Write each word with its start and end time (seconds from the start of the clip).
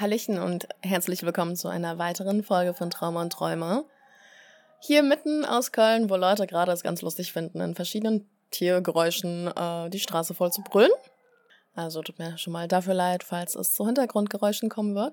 Hallöchen 0.00 0.38
und 0.38 0.66
herzlich 0.80 1.24
willkommen 1.24 1.56
zu 1.56 1.68
einer 1.68 1.98
weiteren 1.98 2.42
Folge 2.42 2.72
von 2.72 2.88
Trauma 2.88 3.20
und 3.20 3.34
Träume. 3.34 3.84
Hier 4.80 5.02
mitten 5.02 5.44
aus 5.44 5.72
Köln, 5.72 6.08
wo 6.08 6.16
Leute 6.16 6.46
gerade 6.46 6.72
es 6.72 6.82
ganz 6.82 7.02
lustig 7.02 7.34
finden, 7.34 7.60
in 7.60 7.74
verschiedenen 7.74 8.26
Tiergeräuschen 8.50 9.48
äh, 9.48 9.90
die 9.90 10.00
Straße 10.00 10.32
voll 10.32 10.50
zu 10.52 10.62
brüllen. 10.62 10.90
Also 11.74 12.00
tut 12.00 12.18
mir 12.18 12.38
schon 12.38 12.54
mal 12.54 12.66
dafür 12.66 12.94
leid, 12.94 13.24
falls 13.24 13.54
es 13.54 13.74
zu 13.74 13.84
Hintergrundgeräuschen 13.84 14.70
kommen 14.70 14.94
wird. 14.94 15.12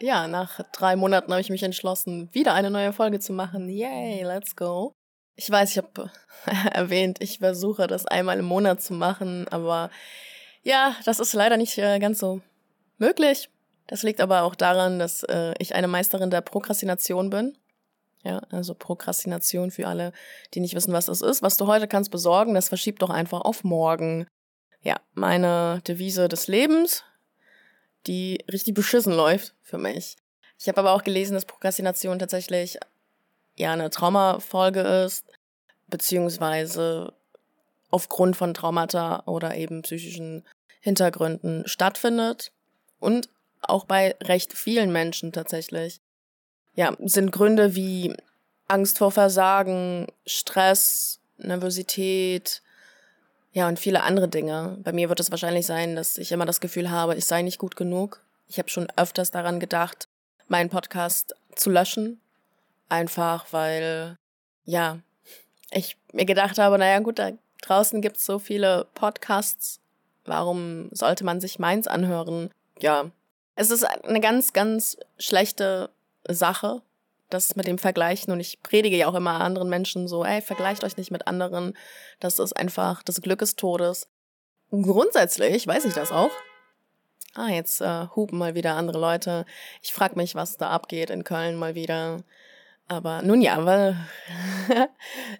Ja, 0.00 0.26
nach 0.26 0.62
drei 0.72 0.96
Monaten 0.96 1.30
habe 1.30 1.40
ich 1.40 1.50
mich 1.50 1.62
entschlossen, 1.62 2.28
wieder 2.32 2.54
eine 2.54 2.72
neue 2.72 2.92
Folge 2.92 3.20
zu 3.20 3.32
machen. 3.32 3.68
Yay, 3.68 4.24
let's 4.24 4.56
go. 4.56 4.96
Ich 5.36 5.48
weiß, 5.48 5.70
ich 5.70 5.78
habe 5.78 6.10
erwähnt, 6.72 7.18
ich 7.22 7.38
versuche 7.38 7.86
das 7.86 8.06
einmal 8.06 8.40
im 8.40 8.46
Monat 8.46 8.82
zu 8.82 8.94
machen, 8.94 9.46
aber 9.46 9.90
ja, 10.64 10.96
das 11.04 11.20
ist 11.20 11.34
leider 11.34 11.56
nicht 11.56 11.78
äh, 11.78 12.00
ganz 12.00 12.18
so 12.18 12.40
möglich. 12.98 13.48
Das 13.86 14.02
liegt 14.02 14.20
aber 14.20 14.42
auch 14.42 14.54
daran, 14.54 14.98
dass 14.98 15.22
äh, 15.24 15.54
ich 15.58 15.74
eine 15.74 15.88
Meisterin 15.88 16.30
der 16.30 16.40
Prokrastination 16.40 17.30
bin. 17.30 17.56
Ja, 18.24 18.38
also 18.50 18.74
Prokrastination 18.74 19.70
für 19.72 19.88
alle, 19.88 20.12
die 20.54 20.60
nicht 20.60 20.74
wissen, 20.74 20.92
was 20.92 21.06
das 21.06 21.22
ist. 21.22 21.42
Was 21.42 21.56
du 21.56 21.66
heute 21.66 21.88
kannst 21.88 22.10
besorgen, 22.10 22.54
das 22.54 22.68
verschiebt 22.68 23.02
doch 23.02 23.10
einfach 23.10 23.40
auf 23.40 23.64
morgen. 23.64 24.26
Ja, 24.82 25.00
meine 25.14 25.80
Devise 25.86 26.28
des 26.28 26.46
Lebens, 26.46 27.04
die 28.06 28.44
richtig 28.50 28.74
beschissen 28.74 29.12
läuft 29.12 29.54
für 29.62 29.78
mich. 29.78 30.16
Ich 30.58 30.68
habe 30.68 30.78
aber 30.78 30.92
auch 30.92 31.02
gelesen, 31.02 31.34
dass 31.34 31.44
Prokrastination 31.44 32.20
tatsächlich 32.20 32.78
ja 33.56 33.72
eine 33.72 33.90
Traumafolge 33.90 34.80
ist, 34.80 35.24
beziehungsweise 35.88 37.12
aufgrund 37.90 38.36
von 38.36 38.54
Traumata 38.54 39.24
oder 39.26 39.56
eben 39.56 39.82
psychischen 39.82 40.44
Hintergründen 40.80 41.66
stattfindet. 41.66 42.52
Und 43.00 43.28
auch 43.62 43.84
bei 43.84 44.16
recht 44.22 44.52
vielen 44.52 44.92
Menschen 44.92 45.32
tatsächlich. 45.32 46.00
Ja, 46.74 46.96
sind 47.00 47.32
Gründe 47.32 47.74
wie 47.74 48.14
Angst 48.68 48.98
vor 48.98 49.10
Versagen, 49.10 50.06
Stress, 50.26 51.20
Nervosität, 51.38 52.62
ja, 53.52 53.68
und 53.68 53.78
viele 53.78 54.02
andere 54.02 54.28
Dinge. 54.28 54.78
Bei 54.82 54.92
mir 54.92 55.08
wird 55.10 55.20
es 55.20 55.30
wahrscheinlich 55.30 55.66
sein, 55.66 55.94
dass 55.94 56.16
ich 56.16 56.32
immer 56.32 56.46
das 56.46 56.60
Gefühl 56.60 56.90
habe, 56.90 57.14
ich 57.16 57.26
sei 57.26 57.42
nicht 57.42 57.58
gut 57.58 57.76
genug. 57.76 58.22
Ich 58.48 58.58
habe 58.58 58.70
schon 58.70 58.88
öfters 58.96 59.30
daran 59.30 59.60
gedacht, 59.60 60.08
meinen 60.48 60.70
Podcast 60.70 61.34
zu 61.54 61.70
löschen. 61.70 62.20
Einfach 62.88 63.46
weil, 63.52 64.16
ja, 64.64 64.98
ich 65.70 65.98
mir 66.12 66.24
gedacht 66.24 66.58
habe, 66.58 66.78
naja 66.78 67.00
gut, 67.00 67.18
da 67.18 67.32
draußen 67.62 68.00
gibt 68.00 68.16
es 68.16 68.24
so 68.24 68.38
viele 68.38 68.86
Podcasts. 68.94 69.80
Warum 70.24 70.88
sollte 70.90 71.24
man 71.24 71.40
sich 71.40 71.58
meins 71.58 71.86
anhören? 71.86 72.50
Ja, 72.78 73.10
es 73.54 73.70
ist 73.70 73.84
eine 73.84 74.20
ganz, 74.20 74.52
ganz 74.52 74.96
schlechte 75.18 75.90
Sache, 76.28 76.82
das 77.30 77.56
mit 77.56 77.66
dem 77.66 77.78
Vergleichen. 77.78 78.32
Und 78.32 78.40
ich 78.40 78.62
predige 78.62 78.96
ja 78.96 79.08
auch 79.08 79.14
immer 79.14 79.40
anderen 79.40 79.68
Menschen 79.68 80.08
so, 80.08 80.24
ey, 80.24 80.40
vergleicht 80.40 80.84
euch 80.84 80.96
nicht 80.96 81.10
mit 81.10 81.26
anderen. 81.26 81.74
Das 82.20 82.38
ist 82.38 82.54
einfach 82.54 83.02
das 83.02 83.20
Glück 83.20 83.40
des 83.40 83.56
Todes. 83.56 84.08
Grundsätzlich 84.70 85.66
weiß 85.66 85.84
ich 85.84 85.94
das 85.94 86.12
auch. 86.12 86.30
Ah, 87.34 87.48
jetzt 87.48 87.80
äh, 87.80 88.06
hupen 88.14 88.38
mal 88.38 88.54
wieder 88.54 88.74
andere 88.74 88.98
Leute. 88.98 89.46
Ich 89.82 89.92
frage 89.92 90.16
mich, 90.16 90.34
was 90.34 90.58
da 90.58 90.70
abgeht 90.70 91.10
in 91.10 91.24
Köln 91.24 91.56
mal 91.56 91.74
wieder. 91.74 92.18
Aber 92.88 93.22
nun 93.22 93.40
ja, 93.40 93.64
weil 93.64 93.96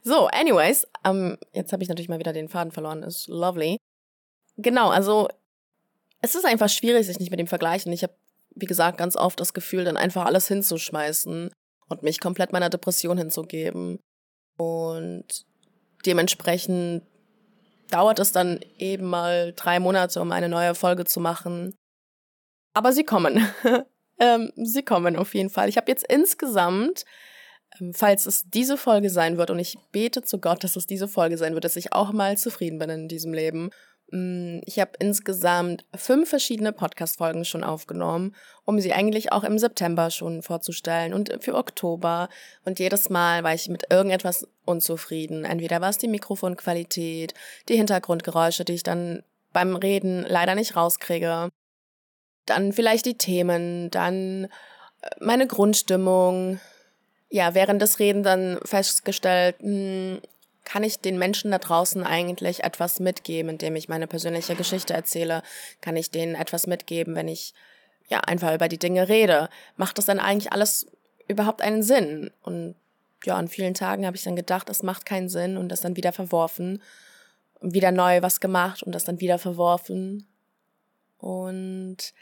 so, 0.02 0.26
anyways, 0.28 0.86
ähm, 1.04 1.36
jetzt 1.52 1.72
habe 1.72 1.82
ich 1.82 1.88
natürlich 1.88 2.08
mal 2.08 2.18
wieder 2.18 2.32
den 2.32 2.48
Faden 2.48 2.72
verloren. 2.72 3.02
Ist 3.02 3.28
lovely. 3.28 3.78
Genau, 4.56 4.88
also 4.88 5.28
es 6.22 6.36
ist 6.36 6.46
einfach 6.46 6.68
schwierig, 6.68 7.06
sich 7.06 7.18
nicht 7.18 7.30
mit 7.30 7.40
dem 7.40 7.48
vergleichen. 7.48 7.92
Ich 7.92 8.04
habe, 8.04 8.14
wie 8.54 8.66
gesagt, 8.66 8.96
ganz 8.96 9.16
oft 9.16 9.38
das 9.40 9.52
Gefühl, 9.52 9.84
dann 9.84 9.96
einfach 9.96 10.24
alles 10.24 10.48
hinzuschmeißen 10.48 11.50
und 11.88 12.02
mich 12.02 12.20
komplett 12.20 12.52
meiner 12.52 12.70
Depression 12.70 13.18
hinzugeben. 13.18 13.98
Und 14.56 15.26
dementsprechend 16.06 17.02
dauert 17.90 18.20
es 18.20 18.32
dann 18.32 18.60
eben 18.78 19.06
mal 19.06 19.52
drei 19.54 19.80
Monate, 19.80 20.20
um 20.20 20.32
eine 20.32 20.48
neue 20.48 20.74
Folge 20.74 21.04
zu 21.04 21.20
machen. 21.20 21.74
Aber 22.72 22.92
sie 22.92 23.04
kommen. 23.04 23.46
ähm, 24.20 24.52
sie 24.56 24.84
kommen 24.84 25.16
auf 25.16 25.34
jeden 25.34 25.50
Fall. 25.50 25.68
Ich 25.68 25.76
habe 25.76 25.90
jetzt 25.90 26.06
insgesamt, 26.08 27.04
ähm, 27.80 27.92
falls 27.92 28.26
es 28.26 28.44
diese 28.48 28.76
Folge 28.76 29.10
sein 29.10 29.38
wird, 29.38 29.50
und 29.50 29.58
ich 29.58 29.76
bete 29.90 30.22
zu 30.22 30.38
Gott, 30.38 30.62
dass 30.62 30.76
es 30.76 30.86
diese 30.86 31.08
Folge 31.08 31.36
sein 31.36 31.54
wird, 31.54 31.64
dass 31.64 31.76
ich 31.76 31.92
auch 31.92 32.12
mal 32.12 32.38
zufrieden 32.38 32.78
bin 32.78 32.90
in 32.90 33.08
diesem 33.08 33.34
Leben 33.34 33.70
ich 34.66 34.78
habe 34.78 34.92
insgesamt 34.98 35.86
fünf 35.94 36.28
verschiedene 36.28 36.72
Podcast-Folgen 36.72 37.46
schon 37.46 37.64
aufgenommen, 37.64 38.34
um 38.66 38.78
sie 38.78 38.92
eigentlich 38.92 39.32
auch 39.32 39.42
im 39.42 39.58
September 39.58 40.10
schon 40.10 40.42
vorzustellen 40.42 41.14
und 41.14 41.38
für 41.40 41.54
Oktober. 41.54 42.28
Und 42.66 42.78
jedes 42.78 43.08
Mal 43.08 43.42
war 43.42 43.54
ich 43.54 43.70
mit 43.70 43.86
irgendetwas 43.90 44.46
unzufrieden. 44.66 45.46
Entweder 45.46 45.80
war 45.80 45.88
es 45.88 45.96
die 45.96 46.08
Mikrofonqualität, 46.08 47.32
die 47.70 47.76
Hintergrundgeräusche, 47.76 48.66
die 48.66 48.74
ich 48.74 48.82
dann 48.82 49.22
beim 49.54 49.76
Reden 49.76 50.26
leider 50.28 50.54
nicht 50.54 50.76
rauskriege. 50.76 51.48
Dann 52.44 52.72
vielleicht 52.74 53.06
die 53.06 53.16
Themen, 53.16 53.90
dann 53.90 54.44
äh, 55.00 55.08
meine 55.20 55.46
Grundstimmung. 55.46 56.60
Ja, 57.30 57.54
während 57.54 57.80
des 57.80 57.98
Reden 57.98 58.22
dann 58.22 58.58
festgestellt, 58.62 59.56
hm, 59.60 60.20
kann 60.64 60.84
ich 60.84 61.00
den 61.00 61.18
Menschen 61.18 61.50
da 61.50 61.58
draußen 61.58 62.04
eigentlich 62.04 62.62
etwas 62.64 63.00
mitgeben, 63.00 63.50
indem 63.50 63.76
ich 63.76 63.88
meine 63.88 64.06
persönliche 64.06 64.54
Geschichte 64.54 64.94
erzähle? 64.94 65.42
Kann 65.80 65.96
ich 65.96 66.10
denen 66.10 66.34
etwas 66.34 66.66
mitgeben, 66.66 67.14
wenn 67.14 67.28
ich 67.28 67.54
ja 68.08 68.20
einfach 68.20 68.54
über 68.54 68.68
die 68.68 68.78
Dinge 68.78 69.08
rede? 69.08 69.48
Macht 69.76 69.98
das 69.98 70.06
dann 70.06 70.20
eigentlich 70.20 70.52
alles 70.52 70.86
überhaupt 71.28 71.62
einen 71.62 71.82
Sinn? 71.82 72.30
Und 72.42 72.76
ja, 73.24 73.36
an 73.36 73.48
vielen 73.48 73.74
Tagen 73.74 74.06
habe 74.06 74.16
ich 74.16 74.22
dann 74.22 74.36
gedacht, 74.36 74.68
es 74.68 74.82
macht 74.82 75.04
keinen 75.06 75.28
Sinn 75.28 75.56
und 75.56 75.68
das 75.68 75.80
dann 75.80 75.96
wieder 75.96 76.12
verworfen. 76.12 76.82
Und 77.60 77.74
wieder 77.74 77.92
neu 77.92 78.22
was 78.22 78.40
gemacht 78.40 78.82
und 78.82 78.92
das 78.92 79.04
dann 79.04 79.20
wieder 79.20 79.38
verworfen. 79.38 80.26
Und 81.18 82.12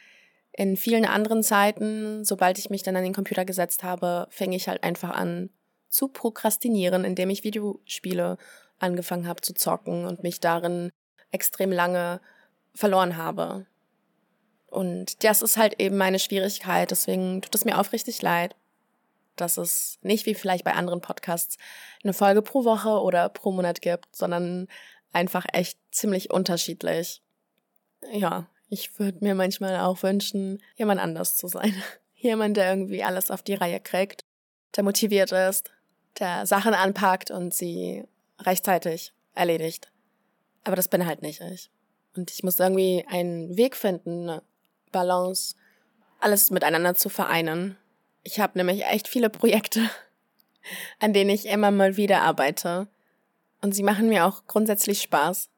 in 0.52 0.76
vielen 0.76 1.06
anderen 1.06 1.42
Zeiten, 1.42 2.24
sobald 2.24 2.58
ich 2.58 2.68
mich 2.68 2.82
dann 2.82 2.96
an 2.96 3.04
den 3.04 3.14
Computer 3.14 3.44
gesetzt 3.44 3.82
habe, 3.82 4.26
fing 4.30 4.52
ich 4.52 4.68
halt 4.68 4.82
einfach 4.82 5.10
an, 5.10 5.48
zu 5.90 6.08
prokrastinieren, 6.08 7.04
indem 7.04 7.30
ich 7.30 7.44
Videospiele 7.44 8.38
angefangen 8.78 9.26
habe 9.26 9.42
zu 9.42 9.52
zocken 9.54 10.06
und 10.06 10.22
mich 10.22 10.40
darin 10.40 10.90
extrem 11.30 11.70
lange 11.70 12.20
verloren 12.74 13.16
habe. 13.16 13.66
Und 14.68 15.24
das 15.24 15.42
ist 15.42 15.56
halt 15.56 15.80
eben 15.80 15.96
meine 15.96 16.18
Schwierigkeit. 16.18 16.90
Deswegen 16.90 17.42
tut 17.42 17.54
es 17.54 17.64
mir 17.64 17.78
aufrichtig 17.78 18.22
leid, 18.22 18.54
dass 19.36 19.58
es 19.58 19.98
nicht 20.02 20.26
wie 20.26 20.34
vielleicht 20.34 20.64
bei 20.64 20.72
anderen 20.72 21.00
Podcasts 21.00 21.58
eine 22.02 22.12
Folge 22.12 22.42
pro 22.42 22.64
Woche 22.64 23.00
oder 23.00 23.28
pro 23.28 23.50
Monat 23.50 23.82
gibt, 23.82 24.14
sondern 24.14 24.68
einfach 25.12 25.44
echt 25.52 25.78
ziemlich 25.90 26.30
unterschiedlich. 26.30 27.22
Ja, 28.12 28.46
ich 28.68 28.98
würde 28.98 29.18
mir 29.22 29.34
manchmal 29.34 29.80
auch 29.80 30.02
wünschen, 30.02 30.62
jemand 30.76 31.00
anders 31.00 31.36
zu 31.36 31.48
sein. 31.48 31.74
Jemand, 32.14 32.58
der 32.58 32.68
irgendwie 32.68 33.02
alles 33.02 33.30
auf 33.30 33.40
die 33.40 33.54
Reihe 33.54 33.80
kriegt, 33.80 34.26
der 34.76 34.84
motiviert 34.84 35.32
ist, 35.32 35.70
der 36.18 36.46
Sachen 36.46 36.74
anpackt 36.74 37.30
und 37.30 37.54
sie 37.54 38.04
rechtzeitig 38.38 39.12
erledigt. 39.34 39.90
Aber 40.64 40.76
das 40.76 40.88
bin 40.88 41.06
halt 41.06 41.22
nicht 41.22 41.40
ich. 41.40 41.70
Und 42.16 42.30
ich 42.30 42.42
muss 42.42 42.58
irgendwie 42.58 43.04
einen 43.08 43.56
Weg 43.56 43.76
finden, 43.76 44.28
eine 44.28 44.42
Balance, 44.92 45.54
alles 46.18 46.50
miteinander 46.50 46.94
zu 46.94 47.08
vereinen. 47.08 47.76
Ich 48.22 48.40
habe 48.40 48.58
nämlich 48.58 48.84
echt 48.84 49.08
viele 49.08 49.30
Projekte, 49.30 49.88
an 50.98 51.12
denen 51.12 51.30
ich 51.30 51.46
immer 51.46 51.70
mal 51.70 51.96
wieder 51.96 52.22
arbeite. 52.22 52.88
Und 53.62 53.74
sie 53.74 53.82
machen 53.82 54.08
mir 54.08 54.26
auch 54.26 54.46
grundsätzlich 54.46 55.02
Spaß. 55.02 55.48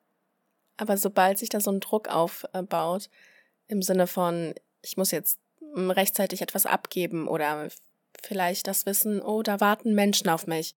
Aber 0.76 0.96
sobald 0.96 1.38
sich 1.38 1.49
da 1.49 1.60
so 1.60 1.70
ein 1.70 1.81
Druck 1.81 2.08
aufbaut, 2.08 3.08
im 3.69 3.82
Sinne 3.82 4.06
von, 4.06 4.54
ich 4.82 4.96
muss 4.96 5.10
jetzt 5.10 5.38
rechtzeitig 5.75 6.43
etwas 6.43 6.66
abgeben 6.66 7.28
oder 7.28 7.69
vielleicht 8.22 8.66
das 8.66 8.86
Wissen, 8.86 9.20
oh, 9.20 9.42
da 9.42 9.60
warten 9.60 9.94
Menschen 9.94 10.28
auf 10.28 10.46
mich, 10.46 10.74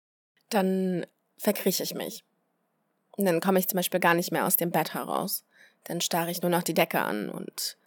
dann 0.49 1.05
verkrieche 1.37 1.83
ich 1.83 1.93
mich. 1.93 2.23
Und 3.11 3.25
dann 3.25 3.41
komme 3.41 3.59
ich 3.59 3.67
zum 3.67 3.77
Beispiel 3.77 3.99
gar 3.99 4.13
nicht 4.13 4.31
mehr 4.31 4.45
aus 4.45 4.55
dem 4.55 4.71
Bett 4.71 4.93
heraus. 4.93 5.43
Dann 5.83 6.01
starre 6.01 6.31
ich 6.31 6.41
nur 6.41 6.51
noch 6.51 6.63
die 6.63 6.73
Decke 6.73 7.01
an 7.01 7.29
und 7.29 7.77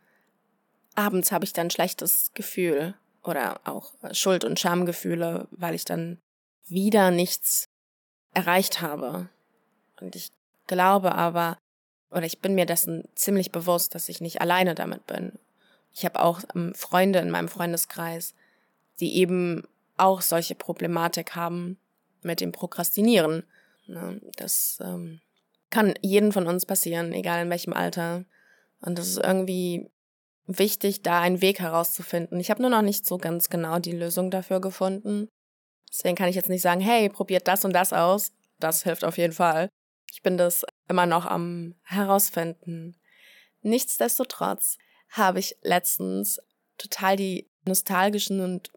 abends 0.95 1.33
habe 1.33 1.45
ich 1.45 1.53
dann 1.53 1.71
schlechtes 1.71 2.31
Gefühl 2.35 2.95
oder 3.23 3.61
auch 3.65 3.95
Schuld- 4.13 4.45
und 4.45 4.61
Schamgefühle, 4.61 5.49
weil 5.51 5.75
ich 5.75 5.85
dann 5.85 6.21
wieder 6.67 7.11
nichts 7.11 7.69
erreicht 8.35 8.81
habe. 8.81 9.29
Und 10.01 10.15
ich 10.15 10.31
glaube 10.67 11.15
aber, 11.15 11.59
oder 12.11 12.25
ich 12.25 12.41
bin 12.41 12.55
mir 12.55 12.67
dessen 12.67 13.05
ziemlich 13.15 13.53
bewusst, 13.53 13.95
dass 13.95 14.09
ich 14.09 14.21
nicht 14.21 14.41
alleine 14.41 14.75
damit 14.75 15.07
bin. 15.07 15.33
Ich 15.93 16.05
habe 16.05 16.21
auch 16.21 16.41
ähm, 16.55 16.75
Freunde 16.75 17.19
in 17.21 17.31
meinem 17.31 17.49
Freundeskreis, 17.49 18.35
die 19.01 19.17
eben 19.17 19.67
auch 19.97 20.21
solche 20.21 20.55
Problematik 20.55 21.35
haben 21.35 21.79
mit 22.23 22.41
dem 22.41 22.53
Prokrastinieren. 22.53 23.45
Ne, 23.87 24.21
das 24.37 24.79
ähm, 24.83 25.21
kann 25.71 25.95
jedem 26.03 26.33
von 26.33 26.47
uns 26.47 26.67
passieren, 26.67 27.13
egal 27.13 27.43
in 27.43 27.51
welchem 27.51 27.73
Alter. 27.73 28.25
Und 28.81 28.99
das 28.99 29.09
ist 29.09 29.19
irgendwie 29.19 29.91
wichtig, 30.47 31.03
da 31.03 31.21
einen 31.21 31.41
Weg 31.41 31.61
herauszufinden. 31.61 32.39
Ich 32.41 32.51
habe 32.51 32.63
nur 32.63 32.71
noch 32.71 32.83
nicht 32.83 33.07
so 33.07 33.19
ganz 33.19 33.49
genau 33.49 33.79
die 33.79 33.93
Lösung 33.93 34.31
dafür 34.31 34.61
gefunden. 34.61 35.29
Deswegen 35.91 36.17
kann 36.17 36.29
ich 36.29 36.37
jetzt 36.37 36.49
nicht 36.49 36.63
sagen, 36.63 36.81
hey, 36.81 37.09
probiert 37.09 37.49
das 37.49 37.65
und 37.65 37.73
das 37.73 37.93
aus. 37.93 38.33
Das 38.59 38.83
hilft 38.85 39.05
auf 39.05 39.19
jeden 39.19 39.33
Fall. 39.33 39.69
Ich 40.13 40.23
bin 40.23 40.37
das 40.37 40.65
immer 40.89 41.07
noch 41.07 41.27
am 41.27 41.75
herausfinden. 41.83 42.97
Nichtsdestotrotz 43.63 44.79
habe 45.11 45.41
ich 45.41 45.57
letztens 45.63 46.41
total 46.79 47.17
die 47.17 47.49
nostalgischen 47.65 48.41
und 48.41 48.71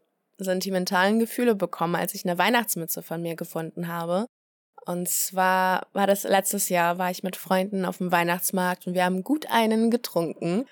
sentimentalen 0.44 1.18
Gefühle 1.18 1.54
bekommen, 1.54 1.96
als 1.96 2.14
ich 2.14 2.24
eine 2.24 2.38
Weihnachtsmütze 2.38 3.02
von 3.02 3.22
mir 3.22 3.36
gefunden 3.36 3.88
habe. 3.88 4.26
Und 4.86 5.08
zwar 5.08 5.86
war 5.92 6.06
das 6.06 6.24
letztes 6.24 6.68
Jahr, 6.68 6.98
war 6.98 7.10
ich 7.10 7.22
mit 7.22 7.36
Freunden 7.36 7.84
auf 7.84 7.98
dem 7.98 8.12
Weihnachtsmarkt 8.12 8.86
und 8.86 8.94
wir 8.94 9.04
haben 9.04 9.22
gut 9.22 9.50
einen 9.50 9.90
getrunken. 9.90 10.66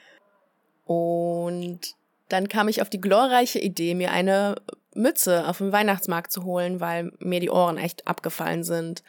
Und 0.84 1.80
dann 2.28 2.48
kam 2.48 2.68
ich 2.68 2.82
auf 2.82 2.90
die 2.90 3.00
glorreiche 3.00 3.58
Idee, 3.58 3.94
mir 3.94 4.10
eine 4.10 4.56
Mütze 4.94 5.46
auf 5.46 5.58
dem 5.58 5.72
Weihnachtsmarkt 5.72 6.32
zu 6.32 6.44
holen, 6.44 6.80
weil 6.80 7.12
mir 7.18 7.40
die 7.40 7.50
Ohren 7.50 7.78
echt 7.78 8.06
abgefallen 8.06 8.64
sind. 8.64 9.02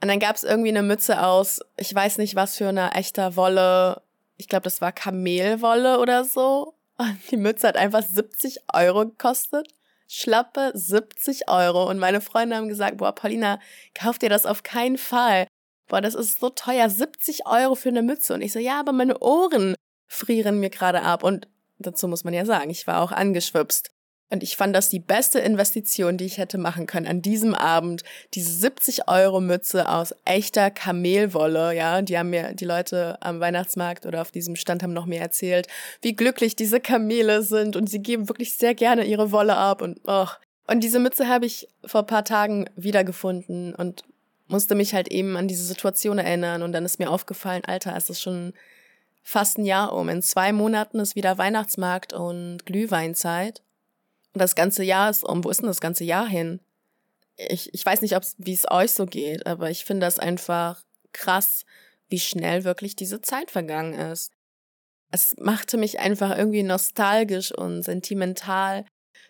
Und 0.00 0.08
dann 0.08 0.20
gab 0.20 0.36
es 0.36 0.44
irgendwie 0.44 0.70
eine 0.70 0.82
Mütze 0.82 1.24
aus, 1.24 1.60
ich 1.76 1.94
weiß 1.94 2.18
nicht 2.18 2.34
was 2.34 2.56
für 2.56 2.68
eine 2.68 2.92
echter 2.92 3.36
Wolle. 3.36 4.02
Ich 4.36 4.48
glaube, 4.48 4.64
das 4.64 4.80
war 4.80 4.92
Kamelwolle 4.92 5.98
oder 5.98 6.24
so. 6.24 6.74
Und 6.98 7.18
die 7.30 7.36
Mütze 7.36 7.68
hat 7.68 7.76
einfach 7.76 8.02
70 8.02 8.60
Euro 8.72 9.06
gekostet. 9.06 9.68
Schlappe 10.06 10.72
70 10.74 11.48
Euro. 11.48 11.88
Und 11.88 11.98
meine 11.98 12.20
Freunde 12.20 12.56
haben 12.56 12.68
gesagt, 12.68 12.98
boah, 12.98 13.14
Paulina, 13.14 13.60
kauf 13.94 14.18
dir 14.18 14.28
das 14.28 14.46
auf 14.46 14.62
keinen 14.62 14.98
Fall. 14.98 15.46
Boah, 15.88 16.00
das 16.00 16.14
ist 16.14 16.40
so 16.40 16.50
teuer. 16.50 16.88
70 16.88 17.46
Euro 17.46 17.74
für 17.74 17.90
eine 17.90 18.02
Mütze. 18.02 18.34
Und 18.34 18.42
ich 18.42 18.52
so, 18.52 18.58
ja, 18.58 18.80
aber 18.80 18.92
meine 18.92 19.18
Ohren 19.20 19.74
frieren 20.08 20.60
mir 20.60 20.70
gerade 20.70 21.02
ab. 21.02 21.22
Und 21.22 21.48
dazu 21.78 22.08
muss 22.08 22.24
man 22.24 22.34
ja 22.34 22.44
sagen, 22.44 22.70
ich 22.70 22.86
war 22.86 23.02
auch 23.02 23.12
angeschwipst. 23.12 23.93
Und 24.30 24.42
ich 24.42 24.56
fand 24.56 24.74
das 24.74 24.88
die 24.88 25.00
beste 25.00 25.38
Investition, 25.38 26.16
die 26.16 26.24
ich 26.24 26.38
hätte 26.38 26.58
machen 26.58 26.86
können 26.86 27.06
an 27.06 27.22
diesem 27.22 27.54
Abend. 27.54 28.02
Diese 28.34 28.52
70 28.52 29.08
Euro 29.08 29.40
Mütze 29.40 29.88
aus 29.88 30.14
echter 30.24 30.70
Kamelwolle, 30.70 31.74
ja. 31.74 32.02
Die 32.02 32.18
haben 32.18 32.30
mir, 32.30 32.54
die 32.54 32.64
Leute 32.64 33.18
am 33.20 33.40
Weihnachtsmarkt 33.40 34.06
oder 34.06 34.22
auf 34.22 34.30
diesem 34.30 34.56
Stand 34.56 34.82
haben 34.82 34.92
noch 34.92 35.06
mehr 35.06 35.20
erzählt, 35.20 35.68
wie 36.02 36.16
glücklich 36.16 36.56
diese 36.56 36.80
Kamele 36.80 37.42
sind 37.42 37.76
und 37.76 37.88
sie 37.88 38.00
geben 38.00 38.28
wirklich 38.28 38.54
sehr 38.54 38.74
gerne 38.74 39.04
ihre 39.04 39.30
Wolle 39.30 39.56
ab 39.56 39.82
und, 39.82 40.00
och. 40.08 40.38
Und 40.66 40.80
diese 40.80 40.98
Mütze 40.98 41.28
habe 41.28 41.46
ich 41.46 41.68
vor 41.84 42.04
paar 42.04 42.24
Tagen 42.24 42.70
wiedergefunden 42.74 43.74
und 43.74 44.02
musste 44.46 44.74
mich 44.74 44.94
halt 44.94 45.08
eben 45.08 45.36
an 45.36 45.48
diese 45.48 45.64
Situation 45.64 46.18
erinnern 46.18 46.62
und 46.62 46.72
dann 46.72 46.84
ist 46.84 46.98
mir 46.98 47.10
aufgefallen, 47.10 47.64
Alter, 47.66 47.94
es 47.96 48.10
ist 48.10 48.22
schon 48.22 48.52
fast 49.22 49.58
ein 49.58 49.64
Jahr 49.64 49.92
um. 49.92 50.08
In 50.08 50.22
zwei 50.22 50.52
Monaten 50.52 51.00
ist 51.00 51.16
wieder 51.16 51.38
Weihnachtsmarkt 51.38 52.12
und 52.12 52.64
Glühweinzeit. 52.66 53.62
Das 54.34 54.54
ganze 54.54 54.82
Jahr 54.82 55.10
ist 55.10 55.24
um. 55.24 55.44
Wo 55.44 55.50
ist 55.50 55.60
denn 55.60 55.68
das 55.68 55.80
ganze 55.80 56.04
Jahr 56.04 56.26
hin? 56.26 56.60
Ich, 57.36 57.72
ich 57.72 57.84
weiß 57.84 58.02
nicht, 58.02 58.16
wie 58.38 58.52
es 58.52 58.70
euch 58.70 58.92
so 58.92 59.06
geht, 59.06 59.46
aber 59.46 59.70
ich 59.70 59.84
finde 59.84 60.06
das 60.06 60.18
einfach 60.18 60.82
krass, 61.12 61.64
wie 62.08 62.20
schnell 62.20 62.64
wirklich 62.64 62.96
diese 62.96 63.20
Zeit 63.20 63.50
vergangen 63.50 63.94
ist. 63.94 64.32
Es 65.10 65.36
machte 65.38 65.76
mich 65.76 66.00
einfach 66.00 66.36
irgendwie 66.36 66.62
nostalgisch 66.62 67.52
und 67.52 67.82
sentimental 67.82 68.84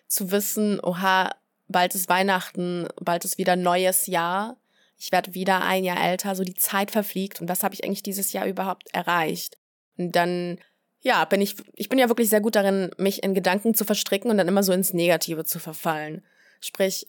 zu 0.07 0.31
wissen, 0.31 0.79
oha, 0.81 1.35
bald 1.67 1.95
ist 1.95 2.09
Weihnachten, 2.09 2.87
bald 2.99 3.25
ist 3.25 3.37
wieder 3.37 3.55
neues 3.55 4.07
Jahr. 4.07 4.57
Ich 4.97 5.11
werde 5.11 5.33
wieder 5.33 5.63
ein 5.63 5.83
Jahr 5.83 6.03
älter, 6.03 6.35
so 6.35 6.43
die 6.43 6.55
Zeit 6.55 6.91
verfliegt 6.91 7.41
und 7.41 7.49
was 7.49 7.63
habe 7.63 7.73
ich 7.73 7.83
eigentlich 7.83 8.03
dieses 8.03 8.33
Jahr 8.33 8.45
überhaupt 8.45 8.87
erreicht? 8.93 9.57
Und 9.97 10.15
dann 10.15 10.59
ja, 11.05 11.23
bin 11.25 11.39
ich, 11.39 11.55
ich 11.75 11.87
bin 11.87 11.99
ja 11.99 12.09
wirklich 12.09 12.31
sehr 12.31 12.41
gut 12.41 12.55
darin, 12.55 12.89
mich 12.97 13.21
in 13.21 13.35
Gedanken 13.35 13.75
zu 13.75 13.85
verstricken 13.85 14.31
und 14.31 14.37
dann 14.37 14.47
immer 14.47 14.63
so 14.63 14.73
ins 14.73 14.91
Negative 14.91 15.45
zu 15.45 15.59
verfallen. 15.59 16.23
Sprich, 16.61 17.07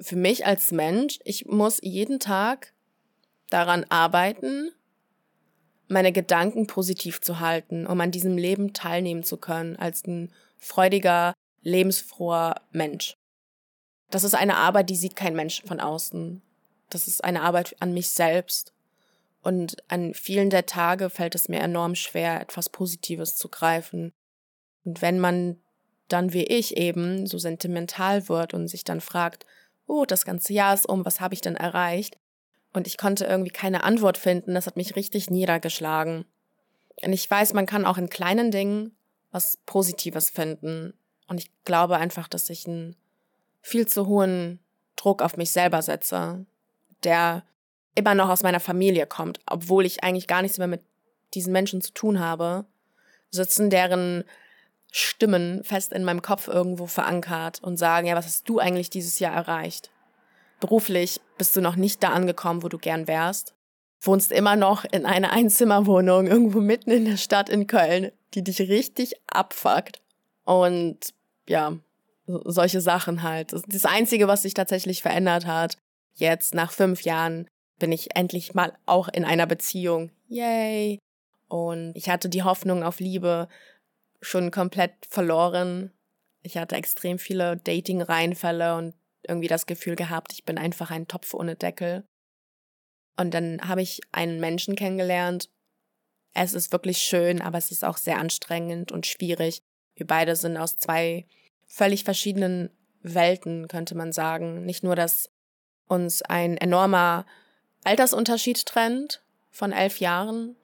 für 0.00 0.14
mich 0.14 0.46
als 0.46 0.70
Mensch, 0.70 1.18
ich 1.24 1.46
muss 1.46 1.80
jeden 1.82 2.20
Tag 2.20 2.72
daran 3.50 3.84
arbeiten, 3.88 4.70
meine 5.88 6.12
Gedanken 6.12 6.68
positiv 6.68 7.20
zu 7.20 7.40
halten, 7.40 7.84
um 7.84 8.00
an 8.00 8.12
diesem 8.12 8.38
Leben 8.38 8.74
teilnehmen 8.74 9.24
zu 9.24 9.38
können, 9.38 9.74
als 9.74 10.06
ein 10.06 10.32
freudiger, 10.58 11.34
lebensfroher 11.62 12.60
Mensch. 12.70 13.16
Das 14.10 14.22
ist 14.22 14.36
eine 14.36 14.56
Arbeit, 14.56 14.88
die 14.88 14.94
sieht 14.94 15.16
kein 15.16 15.34
Mensch 15.34 15.62
von 15.66 15.80
außen. 15.80 16.42
Das 16.90 17.08
ist 17.08 17.24
eine 17.24 17.42
Arbeit 17.42 17.74
an 17.80 17.92
mich 17.92 18.10
selbst. 18.10 18.72
Und 19.42 19.76
an 19.88 20.12
vielen 20.14 20.50
der 20.50 20.66
Tage 20.66 21.08
fällt 21.10 21.34
es 21.34 21.48
mir 21.48 21.60
enorm 21.60 21.94
schwer, 21.94 22.40
etwas 22.40 22.68
Positives 22.68 23.36
zu 23.36 23.48
greifen. 23.48 24.12
Und 24.84 25.02
wenn 25.02 25.18
man 25.18 25.60
dann 26.12 26.32
wie 26.32 26.44
ich 26.44 26.76
eben 26.76 27.26
so 27.26 27.38
sentimental 27.38 28.28
wird 28.28 28.52
und 28.54 28.68
sich 28.68 28.84
dann 28.84 29.00
fragt, 29.00 29.46
oh, 29.86 30.04
das 30.04 30.24
ganze 30.24 30.52
Jahr 30.52 30.74
ist 30.74 30.88
um, 30.88 31.04
was 31.04 31.20
habe 31.20 31.34
ich 31.34 31.40
denn 31.40 31.56
erreicht? 31.56 32.18
Und 32.72 32.86
ich 32.86 32.98
konnte 32.98 33.24
irgendwie 33.24 33.50
keine 33.50 33.82
Antwort 33.84 34.18
finden, 34.18 34.54
das 34.54 34.66
hat 34.66 34.76
mich 34.76 34.96
richtig 34.96 35.30
niedergeschlagen. 35.30 36.24
Und 37.02 37.12
ich 37.12 37.28
weiß, 37.28 37.54
man 37.54 37.66
kann 37.66 37.86
auch 37.86 37.98
in 37.98 38.10
kleinen 38.10 38.50
Dingen 38.50 38.94
was 39.32 39.58
Positives 39.66 40.30
finden. 40.30 40.94
Und 41.28 41.38
ich 41.38 41.50
glaube 41.64 41.96
einfach, 41.96 42.28
dass 42.28 42.50
ich 42.50 42.66
einen 42.66 42.96
viel 43.62 43.86
zu 43.86 44.06
hohen 44.06 44.60
Druck 44.96 45.22
auf 45.22 45.36
mich 45.36 45.50
selber 45.50 45.82
setze, 45.82 46.46
der 47.04 47.44
immer 48.00 48.14
noch 48.14 48.30
aus 48.30 48.42
meiner 48.42 48.60
Familie 48.60 49.06
kommt, 49.06 49.40
obwohl 49.46 49.84
ich 49.84 50.02
eigentlich 50.02 50.26
gar 50.26 50.42
nichts 50.42 50.58
mehr 50.58 50.66
mit 50.66 50.82
diesen 51.34 51.52
Menschen 51.52 51.82
zu 51.82 51.92
tun 51.92 52.18
habe, 52.18 52.64
sitzen 53.30 53.70
deren 53.70 54.24
Stimmen 54.90 55.62
fest 55.62 55.92
in 55.92 56.02
meinem 56.02 56.22
Kopf 56.22 56.48
irgendwo 56.48 56.86
verankert 56.86 57.62
und 57.62 57.76
sagen, 57.76 58.06
ja, 58.06 58.16
was 58.16 58.24
hast 58.24 58.48
du 58.48 58.58
eigentlich 58.58 58.90
dieses 58.90 59.18
Jahr 59.20 59.34
erreicht? 59.34 59.90
Beruflich 60.58 61.20
bist 61.38 61.54
du 61.54 61.60
noch 61.60 61.76
nicht 61.76 62.02
da 62.02 62.08
angekommen, 62.08 62.62
wo 62.62 62.68
du 62.68 62.78
gern 62.78 63.06
wärst. 63.06 63.54
Wohnst 64.00 64.32
immer 64.32 64.56
noch 64.56 64.84
in 64.84 65.06
einer 65.06 65.30
Einzimmerwohnung 65.30 66.26
irgendwo 66.26 66.60
mitten 66.60 66.90
in 66.90 67.04
der 67.04 67.18
Stadt 67.18 67.48
in 67.48 67.66
Köln, 67.66 68.10
die 68.34 68.42
dich 68.42 68.60
richtig 68.60 69.14
abfuckt. 69.26 70.00
Und 70.44 70.98
ja, 71.46 71.76
solche 72.26 72.80
Sachen 72.80 73.22
halt. 73.22 73.52
Das 73.52 73.84
Einzige, 73.84 74.26
was 74.26 74.42
sich 74.42 74.54
tatsächlich 74.54 75.02
verändert 75.02 75.46
hat, 75.46 75.76
jetzt 76.14 76.54
nach 76.54 76.72
fünf 76.72 77.02
Jahren, 77.02 77.48
bin 77.80 77.90
ich 77.90 78.14
endlich 78.14 78.54
mal 78.54 78.72
auch 78.86 79.08
in 79.08 79.24
einer 79.24 79.46
Beziehung. 79.46 80.12
Yay! 80.28 81.00
Und 81.48 81.96
ich 81.96 82.08
hatte 82.08 82.28
die 82.28 82.44
Hoffnung 82.44 82.84
auf 82.84 83.00
Liebe 83.00 83.48
schon 84.20 84.52
komplett 84.52 84.92
verloren. 85.08 85.92
Ich 86.42 86.56
hatte 86.56 86.76
extrem 86.76 87.18
viele 87.18 87.56
Dating-Reinfälle 87.56 88.76
und 88.76 88.94
irgendwie 89.26 89.48
das 89.48 89.66
Gefühl 89.66 89.96
gehabt, 89.96 90.32
ich 90.32 90.44
bin 90.44 90.56
einfach 90.58 90.92
ein 90.92 91.08
Topf 91.08 91.34
ohne 91.34 91.56
Deckel. 91.56 92.04
Und 93.16 93.34
dann 93.34 93.60
habe 93.66 93.82
ich 93.82 94.00
einen 94.12 94.38
Menschen 94.38 94.76
kennengelernt. 94.76 95.50
Es 96.32 96.54
ist 96.54 96.72
wirklich 96.72 96.98
schön, 96.98 97.42
aber 97.42 97.58
es 97.58 97.70
ist 97.70 97.84
auch 97.84 97.96
sehr 97.96 98.18
anstrengend 98.18 98.92
und 98.92 99.06
schwierig. 99.06 99.62
Wir 99.96 100.06
beide 100.06 100.36
sind 100.36 100.56
aus 100.56 100.78
zwei 100.78 101.26
völlig 101.66 102.04
verschiedenen 102.04 102.70
Welten, 103.02 103.68
könnte 103.68 103.94
man 103.94 104.12
sagen. 104.12 104.64
Nicht 104.64 104.84
nur, 104.84 104.94
dass 104.94 105.30
uns 105.86 106.22
ein 106.22 106.56
enormer 106.56 107.26
Altersunterschied 107.84 108.66
trennt 108.66 109.22
von 109.50 109.72
elf 109.72 110.00
Jahren. 110.00 110.56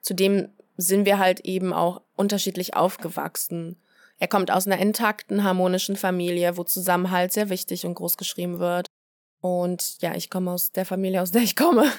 Zudem 0.00 0.48
sind 0.76 1.06
wir 1.06 1.18
halt 1.18 1.40
eben 1.40 1.72
auch 1.72 2.02
unterschiedlich 2.16 2.74
aufgewachsen. 2.74 3.76
Er 4.18 4.28
kommt 4.28 4.50
aus 4.50 4.66
einer 4.66 4.78
intakten, 4.78 5.44
harmonischen 5.44 5.96
Familie, 5.96 6.56
wo 6.56 6.64
Zusammenhalt 6.64 7.32
sehr 7.32 7.50
wichtig 7.50 7.86
und 7.86 7.94
groß 7.94 8.16
geschrieben 8.16 8.58
wird. 8.58 8.86
Und 9.40 9.98
ja, 10.00 10.14
ich 10.14 10.30
komme 10.30 10.50
aus 10.50 10.72
der 10.72 10.84
Familie, 10.84 11.22
aus 11.22 11.30
der 11.30 11.42
ich 11.42 11.56
komme, 11.56 11.90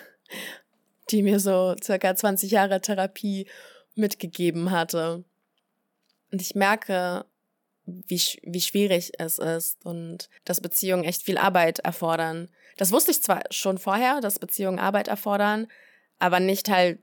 die 1.12 1.24
mir 1.24 1.40
so 1.40 1.76
circa 1.82 2.16
20 2.16 2.52
Jahre 2.52 2.82
Therapie 2.82 3.48
mitgegeben 3.96 4.72
hatte. 4.72 5.24
Und 6.32 6.42
ich 6.42 6.56
merke, 6.56 7.26
wie, 7.86 8.22
wie 8.44 8.62
schwierig 8.62 9.14
es 9.18 9.40
ist 9.40 9.86
und 9.86 10.30
dass 10.46 10.62
Beziehungen 10.62 11.04
echt 11.04 11.24
viel 11.24 11.38
Arbeit 11.38 11.80
erfordern. 11.80 12.50
Das 12.79 12.93
wusste 12.93 13.12
ich 13.12 13.21
zwar 13.21 13.41
schon 13.51 13.77
vorher, 13.77 14.21
dass 14.21 14.39
Beziehungen 14.39 14.79
Arbeit 14.79 15.09
erfordern, 15.09 15.67
aber 16.17 16.39
nicht 16.39 16.69
halt 16.69 17.00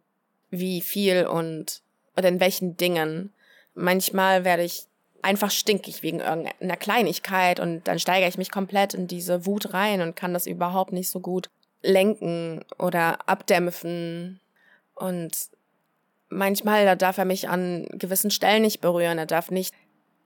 wie 0.48 0.80
viel 0.80 1.26
und 1.26 1.82
oder 2.16 2.28
in 2.28 2.40
welchen 2.40 2.78
Dingen. 2.78 3.34
Manchmal 3.74 4.44
werde 4.44 4.62
ich 4.62 4.86
einfach 5.20 5.50
stinkig 5.50 6.02
wegen 6.02 6.20
irgendeiner 6.20 6.78
Kleinigkeit 6.78 7.60
und 7.60 7.86
dann 7.86 7.98
steigere 7.98 8.30
ich 8.30 8.38
mich 8.38 8.50
komplett 8.50 8.94
in 8.94 9.06
diese 9.06 9.44
Wut 9.44 9.74
rein 9.74 10.00
und 10.00 10.16
kann 10.16 10.32
das 10.32 10.46
überhaupt 10.46 10.94
nicht 10.94 11.10
so 11.10 11.20
gut 11.20 11.50
lenken 11.82 12.64
oder 12.78 13.28
abdämpfen. 13.28 14.40
Und 14.94 15.36
manchmal 16.30 16.86
da 16.86 16.94
darf 16.94 17.18
er 17.18 17.26
mich 17.26 17.50
an 17.50 17.86
gewissen 17.90 18.30
Stellen 18.30 18.62
nicht 18.62 18.80
berühren, 18.80 19.18
er 19.18 19.26
darf 19.26 19.50
nicht 19.50 19.74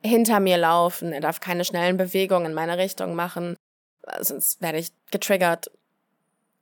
hinter 0.00 0.38
mir 0.38 0.59
laufen, 0.59 1.12
er 1.12 1.21
darf 1.21 1.40
keine 1.40 1.64
schnellen 1.64 1.97
Bewegungen 1.97 2.47
in 2.47 2.54
meine 2.54 2.78
Richtung 2.78 3.16
machen, 3.16 3.57
sonst 4.21 4.61
werde 4.61 4.79
ich 4.79 4.93
getriggert. 5.11 5.71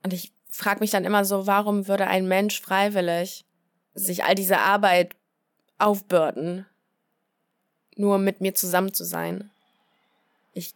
Und 0.03 0.13
ich 0.13 0.31
frage 0.49 0.79
mich 0.79 0.91
dann 0.91 1.05
immer 1.05 1.25
so, 1.25 1.47
warum 1.47 1.87
würde 1.87 2.07
ein 2.07 2.27
Mensch 2.27 2.61
freiwillig 2.61 3.45
sich 3.93 4.23
all 4.23 4.35
diese 4.35 4.59
Arbeit 4.59 5.15
aufbürden, 5.77 6.65
nur 7.95 8.17
mit 8.17 8.41
mir 8.41 8.53
zusammen 8.53 8.93
zu 8.93 9.03
sein. 9.03 9.49
Ich 10.53 10.73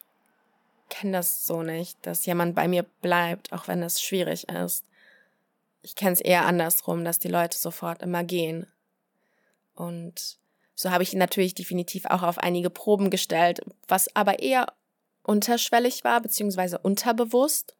kenne 0.90 1.14
das 1.14 1.46
so 1.46 1.64
nicht, 1.64 1.98
dass 2.06 2.26
jemand 2.26 2.56
bei 2.56 2.68
mir 2.68 2.84
bleibt, 3.02 3.52
auch 3.54 3.68
wenn 3.68 3.84
es 3.84 4.02
schwierig 4.02 4.50
ist. 4.50 4.84
Ich 5.82 5.96
kenne 5.96 6.14
es 6.14 6.22
eher 6.22 6.46
andersrum, 6.46 7.04
dass 7.04 7.20
die 7.20 7.30
Leute 7.30 7.58
sofort 7.58 8.02
immer 8.02 8.24
gehen. 8.24 8.68
Und 9.76 10.38
so 10.76 10.92
habe 10.92 11.04
ich 11.04 11.14
ihn 11.14 11.20
natürlich 11.20 11.54
definitiv 11.54 12.06
auch 12.06 12.24
auf 12.24 12.38
einige 12.38 12.70
Proben 12.70 13.10
gestellt, 13.10 13.62
was 13.88 14.14
aber 14.16 14.40
eher 14.40 14.68
unterschwellig 15.24 16.04
war, 16.04 16.22
beziehungsweise 16.22 16.78
unterbewusst. 16.78 17.76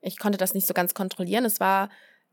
Ich 0.00 0.18
konnte 0.18 0.38
das 0.38 0.54
nicht 0.54 0.66
so 0.66 0.74
ganz 0.74 0.94
kontrollieren. 0.94 1.44
Es 1.44 1.60
war 1.60 1.88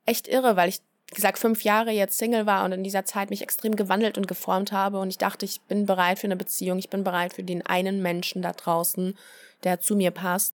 echt 0.05 0.27
irre, 0.27 0.55
weil 0.55 0.69
ich, 0.69 0.81
wie 1.07 1.15
gesagt, 1.15 1.39
fünf 1.39 1.63
Jahre 1.63 1.91
jetzt 1.91 2.17
Single 2.17 2.45
war 2.45 2.65
und 2.65 2.73
in 2.73 2.83
dieser 2.83 3.05
Zeit 3.05 3.29
mich 3.29 3.41
extrem 3.41 3.75
gewandelt 3.75 4.17
und 4.17 4.27
geformt 4.27 4.71
habe. 4.71 4.99
Und 4.99 5.09
ich 5.09 5.17
dachte, 5.17 5.45
ich 5.45 5.61
bin 5.61 5.85
bereit 5.85 6.19
für 6.19 6.27
eine 6.27 6.35
Beziehung. 6.35 6.77
Ich 6.77 6.89
bin 6.89 7.03
bereit 7.03 7.33
für 7.33 7.43
den 7.43 7.65
einen 7.65 8.01
Menschen 8.01 8.41
da 8.41 8.51
draußen, 8.51 9.17
der 9.63 9.79
zu 9.79 9.95
mir 9.95 10.11
passt. 10.11 10.53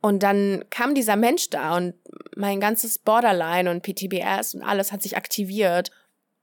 Und 0.00 0.24
dann 0.24 0.64
kam 0.68 0.96
dieser 0.96 1.14
Mensch 1.14 1.48
da 1.50 1.76
und 1.76 1.94
mein 2.34 2.60
ganzes 2.60 2.98
Borderline 2.98 3.70
und 3.70 3.82
PTBS 3.82 4.54
und 4.54 4.62
alles 4.62 4.90
hat 4.90 5.00
sich 5.00 5.16
aktiviert 5.16 5.92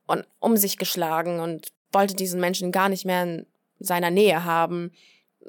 und 0.06 0.26
um 0.38 0.56
sich 0.56 0.78
geschlagen 0.78 1.40
und 1.40 1.68
wollte 1.92 2.14
diesen 2.14 2.40
Menschen 2.40 2.72
gar 2.72 2.88
nicht 2.88 3.04
mehr 3.04 3.22
in 3.22 3.46
seiner 3.78 4.10
Nähe 4.10 4.44
haben. 4.44 4.92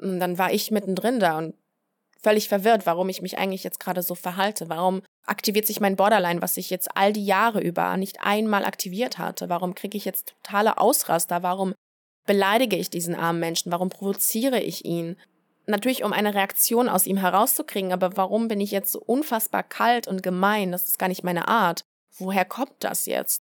Dann 0.00 0.38
war 0.38 0.52
ich 0.52 0.70
mittendrin 0.70 1.20
da 1.20 1.38
und 1.38 1.54
völlig 2.22 2.48
verwirrt, 2.48 2.86
warum 2.86 3.08
ich 3.08 3.20
mich 3.20 3.38
eigentlich 3.38 3.64
jetzt 3.64 3.80
gerade 3.80 4.02
so 4.02 4.14
verhalte. 4.14 4.68
Warum 4.68 5.02
aktiviert 5.26 5.66
sich 5.66 5.80
mein 5.80 5.96
Borderline, 5.96 6.40
was 6.40 6.56
ich 6.56 6.70
jetzt 6.70 6.96
all 6.96 7.12
die 7.12 7.24
Jahre 7.24 7.60
über 7.60 7.96
nicht 7.96 8.18
einmal 8.22 8.64
aktiviert 8.64 9.18
hatte? 9.18 9.48
Warum 9.48 9.74
kriege 9.74 9.96
ich 9.96 10.04
jetzt 10.04 10.34
totale 10.42 10.78
Ausraster? 10.78 11.42
Warum 11.42 11.74
beleidige 12.26 12.76
ich 12.76 12.90
diesen 12.90 13.14
armen 13.14 13.40
Menschen? 13.40 13.72
Warum 13.72 13.88
provoziere 13.88 14.60
ich 14.60 14.84
ihn? 14.84 15.16
Natürlich, 15.66 16.04
um 16.04 16.12
eine 16.12 16.34
Reaktion 16.34 16.88
aus 16.88 17.06
ihm 17.06 17.16
herauszukriegen, 17.16 17.92
aber 17.92 18.16
warum 18.16 18.48
bin 18.48 18.60
ich 18.60 18.72
jetzt 18.72 18.92
so 18.92 19.00
unfassbar 19.00 19.62
kalt 19.62 20.08
und 20.08 20.22
gemein? 20.22 20.72
Das 20.72 20.88
ist 20.88 20.98
gar 20.98 21.08
nicht 21.08 21.22
meine 21.22 21.48
Art. 21.48 21.82
Woher 22.18 22.44
kommt 22.44 22.74
das 22.80 23.06
jetzt? 23.06 23.42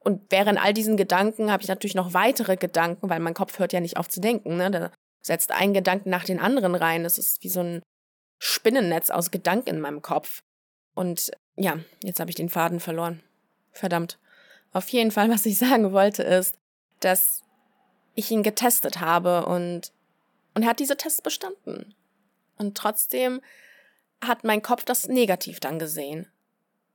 Und 0.00 0.20
während 0.30 0.62
all 0.62 0.74
diesen 0.74 0.96
Gedanken 0.96 1.52
habe 1.52 1.62
ich 1.62 1.68
natürlich 1.68 1.94
noch 1.94 2.14
weitere 2.14 2.56
Gedanken, 2.56 3.08
weil 3.08 3.20
mein 3.20 3.34
Kopf 3.34 3.60
hört 3.60 3.72
ja 3.72 3.80
nicht 3.80 3.96
auf 3.96 4.08
zu 4.08 4.20
denken. 4.20 4.56
Ne? 4.56 4.70
Da 4.70 4.90
setzt 5.22 5.52
ein 5.52 5.72
Gedanken 5.72 6.10
nach 6.10 6.24
den 6.24 6.40
anderen 6.40 6.74
rein. 6.74 7.04
Das 7.04 7.18
ist 7.18 7.42
wie 7.42 7.48
so 7.48 7.60
ein 7.60 7.82
Spinnennetz 8.38 9.10
aus 9.10 9.30
Gedanken 9.30 9.70
in 9.70 9.80
meinem 9.80 10.02
Kopf. 10.02 10.42
Und 10.94 11.30
ja, 11.56 11.78
jetzt 12.02 12.20
habe 12.20 12.30
ich 12.30 12.36
den 12.36 12.48
Faden 12.48 12.80
verloren. 12.80 13.22
Verdammt. 13.70 14.18
Auf 14.72 14.88
jeden 14.88 15.10
Fall, 15.10 15.30
was 15.30 15.46
ich 15.46 15.58
sagen 15.60 15.92
wollte, 15.92 16.22
ist, 16.22 16.56
dass 17.00 17.42
ich 18.14 18.30
ihn 18.30 18.42
getestet 18.42 19.00
habe 19.00 19.46
und, 19.46 19.92
und 20.54 20.62
er 20.62 20.68
hat 20.68 20.80
diese 20.80 20.96
Tests 20.96 21.22
bestanden. 21.22 21.94
Und 22.58 22.76
trotzdem 22.76 23.40
hat 24.22 24.44
mein 24.44 24.62
Kopf 24.62 24.84
das 24.84 25.08
negativ 25.08 25.60
dann 25.60 25.78
gesehen. 25.78 26.30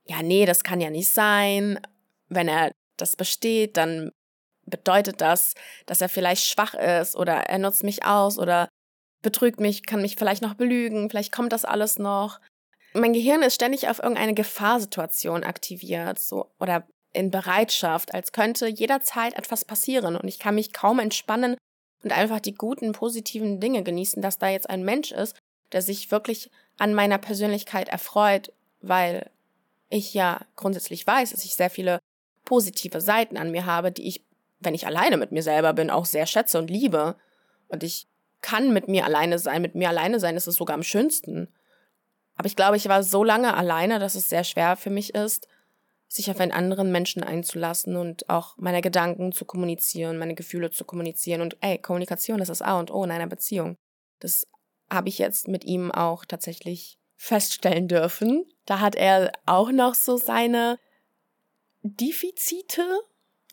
Ja, 0.04 0.22
nee, 0.22 0.46
das 0.46 0.64
kann 0.64 0.80
ja 0.80 0.90
nicht 0.90 1.12
sein. 1.12 1.80
Wenn 2.28 2.48
er 2.48 2.72
das 2.96 3.16
besteht, 3.16 3.76
dann 3.76 4.12
bedeutet 4.70 5.20
das, 5.20 5.54
dass 5.86 6.00
er 6.00 6.08
vielleicht 6.08 6.44
schwach 6.44 6.74
ist 6.74 7.16
oder 7.16 7.34
er 7.34 7.58
nutzt 7.58 7.84
mich 7.84 8.04
aus 8.04 8.38
oder 8.38 8.68
betrügt 9.22 9.60
mich, 9.60 9.86
kann 9.86 10.02
mich 10.02 10.16
vielleicht 10.16 10.42
noch 10.42 10.54
belügen, 10.54 11.10
vielleicht 11.10 11.32
kommt 11.32 11.52
das 11.52 11.64
alles 11.64 11.98
noch. 11.98 12.40
Mein 12.94 13.12
Gehirn 13.12 13.42
ist 13.42 13.54
ständig 13.54 13.88
auf 13.88 13.98
irgendeine 13.98 14.34
Gefahrsituation 14.34 15.44
aktiviert, 15.44 16.18
so 16.18 16.50
oder 16.58 16.86
in 17.12 17.30
Bereitschaft, 17.30 18.14
als 18.14 18.32
könnte 18.32 18.68
jederzeit 18.68 19.36
etwas 19.36 19.64
passieren 19.64 20.16
und 20.16 20.28
ich 20.28 20.38
kann 20.38 20.54
mich 20.54 20.72
kaum 20.72 20.98
entspannen 20.98 21.56
und 22.04 22.12
einfach 22.12 22.40
die 22.40 22.54
guten, 22.54 22.92
positiven 22.92 23.60
Dinge 23.60 23.82
genießen, 23.82 24.22
dass 24.22 24.38
da 24.38 24.48
jetzt 24.48 24.70
ein 24.70 24.84
Mensch 24.84 25.12
ist, 25.12 25.36
der 25.72 25.82
sich 25.82 26.10
wirklich 26.10 26.50
an 26.78 26.94
meiner 26.94 27.18
Persönlichkeit 27.18 27.88
erfreut, 27.88 28.52
weil 28.80 29.30
ich 29.90 30.14
ja 30.14 30.40
grundsätzlich 30.56 31.06
weiß, 31.06 31.30
dass 31.30 31.44
ich 31.44 31.54
sehr 31.54 31.70
viele 31.70 31.98
positive 32.44 33.00
Seiten 33.00 33.36
an 33.36 33.50
mir 33.50 33.66
habe, 33.66 33.90
die 33.92 34.06
ich 34.06 34.24
wenn 34.60 34.74
ich 34.74 34.86
alleine 34.86 35.16
mit 35.16 35.32
mir 35.32 35.42
selber 35.42 35.72
bin, 35.72 35.90
auch 35.90 36.04
sehr 36.04 36.26
schätze 36.26 36.58
und 36.58 36.70
liebe. 36.70 37.16
Und 37.68 37.82
ich 37.82 38.08
kann 38.40 38.72
mit 38.72 38.88
mir 38.88 39.04
alleine 39.04 39.38
sein. 39.38 39.62
Mit 39.62 39.74
mir 39.74 39.88
alleine 39.88 40.20
sein 40.20 40.36
ist 40.36 40.46
es 40.46 40.56
sogar 40.56 40.74
am 40.74 40.82
schönsten. 40.82 41.48
Aber 42.36 42.46
ich 42.46 42.56
glaube, 42.56 42.76
ich 42.76 42.88
war 42.88 43.02
so 43.02 43.24
lange 43.24 43.56
alleine, 43.56 43.98
dass 43.98 44.14
es 44.14 44.28
sehr 44.28 44.44
schwer 44.44 44.76
für 44.76 44.90
mich 44.90 45.14
ist, 45.14 45.48
sich 46.06 46.30
auf 46.30 46.40
einen 46.40 46.52
anderen 46.52 46.90
Menschen 46.90 47.22
einzulassen 47.22 47.96
und 47.96 48.30
auch 48.30 48.56
meine 48.56 48.80
Gedanken 48.80 49.32
zu 49.32 49.44
kommunizieren, 49.44 50.18
meine 50.18 50.34
Gefühle 50.34 50.70
zu 50.70 50.84
kommunizieren. 50.84 51.40
Und 51.40 51.56
ey, 51.60 51.78
Kommunikation 51.78 52.40
ist 52.40 52.48
das 52.48 52.62
A 52.62 52.78
und 52.78 52.90
O 52.90 53.04
in 53.04 53.10
einer 53.10 53.26
Beziehung. 53.26 53.76
Das 54.20 54.46
habe 54.90 55.08
ich 55.08 55.18
jetzt 55.18 55.48
mit 55.48 55.64
ihm 55.64 55.90
auch 55.90 56.24
tatsächlich 56.24 56.98
feststellen 57.16 57.88
dürfen. 57.88 58.46
Da 58.64 58.80
hat 58.80 58.94
er 58.94 59.32
auch 59.44 59.70
noch 59.70 59.94
so 59.94 60.16
seine 60.16 60.78
Defizite, 61.82 62.82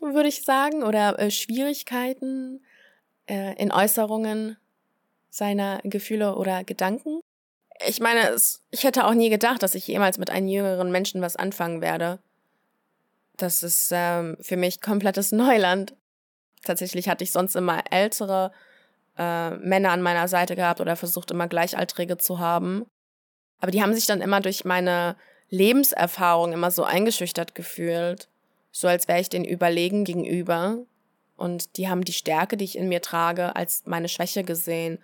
würde 0.01 0.29
ich 0.29 0.43
sagen, 0.43 0.83
oder 0.83 1.17
äh, 1.19 1.31
Schwierigkeiten 1.31 2.63
äh, 3.27 3.55
in 3.61 3.71
Äußerungen 3.71 4.57
seiner 5.29 5.79
Gefühle 5.83 6.35
oder 6.35 6.63
Gedanken. 6.63 7.21
Ich 7.85 7.99
meine, 7.99 8.29
es, 8.29 8.63
ich 8.71 8.83
hätte 8.83 9.05
auch 9.05 9.13
nie 9.13 9.29
gedacht, 9.29 9.61
dass 9.63 9.75
ich 9.75 9.87
jemals 9.87 10.17
mit 10.17 10.29
einem 10.29 10.47
jüngeren 10.47 10.91
Menschen 10.91 11.21
was 11.21 11.35
anfangen 11.35 11.81
werde. 11.81 12.19
Das 13.37 13.63
ist 13.63 13.91
ähm, 13.93 14.37
für 14.39 14.57
mich 14.57 14.81
komplettes 14.81 15.31
Neuland. 15.33 15.95
Tatsächlich 16.63 17.09
hatte 17.09 17.23
ich 17.23 17.31
sonst 17.31 17.55
immer 17.55 17.83
ältere 17.91 18.51
äh, 19.17 19.51
Männer 19.51 19.91
an 19.91 20.01
meiner 20.01 20.27
Seite 20.27 20.55
gehabt 20.55 20.81
oder 20.81 20.95
versucht 20.95 21.31
immer 21.31 21.47
Gleichaltrige 21.47 22.17
zu 22.17 22.39
haben. 22.39 22.85
Aber 23.59 23.71
die 23.71 23.81
haben 23.81 23.93
sich 23.93 24.05
dann 24.05 24.21
immer 24.21 24.41
durch 24.41 24.65
meine 24.65 25.15
Lebenserfahrung 25.49 26.53
immer 26.53 26.71
so 26.71 26.83
eingeschüchtert 26.83 27.55
gefühlt 27.55 28.29
so 28.75 28.89
als 28.89 29.07
wäre 29.07 29.21
ich 29.21 29.29
den 29.29 29.45
überlegen 29.45 30.03
gegenüber. 30.03 30.79
Und 31.37 31.77
die 31.77 31.87
haben 31.87 32.03
die 32.03 32.11
Stärke, 32.11 32.57
die 32.57 32.65
ich 32.65 32.77
in 32.77 32.89
mir 32.89 33.01
trage, 33.01 33.55
als 33.55 33.83
meine 33.85 34.09
Schwäche 34.09 34.43
gesehen. 34.43 34.99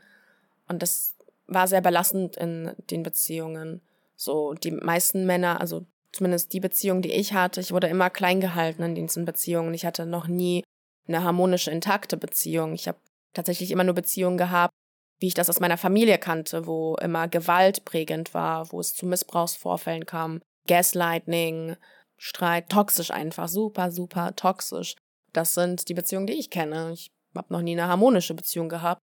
Und 0.67 0.81
das 0.81 1.15
war 1.47 1.69
sehr 1.69 1.79
belastend 1.79 2.35
in 2.35 2.73
den 2.89 3.01
Beziehungen. 3.01 3.79
So, 4.17 4.53
die 4.55 4.71
meisten 4.71 5.25
Männer, 5.25 5.61
also 5.61 5.85
zumindest 6.11 6.51
die 6.51 6.59
Beziehung, 6.59 7.01
die 7.01 7.13
ich 7.13 7.31
hatte, 7.31 7.61
ich 7.61 7.71
wurde 7.71 7.87
immer 7.87 8.09
klein 8.09 8.41
gehalten 8.41 8.83
in 8.83 8.95
diesen 8.95 9.23
Beziehungen. 9.23 9.73
Ich 9.73 9.85
hatte 9.85 10.05
noch 10.05 10.27
nie 10.27 10.65
eine 11.07 11.23
harmonische, 11.23 11.71
intakte 11.71 12.17
Beziehung. 12.17 12.73
Ich 12.73 12.89
habe 12.89 12.99
tatsächlich 13.33 13.71
immer 13.71 13.85
nur 13.85 13.95
Beziehungen 13.95 14.37
gehabt, 14.37 14.73
wie 15.19 15.27
ich 15.27 15.33
das 15.33 15.49
aus 15.49 15.61
meiner 15.61 15.77
Familie 15.77 16.17
kannte, 16.17 16.67
wo 16.67 16.97
immer 16.97 17.29
Gewalt 17.29 17.85
prägend 17.85 18.33
war, 18.33 18.69
wo 18.73 18.81
es 18.81 18.93
zu 18.93 19.05
Missbrauchsvorfällen 19.05 20.05
kam, 20.05 20.41
Gaslighting, 20.67 21.77
Streit, 22.23 22.69
toxisch 22.69 23.09
einfach, 23.09 23.49
super, 23.49 23.91
super 23.91 24.35
toxisch. 24.35 24.95
Das 25.33 25.55
sind 25.55 25.89
die 25.89 25.95
Beziehungen, 25.95 26.27
die 26.27 26.33
ich 26.33 26.51
kenne. 26.51 26.91
Ich 26.93 27.09
habe 27.33 27.51
noch 27.51 27.63
nie 27.63 27.71
eine 27.71 27.87
harmonische 27.87 28.35
Beziehung 28.35 28.69
gehabt. 28.69 29.01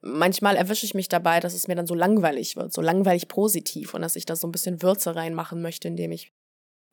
Manchmal 0.00 0.54
erwische 0.54 0.86
ich 0.86 0.94
mich 0.94 1.08
dabei, 1.08 1.40
dass 1.40 1.54
es 1.54 1.66
mir 1.66 1.74
dann 1.74 1.88
so 1.88 1.96
langweilig 1.96 2.54
wird, 2.54 2.72
so 2.72 2.82
langweilig 2.82 3.26
positiv 3.26 3.94
und 3.94 4.02
dass 4.02 4.14
ich 4.14 4.26
da 4.26 4.36
so 4.36 4.46
ein 4.46 4.52
bisschen 4.52 4.80
Würze 4.80 5.16
reinmachen 5.16 5.60
möchte, 5.60 5.88
indem 5.88 6.12
ich 6.12 6.32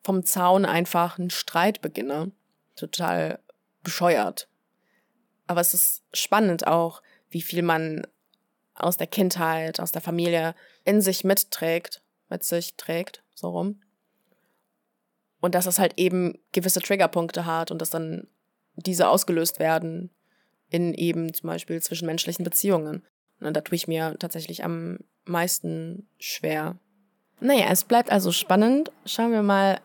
vom 0.02 0.24
Zaun 0.24 0.64
einfach 0.64 1.20
einen 1.20 1.30
Streit 1.30 1.80
beginne. 1.82 2.32
Total 2.74 3.38
bescheuert. 3.84 4.48
Aber 5.46 5.60
es 5.60 5.72
ist 5.72 6.02
spannend 6.12 6.66
auch, 6.66 7.00
wie 7.30 7.42
viel 7.42 7.62
man 7.62 8.08
aus 8.74 8.96
der 8.96 9.06
Kindheit, 9.06 9.78
aus 9.78 9.92
der 9.92 10.02
Familie 10.02 10.56
in 10.84 11.00
sich 11.00 11.22
mitträgt, 11.22 12.02
mit 12.28 12.42
sich 12.42 12.74
trägt, 12.74 13.22
so 13.36 13.50
rum. 13.50 13.80
Und 15.42 15.54
dass 15.54 15.66
es 15.66 15.78
halt 15.78 15.94
eben 15.98 16.38
gewisse 16.52 16.80
Triggerpunkte 16.80 17.44
hat 17.44 17.70
und 17.70 17.82
dass 17.82 17.90
dann 17.90 18.28
diese 18.76 19.08
ausgelöst 19.08 19.58
werden 19.58 20.08
in 20.70 20.94
eben 20.94 21.34
zum 21.34 21.48
Beispiel 21.48 21.82
zwischenmenschlichen 21.82 22.44
Beziehungen. 22.44 23.02
Und 23.40 23.54
da 23.54 23.60
tue 23.60 23.76
ich 23.76 23.88
mir 23.88 24.16
tatsächlich 24.18 24.64
am 24.64 25.00
meisten 25.24 26.08
schwer. 26.18 26.76
Naja, 27.40 27.66
es 27.70 27.84
bleibt 27.84 28.10
also 28.10 28.30
spannend. 28.30 28.92
Schauen 29.04 29.32
wir 29.32 29.42
mal, 29.42 29.80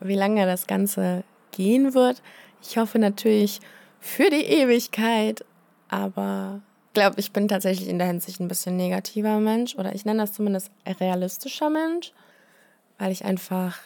wie 0.00 0.16
lange 0.16 0.46
das 0.46 0.66
Ganze 0.66 1.24
gehen 1.52 1.94
wird. 1.94 2.22
Ich 2.62 2.78
hoffe 2.78 2.98
natürlich 2.98 3.60
für 4.00 4.30
die 4.30 4.44
Ewigkeit, 4.44 5.44
aber 5.88 6.62
ich 6.88 6.94
glaube, 6.94 7.20
ich 7.20 7.32
bin 7.32 7.48
tatsächlich 7.48 7.88
in 7.88 7.98
der 7.98 8.06
Hinsicht 8.06 8.40
ein 8.40 8.48
bisschen 8.48 8.76
negativer 8.76 9.38
Mensch 9.40 9.76
oder 9.76 9.94
ich 9.94 10.04
nenne 10.06 10.22
das 10.22 10.32
zumindest 10.32 10.70
realistischer 10.86 11.68
Mensch, 11.68 12.12
weil 12.98 13.12
ich 13.12 13.24
einfach 13.24 13.78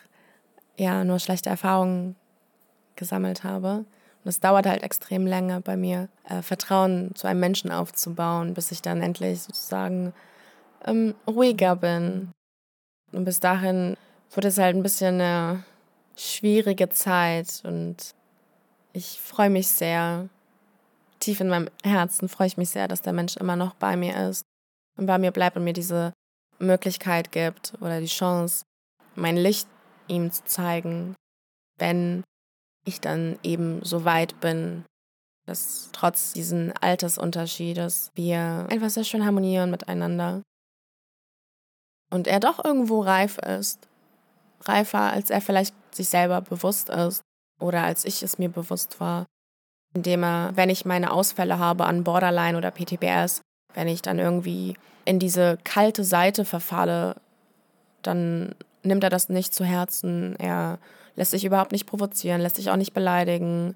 ja 0.78 1.04
nur 1.04 1.18
schlechte 1.18 1.50
Erfahrungen 1.50 2.16
gesammelt 2.96 3.44
habe. 3.44 3.84
Und 4.24 4.28
es 4.28 4.40
dauert 4.40 4.66
halt 4.66 4.82
extrem 4.82 5.26
lange 5.26 5.60
bei 5.60 5.76
mir, 5.76 6.08
äh, 6.28 6.42
Vertrauen 6.42 7.14
zu 7.14 7.26
einem 7.26 7.40
Menschen 7.40 7.70
aufzubauen, 7.70 8.54
bis 8.54 8.72
ich 8.72 8.82
dann 8.82 9.02
endlich 9.02 9.42
sozusagen 9.42 10.12
ähm, 10.84 11.14
ruhiger 11.26 11.76
bin. 11.76 12.32
Und 13.12 13.24
bis 13.24 13.40
dahin 13.40 13.96
wird 14.34 14.46
es 14.46 14.58
halt 14.58 14.74
ein 14.74 14.82
bisschen 14.82 15.20
eine 15.20 15.64
schwierige 16.16 16.88
Zeit 16.88 17.62
und 17.64 18.14
ich 18.92 19.20
freue 19.20 19.50
mich 19.50 19.68
sehr 19.68 20.28
tief 21.20 21.40
in 21.40 21.48
meinem 21.48 21.68
Herzen 21.84 22.28
freue 22.28 22.46
ich 22.46 22.56
mich 22.56 22.70
sehr, 22.70 22.88
dass 22.88 23.02
der 23.02 23.12
Mensch 23.12 23.36
immer 23.36 23.56
noch 23.56 23.74
bei 23.74 23.96
mir 23.96 24.28
ist 24.28 24.44
und 24.96 25.06
bei 25.06 25.18
mir 25.18 25.30
bleibt 25.30 25.56
und 25.56 25.64
mir 25.64 25.72
diese 25.72 26.12
Möglichkeit 26.58 27.32
gibt 27.32 27.74
oder 27.80 28.00
die 28.00 28.06
Chance, 28.06 28.64
mein 29.14 29.36
Licht 29.36 29.68
ihm 30.08 30.30
zu 30.30 30.44
zeigen, 30.44 31.14
wenn 31.78 32.24
ich 32.84 33.00
dann 33.00 33.38
eben 33.42 33.84
so 33.84 34.04
weit 34.04 34.40
bin, 34.40 34.84
dass 35.46 35.90
trotz 35.92 36.32
diesen 36.32 36.72
Altersunterschiedes 36.72 38.10
wir 38.14 38.66
einfach 38.68 38.90
sehr 38.90 39.04
schön 39.04 39.24
harmonieren 39.24 39.70
miteinander. 39.70 40.42
Und 42.10 42.26
er 42.26 42.40
doch 42.40 42.64
irgendwo 42.64 43.00
reif 43.00 43.38
ist. 43.38 43.88
Reifer, 44.62 45.12
als 45.12 45.30
er 45.30 45.40
vielleicht 45.40 45.74
sich 45.94 46.08
selber 46.08 46.40
bewusst 46.40 46.88
ist 46.88 47.22
oder 47.60 47.84
als 47.84 48.04
ich 48.04 48.22
es 48.22 48.38
mir 48.38 48.48
bewusst 48.48 49.00
war. 49.00 49.26
Indem 49.94 50.24
er, 50.24 50.52
wenn 50.56 50.70
ich 50.70 50.84
meine 50.84 51.12
Ausfälle 51.12 51.58
habe 51.58 51.84
an 51.84 52.04
Borderline 52.04 52.58
oder 52.58 52.70
PTBS, 52.70 53.40
wenn 53.74 53.88
ich 53.88 54.02
dann 54.02 54.18
irgendwie 54.18 54.76
in 55.04 55.18
diese 55.18 55.58
kalte 55.64 56.04
Seite 56.04 56.44
verfalle, 56.44 57.16
dann 58.02 58.54
nimmt 58.86 59.04
er 59.04 59.10
das 59.10 59.28
nicht 59.28 59.54
zu 59.54 59.64
Herzen. 59.64 60.36
Er 60.36 60.78
lässt 61.16 61.32
sich 61.32 61.44
überhaupt 61.44 61.72
nicht 61.72 61.86
provozieren, 61.86 62.40
lässt 62.40 62.56
sich 62.56 62.70
auch 62.70 62.76
nicht 62.76 62.94
beleidigen. 62.94 63.74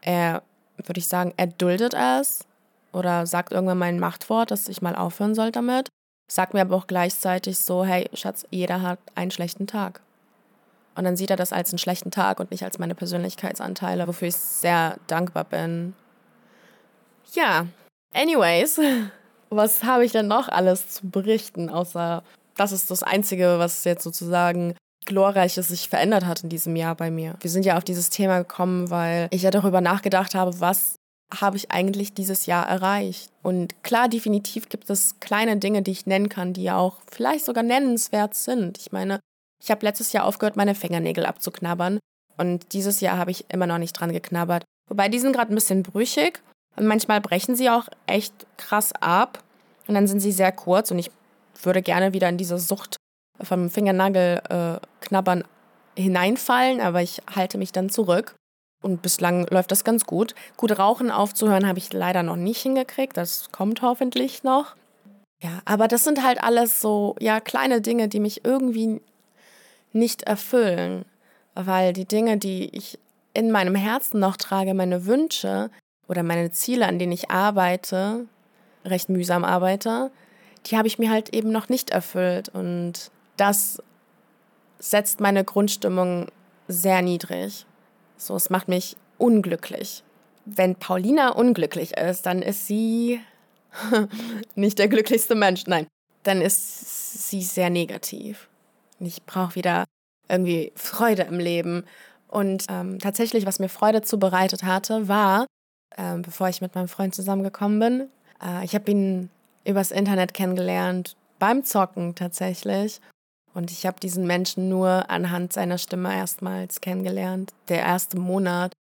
Er, 0.00 0.42
würde 0.76 0.98
ich 0.98 1.08
sagen, 1.08 1.32
er 1.36 1.46
duldet 1.46 1.94
es 1.94 2.44
oder 2.92 3.26
sagt 3.26 3.52
irgendwann 3.52 3.78
mein 3.78 3.98
Machtwort, 4.00 4.50
dass 4.50 4.68
ich 4.68 4.82
mal 4.82 4.94
aufhören 4.94 5.34
soll 5.34 5.52
damit. 5.52 5.88
Sagt 6.28 6.54
mir 6.54 6.62
aber 6.62 6.76
auch 6.76 6.86
gleichzeitig 6.86 7.58
so, 7.58 7.84
hey 7.84 8.08
Schatz, 8.12 8.46
jeder 8.50 8.82
hat 8.82 8.98
einen 9.14 9.30
schlechten 9.30 9.66
Tag. 9.66 10.00
Und 10.96 11.04
dann 11.04 11.16
sieht 11.16 11.30
er 11.30 11.36
das 11.36 11.52
als 11.52 11.70
einen 11.70 11.78
schlechten 11.78 12.10
Tag 12.10 12.40
und 12.40 12.50
nicht 12.50 12.64
als 12.64 12.78
meine 12.78 12.94
Persönlichkeitsanteile, 12.94 14.08
wofür 14.08 14.28
ich 14.28 14.36
sehr 14.36 14.96
dankbar 15.06 15.44
bin. 15.44 15.94
Ja, 17.32 17.66
anyways, 18.14 18.80
was 19.50 19.84
habe 19.84 20.04
ich 20.04 20.12
denn 20.12 20.26
noch 20.26 20.48
alles 20.48 20.88
zu 20.88 21.08
berichten, 21.08 21.68
außer 21.68 22.22
das 22.56 22.72
ist 22.72 22.90
das 22.90 23.02
Einzige, 23.02 23.58
was 23.58 23.84
jetzt 23.84 24.02
sozusagen 24.02 24.74
glorreiches 25.04 25.68
sich 25.68 25.88
verändert 25.88 26.26
hat 26.26 26.42
in 26.42 26.48
diesem 26.48 26.76
Jahr 26.76 26.94
bei 26.94 27.10
mir. 27.10 27.36
Wir 27.40 27.50
sind 27.50 27.64
ja 27.64 27.76
auf 27.76 27.84
dieses 27.84 28.10
Thema 28.10 28.38
gekommen, 28.38 28.90
weil 28.90 29.28
ich 29.30 29.42
ja 29.42 29.50
darüber 29.50 29.80
nachgedacht 29.80 30.34
habe, 30.34 30.60
was 30.60 30.96
habe 31.40 31.56
ich 31.56 31.70
eigentlich 31.70 32.12
dieses 32.12 32.46
Jahr 32.46 32.68
erreicht. 32.68 33.30
Und 33.42 33.82
klar, 33.82 34.08
definitiv 34.08 34.68
gibt 34.68 34.90
es 34.90 35.18
kleine 35.20 35.56
Dinge, 35.56 35.82
die 35.82 35.90
ich 35.90 36.06
nennen 36.06 36.28
kann, 36.28 36.52
die 36.52 36.64
ja 36.64 36.76
auch 36.76 36.98
vielleicht 37.10 37.44
sogar 37.44 37.62
nennenswert 37.62 38.34
sind. 38.34 38.78
Ich 38.78 38.92
meine, 38.92 39.20
ich 39.62 39.70
habe 39.70 39.84
letztes 39.84 40.12
Jahr 40.12 40.24
aufgehört, 40.24 40.56
meine 40.56 40.74
Fingernägel 40.74 41.26
abzuknabbern. 41.26 41.98
Und 42.36 42.72
dieses 42.72 43.00
Jahr 43.00 43.16
habe 43.18 43.30
ich 43.30 43.46
immer 43.48 43.66
noch 43.66 43.78
nicht 43.78 43.94
dran 43.94 44.12
geknabbert. 44.12 44.64
Wobei 44.88 45.08
die 45.08 45.18
sind 45.18 45.32
gerade 45.32 45.52
ein 45.52 45.56
bisschen 45.56 45.82
brüchig. 45.82 46.42
Und 46.76 46.86
manchmal 46.86 47.20
brechen 47.20 47.56
sie 47.56 47.70
auch 47.70 47.88
echt 48.06 48.34
krass 48.56 48.92
ab. 49.00 49.42
Und 49.88 49.94
dann 49.94 50.06
sind 50.06 50.20
sie 50.20 50.32
sehr 50.32 50.52
kurz. 50.52 50.90
Und 50.90 50.98
ich 50.98 51.10
würde 51.64 51.82
gerne 51.82 52.12
wieder 52.12 52.28
in 52.28 52.36
diese 52.38 52.58
Sucht 52.58 52.96
vom 53.40 53.70
Fingernagel 53.70 54.42
äh, 54.48 55.42
hineinfallen, 55.96 56.80
aber 56.80 57.02
ich 57.02 57.22
halte 57.34 57.58
mich 57.58 57.72
dann 57.72 57.90
zurück. 57.90 58.34
Und 58.82 59.02
bislang 59.02 59.46
läuft 59.48 59.72
das 59.72 59.84
ganz 59.84 60.04
gut. 60.04 60.34
Gut, 60.56 60.78
Rauchen 60.78 61.10
aufzuhören 61.10 61.66
habe 61.66 61.78
ich 61.78 61.92
leider 61.92 62.22
noch 62.22 62.36
nicht 62.36 62.60
hingekriegt. 62.62 63.16
Das 63.16 63.50
kommt 63.50 63.82
hoffentlich 63.82 64.44
noch. 64.44 64.76
Ja, 65.42 65.60
aber 65.64 65.88
das 65.88 66.04
sind 66.04 66.22
halt 66.22 66.42
alles 66.42 66.80
so, 66.80 67.16
ja, 67.18 67.40
kleine 67.40 67.80
Dinge, 67.80 68.08
die 68.08 68.20
mich 68.20 68.44
irgendwie 68.44 69.00
nicht 69.92 70.22
erfüllen. 70.22 71.04
Weil 71.54 71.92
die 71.92 72.04
Dinge, 72.04 72.36
die 72.36 72.68
ich 72.76 72.98
in 73.34 73.50
meinem 73.50 73.74
Herzen 73.74 74.20
noch 74.20 74.36
trage, 74.36 74.74
meine 74.74 75.06
Wünsche 75.06 75.70
oder 76.06 76.22
meine 76.22 76.50
Ziele, 76.50 76.86
an 76.86 76.98
denen 76.98 77.12
ich 77.12 77.30
arbeite, 77.30 78.26
recht 78.84 79.08
mühsam 79.08 79.44
arbeite, 79.44 80.10
die 80.66 80.76
habe 80.76 80.88
ich 80.88 80.98
mir 80.98 81.10
halt 81.10 81.34
eben 81.34 81.50
noch 81.50 81.68
nicht 81.68 81.90
erfüllt. 81.90 82.48
Und 82.48 83.10
das 83.36 83.82
setzt 84.78 85.20
meine 85.20 85.44
Grundstimmung 85.44 86.28
sehr 86.68 87.02
niedrig. 87.02 87.66
So, 88.16 88.34
es 88.36 88.50
macht 88.50 88.68
mich 88.68 88.96
unglücklich. 89.18 90.02
Wenn 90.44 90.76
Paulina 90.76 91.30
unglücklich 91.30 91.96
ist, 91.96 92.26
dann 92.26 92.42
ist 92.42 92.66
sie 92.66 93.20
nicht 94.54 94.78
der 94.78 94.88
glücklichste 94.88 95.34
Mensch. 95.34 95.64
Nein, 95.66 95.86
dann 96.22 96.40
ist 96.40 97.28
sie 97.28 97.42
sehr 97.42 97.70
negativ. 97.70 98.48
Ich 99.00 99.22
brauche 99.24 99.54
wieder 99.54 99.84
irgendwie 100.28 100.72
Freude 100.74 101.22
im 101.22 101.38
Leben. 101.38 101.84
Und 102.28 102.66
ähm, 102.68 102.98
tatsächlich, 102.98 103.46
was 103.46 103.58
mir 103.58 103.68
Freude 103.68 104.02
zubereitet 104.02 104.64
hatte, 104.64 105.08
war, 105.08 105.46
äh, 105.96 106.16
bevor 106.18 106.48
ich 106.48 106.60
mit 106.60 106.74
meinem 106.74 106.88
Freund 106.88 107.14
zusammengekommen 107.14 107.78
bin, 107.78 108.08
äh, 108.44 108.64
ich 108.64 108.74
habe 108.74 108.90
ihn 108.90 109.30
übers 109.66 109.90
Internet 109.90 110.34
kennengelernt, 110.34 111.16
beim 111.38 111.64
Zocken 111.64 112.14
tatsächlich. 112.14 113.00
Und 113.54 113.70
ich 113.70 113.86
habe 113.86 113.98
diesen 114.00 114.26
Menschen 114.26 114.68
nur 114.68 115.10
anhand 115.10 115.52
seiner 115.52 115.78
Stimme 115.78 116.14
erstmals 116.14 116.80
kennengelernt. 116.80 117.52
Der 117.68 117.78
erste 117.78 118.18
Monat 118.18 118.72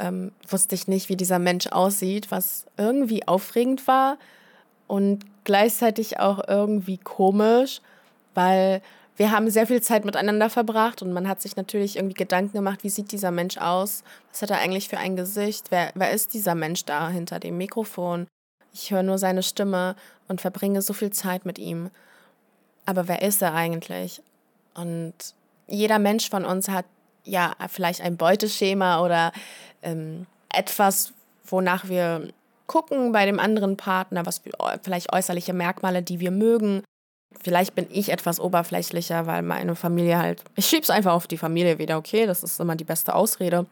ähm, 0.00 0.32
wusste 0.48 0.74
ich 0.74 0.88
nicht, 0.88 1.08
wie 1.08 1.16
dieser 1.16 1.38
Mensch 1.38 1.68
aussieht, 1.68 2.30
was 2.30 2.66
irgendwie 2.76 3.26
aufregend 3.26 3.86
war 3.86 4.18
und 4.86 5.24
gleichzeitig 5.44 6.18
auch 6.18 6.46
irgendwie 6.46 6.98
komisch, 6.98 7.80
weil 8.34 8.82
wir 9.16 9.32
haben 9.32 9.50
sehr 9.50 9.66
viel 9.66 9.82
Zeit 9.82 10.04
miteinander 10.04 10.48
verbracht 10.48 11.02
und 11.02 11.12
man 11.12 11.28
hat 11.28 11.42
sich 11.42 11.56
natürlich 11.56 11.96
irgendwie 11.96 12.14
Gedanken 12.14 12.52
gemacht, 12.52 12.84
wie 12.84 12.88
sieht 12.88 13.10
dieser 13.10 13.32
Mensch 13.32 13.58
aus? 13.58 14.04
Was 14.30 14.42
hat 14.42 14.50
er 14.50 14.58
eigentlich 14.58 14.88
für 14.88 14.98
ein 14.98 15.16
Gesicht? 15.16 15.66
Wer, 15.70 15.90
wer 15.94 16.12
ist 16.12 16.34
dieser 16.34 16.54
Mensch 16.54 16.84
da 16.84 17.08
hinter 17.08 17.40
dem 17.40 17.56
Mikrofon? 17.56 18.28
Ich 18.72 18.92
höre 18.92 19.02
nur 19.02 19.18
seine 19.18 19.42
Stimme 19.42 19.96
und 20.28 20.40
verbringe 20.40 20.82
so 20.82 20.92
viel 20.92 21.10
Zeit 21.10 21.44
mit 21.44 21.58
ihm. 21.58 21.90
Aber 22.86 23.08
wer 23.08 23.22
ist 23.22 23.42
er 23.42 23.54
eigentlich? 23.54 24.22
Und 24.74 25.14
jeder 25.66 25.98
Mensch 25.98 26.30
von 26.30 26.44
uns 26.44 26.68
hat 26.68 26.86
ja 27.24 27.52
vielleicht 27.68 28.00
ein 28.00 28.16
Beuteschema 28.16 29.04
oder 29.04 29.32
ähm, 29.82 30.26
etwas, 30.52 31.12
wonach 31.44 31.88
wir 31.88 32.28
gucken 32.66 33.12
bei 33.12 33.26
dem 33.26 33.40
anderen 33.40 33.76
Partner, 33.76 34.26
was 34.26 34.42
vielleicht 34.82 35.12
äußerliche 35.12 35.52
Merkmale, 35.52 36.02
die 36.02 36.20
wir 36.20 36.30
mögen. 36.30 36.82
Vielleicht 37.42 37.74
bin 37.74 37.86
ich 37.90 38.10
etwas 38.10 38.40
oberflächlicher, 38.40 39.26
weil 39.26 39.42
meine 39.42 39.74
Familie 39.74 40.18
halt. 40.18 40.42
Ich 40.56 40.66
schieb's 40.66 40.90
einfach 40.90 41.12
auf 41.12 41.26
die 41.26 41.36
Familie 41.36 41.78
wieder, 41.78 41.98
okay? 41.98 42.26
Das 42.26 42.42
ist 42.42 42.58
immer 42.60 42.76
die 42.76 42.84
beste 42.84 43.14
Ausrede. 43.14 43.66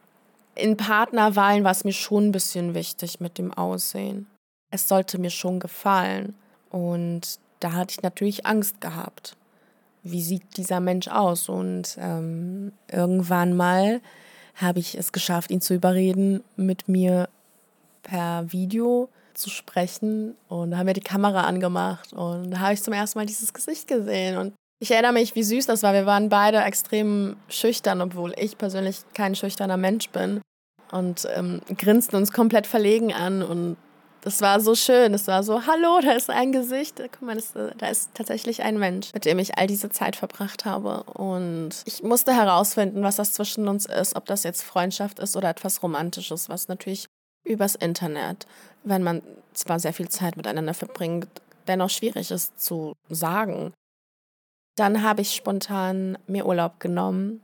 In 0.55 0.77
Partnerwahlen 0.77 1.65
war 1.65 1.73
es 1.73 1.85
mir 1.85 1.93
schon 1.93 2.29
ein 2.29 2.33
bisschen 2.33 2.75
wichtig 2.75 3.21
mit 3.21 3.39
dem 3.39 3.53
Aussehen 3.53 4.27
es 4.71 4.89
sollte 4.89 5.19
mir 5.19 5.31
schon 5.31 5.61
gefallen. 5.61 6.35
Und 6.77 7.39
da 7.61 7.73
hatte 7.73 7.93
ich 7.93 8.03
natürlich 8.03 8.45
Angst 8.45 8.83
gehabt. 8.83 9.35
Wie 10.03 10.21
sieht 10.21 10.43
dieser 10.59 10.79
Mensch 10.79 11.09
aus? 11.09 11.49
Und 11.49 11.97
ähm, 11.99 12.73
irgendwann 12.93 13.57
mal 13.57 14.03
habe 14.57 14.79
ich 14.79 14.95
es 14.95 15.11
geschafft, 15.13 15.51
ihn 15.51 15.63
zu 15.63 15.73
überreden, 15.73 16.45
mit 16.57 16.87
mir 16.87 17.31
per 18.03 18.53
Video 18.53 19.09
zu 19.33 19.49
sprechen. 19.49 20.35
Und 20.49 20.73
da 20.73 20.77
haben 20.77 20.87
wir 20.87 20.93
die 20.93 21.01
Kamera 21.01 21.45
angemacht. 21.45 22.13
Und 22.13 22.51
da 22.51 22.61
habe 22.61 22.75
ich 22.75 22.83
zum 22.83 22.93
ersten 22.93 23.19
Mal 23.19 23.27
dieses 23.27 23.55
Gesicht 23.55 23.89
gesehen. 23.89 24.37
Und 24.37 24.53
ich 24.79 24.91
erinnere 24.91 25.15
mich, 25.15 25.35
wie 25.35 25.45
süß 25.45 25.65
das 25.65 25.83
war. 25.83 25.95
Wir 25.95 26.05
waren 26.05 26.29
beide 26.29 26.59
extrem 26.59 27.37
schüchtern, 27.49 28.03
obwohl 28.03 28.35
ich 28.37 28.59
persönlich 28.59 28.99
kein 29.15 29.35
schüchterner 29.35 29.79
Mensch 29.79 30.11
bin. 30.11 30.43
Und 30.93 31.27
ähm, 31.35 31.63
grinsten 31.79 32.17
uns 32.17 32.33
komplett 32.33 32.67
verlegen 32.67 33.15
an. 33.15 33.43
Und 33.43 33.79
das 34.27 34.41
war 34.41 34.59
so 34.59 34.75
schön. 34.75 35.15
Es 35.15 35.29
war 35.29 35.45
so, 35.45 35.67
hallo, 35.67 36.01
da 36.03 36.11
ist 36.11 36.31
ein 36.31 36.51
Gesicht. 36.51 37.01
Guck 37.13 37.23
mal, 37.23 37.37
das, 37.37 37.53
da 37.79 37.87
ist 37.87 38.11
tatsächlich 38.15 38.61
ein 38.65 38.77
Mensch, 38.77 39.15
mit 39.15 39.25
dem 39.25 39.39
ich 39.39 39.57
all 39.57 39.69
diese 39.69 39.89
Zeit 39.89 40.17
verbracht 40.17 40.65
habe. 40.65 41.05
Und 41.05 41.71
ich 41.85 42.03
musste 42.03 42.35
herausfinden, 42.35 43.05
was 43.05 43.15
das 43.15 43.35
zwischen 43.35 43.69
uns 43.69 43.87
ist, 43.87 44.17
ob 44.17 44.27
das 44.27 44.43
jetzt 44.43 44.65
Freundschaft 44.65 45.21
ist 45.21 45.37
oder 45.37 45.49
etwas 45.49 45.81
Romantisches, 45.81 46.49
was 46.49 46.67
natürlich 46.67 47.07
übers 47.45 47.77
Internet, 47.77 48.49
wenn 48.83 49.05
man 49.05 49.23
zwar 49.53 49.79
sehr 49.79 49.93
viel 49.93 50.09
Zeit 50.09 50.37
miteinander 50.37 50.75
verbringt, 50.75 51.29
dennoch 51.69 51.91
schwierig 51.91 52.33
ist 52.33 52.61
zu 52.61 52.95
sagen. 53.09 53.75
Dann 54.75 55.05
habe 55.05 55.23
ich 55.23 55.37
spontan 55.37 56.19
mir 56.27 56.47
Urlaub 56.47 56.81
genommen 56.81 57.43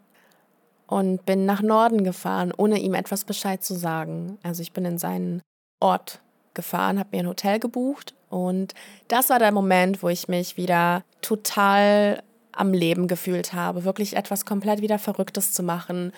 und 0.88 1.24
bin 1.26 1.46
nach 1.46 1.62
Norden 1.62 2.02
gefahren, 2.02 2.52
ohne 2.56 2.80
ihm 2.80 2.94
etwas 2.94 3.22
Bescheid 3.22 3.62
zu 3.62 3.74
sagen. 3.74 4.38
Also 4.42 4.62
ich 4.62 4.72
bin 4.72 4.84
in 4.84 4.98
seinen 4.98 5.42
Ort 5.78 6.20
gefahren, 6.54 6.98
habe 6.98 7.10
mir 7.12 7.22
ein 7.22 7.28
Hotel 7.28 7.58
gebucht 7.58 8.14
und 8.28 8.74
das 9.08 9.30
war 9.30 9.38
der 9.38 9.52
Moment, 9.52 10.02
wo 10.02 10.08
ich 10.08 10.28
mich 10.28 10.56
wieder 10.56 11.04
total 11.20 12.22
am 12.52 12.72
Leben 12.72 13.08
gefühlt 13.08 13.52
habe, 13.52 13.84
wirklich 13.84 14.16
etwas 14.16 14.44
komplett 14.44 14.80
wieder 14.80 14.98
Verrücktes 14.98 15.52
zu 15.52 15.62
machen, 15.62 16.12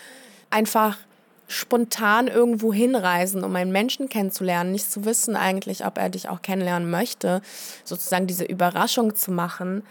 einfach 0.50 0.98
spontan 1.46 2.28
irgendwo 2.28 2.72
hinreisen, 2.72 3.44
um 3.44 3.54
einen 3.56 3.72
Menschen 3.72 4.08
kennenzulernen, 4.08 4.72
nicht 4.72 4.90
zu 4.90 5.04
wissen 5.04 5.36
eigentlich, 5.36 5.84
ob 5.84 5.98
er 5.98 6.08
dich 6.08 6.28
auch 6.28 6.42
kennenlernen 6.42 6.90
möchte, 6.90 7.42
sozusagen 7.84 8.26
diese 8.26 8.44
Überraschung 8.44 9.14
zu 9.14 9.30
machen, 9.30 9.82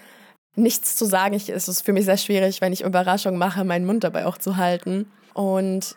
nichts 0.56 0.95
zu 0.95 1.06
sagen. 1.06 1.34
Ich, 1.36 1.49
es 1.49 1.67
ist 1.67 1.82
für 1.82 1.93
mich 1.93 2.06
sehr 2.06 2.17
schwierig, 2.17 2.62
wenn 2.62 2.73
ich 2.73 2.82
Überraschung 2.84 3.38
mache, 3.38 3.63
meinen 3.63 3.86
Mund 3.86 4.03
dabei 4.03 4.25
auch 4.25 4.38
zu 4.38 4.58
halten. 4.58 5.12
Und 5.34 5.95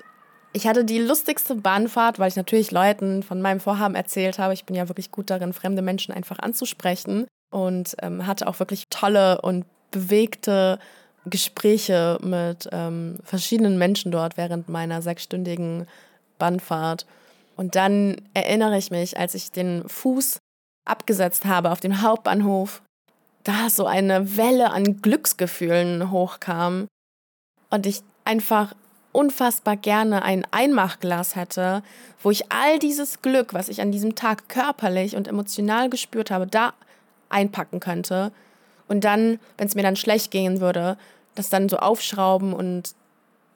Ich 0.56 0.66
hatte 0.66 0.86
die 0.86 1.00
lustigste 1.00 1.54
Bahnfahrt, 1.54 2.18
weil 2.18 2.28
ich 2.28 2.36
natürlich 2.36 2.70
Leuten 2.70 3.22
von 3.22 3.42
meinem 3.42 3.60
Vorhaben 3.60 3.94
erzählt 3.94 4.38
habe. 4.38 4.54
Ich 4.54 4.64
bin 4.64 4.74
ja 4.74 4.88
wirklich 4.88 5.10
gut 5.10 5.28
darin, 5.28 5.52
fremde 5.52 5.82
Menschen 5.82 6.14
einfach 6.14 6.38
anzusprechen 6.38 7.26
und 7.52 7.94
ähm, 8.00 8.26
hatte 8.26 8.48
auch 8.48 8.58
wirklich 8.58 8.84
tolle 8.88 9.42
und 9.42 9.66
bewegte 9.90 10.78
Gespräche 11.26 12.18
mit 12.22 12.70
ähm, 12.72 13.18
verschiedenen 13.22 13.76
Menschen 13.76 14.10
dort 14.10 14.38
während 14.38 14.70
meiner 14.70 15.02
sechsstündigen 15.02 15.86
Bahnfahrt. 16.38 17.04
Und 17.58 17.74
dann 17.74 18.16
erinnere 18.32 18.78
ich 18.78 18.90
mich, 18.90 19.18
als 19.18 19.34
ich 19.34 19.52
den 19.52 19.86
Fuß 19.86 20.38
abgesetzt 20.86 21.44
habe 21.44 21.70
auf 21.70 21.80
dem 21.80 22.00
Hauptbahnhof, 22.00 22.80
da 23.44 23.68
so 23.68 23.84
eine 23.84 24.38
Welle 24.38 24.70
an 24.70 25.02
Glücksgefühlen 25.02 26.10
hochkam 26.10 26.86
und 27.68 27.84
ich 27.84 28.00
einfach 28.24 28.72
unfassbar 29.16 29.76
gerne 29.76 30.22
ein 30.22 30.46
Einmachglas 30.50 31.36
hätte, 31.36 31.82
wo 32.22 32.30
ich 32.30 32.52
all 32.52 32.78
dieses 32.78 33.22
Glück, 33.22 33.54
was 33.54 33.70
ich 33.70 33.80
an 33.80 33.90
diesem 33.90 34.14
Tag 34.14 34.48
körperlich 34.50 35.16
und 35.16 35.26
emotional 35.26 35.88
gespürt 35.88 36.30
habe, 36.30 36.46
da 36.46 36.74
einpacken 37.30 37.80
könnte. 37.80 38.30
Und 38.88 39.04
dann, 39.04 39.40
wenn 39.56 39.66
es 39.66 39.74
mir 39.74 39.82
dann 39.82 39.96
schlecht 39.96 40.30
gehen 40.30 40.60
würde, 40.60 40.98
das 41.34 41.48
dann 41.48 41.70
so 41.70 41.78
aufschrauben 41.78 42.52
und 42.52 42.94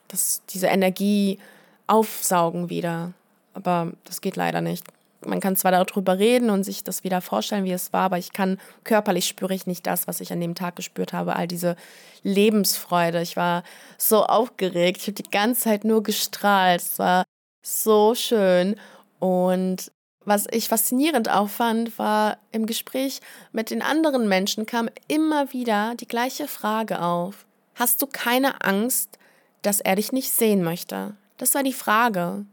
das, 0.09 0.43
diese 0.49 0.69
Energie 0.69 1.39
aufsaugen 1.87 2.71
wieder. 2.71 3.13
Aber 3.53 3.93
das 4.05 4.23
geht 4.23 4.37
leider 4.37 4.63
nicht 4.63 4.87
man 5.25 5.41
kann 5.41 5.57
zwar 5.57 5.73
darüber 5.73 6.19
reden 6.19 6.51
und 6.51 6.65
sich 6.65 6.85
das 6.85 7.05
wieder 7.05 7.21
vorstellen, 7.21 7.65
wie 7.65 7.73
es 7.73 7.93
war, 7.93 8.03
aber 8.03 8.19
ich 8.19 8.33
kann 8.33 8.59
körperlich 8.85 9.27
spüre 9.27 9.55
ich 9.55 9.67
nicht 9.67 9.87
das, 9.87 10.07
was 10.07 10.21
ich 10.21 10.33
an 10.33 10.41
dem 10.41 10.55
Tag 10.55 10.77
gespürt 10.77 11.13
habe, 11.13 11.37
all 11.37 11.47
diese 11.47 11.77
Lebensfreude. 12.23 13.21
Ich 13.21 13.37
war 13.37 13.63
so 13.99 14.25
aufgeregt, 14.25 14.99
ich 14.99 15.07
habe 15.09 15.23
die 15.23 15.31
ganze 15.31 15.63
Zeit 15.63 15.85
nur 15.85 16.03
gestrahlt. 16.03 16.81
Es 16.81 16.99
war 16.99 17.25
so 17.63 18.15
schön 18.15 18.77
und 19.19 19.93
was 20.25 20.47
ich 20.51 20.69
faszinierend 20.69 21.31
auch 21.31 21.49
fand, 21.49 21.99
war 21.99 22.39
im 22.53 22.67
Gespräch 22.67 23.21
mit 23.53 23.71
den 23.71 23.83
anderen 23.83 24.29
Menschen 24.29 24.67
kam 24.67 24.89
immer 25.09 25.53
wieder 25.53 25.95
die 25.97 26.07
gleiche 26.07 26.47
Frage 26.47 27.01
auf. 27.03 27.47
Hast 27.75 28.03
du 28.03 28.07
keine 28.07 28.63
Angst, 28.63 29.19
dass 29.63 29.81
er 29.81 29.97
dich 29.97 30.13
nicht 30.13 30.31
sehen 30.31 30.63
möchte? 30.63 31.15
Das 31.39 31.55
war 31.55 31.63
die 31.63 31.73
Frage, 31.73 32.45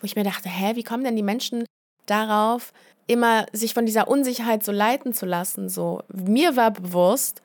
wo 0.00 0.04
ich 0.04 0.14
mir 0.14 0.22
dachte, 0.24 0.48
hä, 0.48 0.76
wie 0.76 0.84
kommen 0.84 1.02
denn 1.02 1.16
die 1.16 1.22
Menschen 1.22 1.64
darauf, 2.06 2.72
immer 3.06 3.46
sich 3.52 3.74
von 3.74 3.86
dieser 3.86 4.08
Unsicherheit 4.08 4.64
so 4.64 4.72
leiten 4.72 5.12
zu 5.12 5.26
lassen. 5.26 5.68
So, 5.68 6.02
mir 6.12 6.56
war 6.56 6.70
bewusst, 6.70 7.42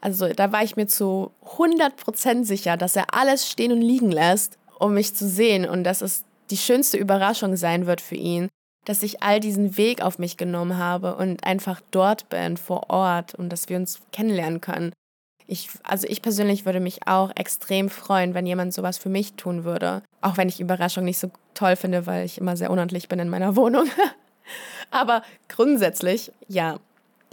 also 0.00 0.28
da 0.28 0.52
war 0.52 0.62
ich 0.62 0.76
mir 0.76 0.86
zu 0.86 1.30
100% 1.56 2.44
sicher, 2.44 2.76
dass 2.76 2.96
er 2.96 3.14
alles 3.14 3.48
stehen 3.48 3.72
und 3.72 3.82
liegen 3.82 4.10
lässt, 4.10 4.58
um 4.78 4.94
mich 4.94 5.14
zu 5.14 5.28
sehen 5.28 5.68
und 5.68 5.84
dass 5.84 6.00
es 6.00 6.24
die 6.50 6.56
schönste 6.56 6.96
Überraschung 6.96 7.56
sein 7.56 7.86
wird 7.86 8.00
für 8.00 8.16
ihn, 8.16 8.48
dass 8.86 9.02
ich 9.02 9.22
all 9.22 9.40
diesen 9.40 9.76
Weg 9.76 10.02
auf 10.02 10.18
mich 10.18 10.36
genommen 10.36 10.78
habe 10.78 11.16
und 11.16 11.44
einfach 11.44 11.80
dort 11.90 12.28
bin, 12.28 12.56
vor 12.56 12.90
Ort 12.90 13.34
und 13.34 13.50
dass 13.50 13.68
wir 13.68 13.76
uns 13.76 14.00
kennenlernen 14.12 14.60
können. 14.60 14.92
Ich, 15.52 15.68
also 15.82 16.06
ich 16.06 16.22
persönlich 16.22 16.64
würde 16.64 16.78
mich 16.78 17.08
auch 17.08 17.32
extrem 17.34 17.90
freuen, 17.90 18.34
wenn 18.34 18.46
jemand 18.46 18.72
sowas 18.72 18.98
für 18.98 19.08
mich 19.08 19.32
tun 19.32 19.64
würde. 19.64 20.04
Auch 20.20 20.36
wenn 20.36 20.48
ich 20.48 20.60
Überraschung 20.60 21.04
nicht 21.04 21.18
so 21.18 21.28
toll 21.54 21.74
finde, 21.74 22.06
weil 22.06 22.24
ich 22.24 22.38
immer 22.38 22.56
sehr 22.56 22.70
unordentlich 22.70 23.08
bin 23.08 23.18
in 23.18 23.28
meiner 23.28 23.56
Wohnung. 23.56 23.88
Aber 24.92 25.22
grundsätzlich, 25.48 26.30
ja. 26.46 26.78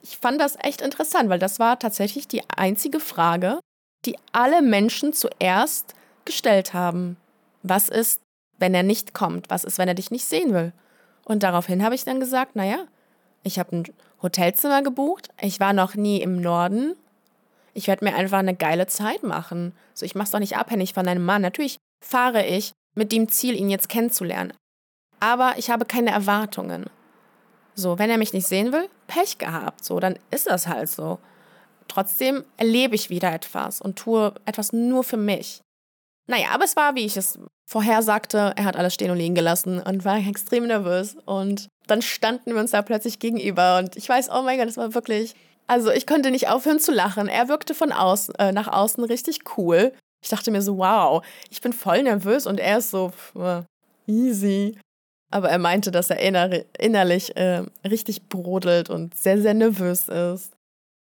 Ich 0.01 0.17
fand 0.17 0.41
das 0.41 0.57
echt 0.63 0.81
interessant, 0.81 1.29
weil 1.29 1.37
das 1.37 1.59
war 1.59 1.77
tatsächlich 1.77 2.27
die 2.27 2.41
einzige 2.49 2.99
Frage, 2.99 3.59
die 4.03 4.17
alle 4.31 4.63
Menschen 4.63 5.13
zuerst 5.13 5.93
gestellt 6.25 6.73
haben. 6.73 7.17
Was 7.61 7.87
ist, 7.87 8.19
wenn 8.57 8.73
er 8.73 8.81
nicht 8.81 9.13
kommt? 9.13 9.51
Was 9.51 9.63
ist, 9.63 9.77
wenn 9.77 9.87
er 9.87 9.93
dich 9.93 10.09
nicht 10.09 10.25
sehen 10.25 10.55
will? 10.55 10.73
Und 11.23 11.43
daraufhin 11.43 11.83
habe 11.83 11.93
ich 11.93 12.03
dann 12.03 12.19
gesagt, 12.19 12.55
naja, 12.55 12.79
ich 13.43 13.59
habe 13.59 13.75
ein 13.75 13.83
Hotelzimmer 14.23 14.81
gebucht, 14.81 15.29
ich 15.39 15.59
war 15.59 15.73
noch 15.73 15.93
nie 15.93 16.19
im 16.19 16.41
Norden 16.41 16.95
ich 17.77 17.87
werde 17.87 18.03
mir 18.03 18.15
einfach 18.15 18.39
eine 18.39 18.55
geile 18.55 18.87
Zeit 18.87 19.21
machen. 19.21 19.71
So, 19.93 20.03
ich 20.03 20.15
mache 20.15 20.25
es 20.25 20.31
doch 20.31 20.39
nicht 20.39 20.57
abhängig 20.57 20.95
von 20.95 21.05
deinem 21.05 21.23
Mann. 21.23 21.43
Natürlich 21.43 21.77
fahre 22.03 22.43
ich 22.43 22.71
mit 22.95 23.11
dem 23.11 23.29
Ziel, 23.29 23.55
ihn 23.55 23.69
jetzt 23.69 23.87
kennenzulernen. 23.87 24.51
Aber 25.19 25.53
ich 25.57 25.69
habe 25.69 25.85
keine 25.85 26.09
Erwartungen. 26.09 26.87
So, 27.75 27.99
wenn 27.99 28.09
er 28.09 28.17
mich 28.17 28.33
nicht 28.33 28.47
sehen 28.47 28.71
will, 28.73 28.89
Pech 29.05 29.37
gehabt. 29.37 29.85
So, 29.85 29.99
dann 29.99 30.17
ist 30.31 30.47
das 30.47 30.67
halt 30.67 30.89
so. 30.89 31.19
Trotzdem 31.87 32.43
erlebe 32.57 32.95
ich 32.95 33.11
wieder 33.11 33.31
etwas 33.31 33.79
und 33.79 33.95
tue 33.99 34.33
etwas 34.45 34.73
nur 34.73 35.03
für 35.03 35.17
mich. 35.17 35.61
Naja, 36.27 36.47
aber 36.53 36.63
es 36.63 36.75
war, 36.75 36.95
wie 36.95 37.05
ich 37.05 37.15
es 37.15 37.37
vorher 37.69 38.01
sagte, 38.01 38.53
er 38.55 38.65
hat 38.65 38.75
alles 38.75 38.95
stehen 38.95 39.11
und 39.11 39.17
liegen 39.17 39.35
gelassen 39.35 39.79
und 39.83 40.03
war 40.03 40.17
extrem 40.27 40.65
nervös. 40.65 41.15
Und 41.25 41.67
dann 41.85 42.01
standen 42.01 42.55
wir 42.55 42.59
uns 42.59 42.71
da 42.71 42.81
plötzlich 42.81 43.19
gegenüber 43.19 43.77
und 43.77 43.95
ich 43.95 44.09
weiß, 44.09 44.31
oh 44.31 44.41
mein 44.41 44.57
Gott, 44.57 44.67
das 44.67 44.77
war 44.77 44.95
wirklich 44.95 45.35
also 45.67 45.91
ich 45.91 46.07
konnte 46.07 46.31
nicht 46.31 46.49
aufhören 46.49 46.79
zu 46.79 46.91
lachen. 46.91 47.27
Er 47.27 47.49
wirkte 47.49 47.73
von 47.73 47.91
außen, 47.91 48.35
äh, 48.35 48.51
nach 48.51 48.67
außen 48.67 49.03
richtig 49.03 49.41
cool. 49.57 49.93
Ich 50.23 50.29
dachte 50.29 50.49
mir 50.49 50.61
so, 50.61 50.77
wow, 50.77 51.23
ich 51.49 51.61
bin 51.61 51.73
voll 51.73 52.03
nervös 52.03 52.47
und 52.47 52.59
er 52.59 52.79
ist 52.79 52.89
so 52.89 53.11
äh, 53.35 53.61
easy. 54.07 54.77
Aber 55.29 55.49
er 55.49 55.59
meinte, 55.59 55.91
dass 55.91 56.09
er 56.09 56.19
inner 56.19 56.49
innerlich 56.79 57.35
äh, 57.35 57.63
richtig 57.85 58.29
brodelt 58.29 58.89
und 58.89 59.15
sehr, 59.15 59.41
sehr 59.41 59.53
nervös 59.53 60.07
ist. 60.07 60.53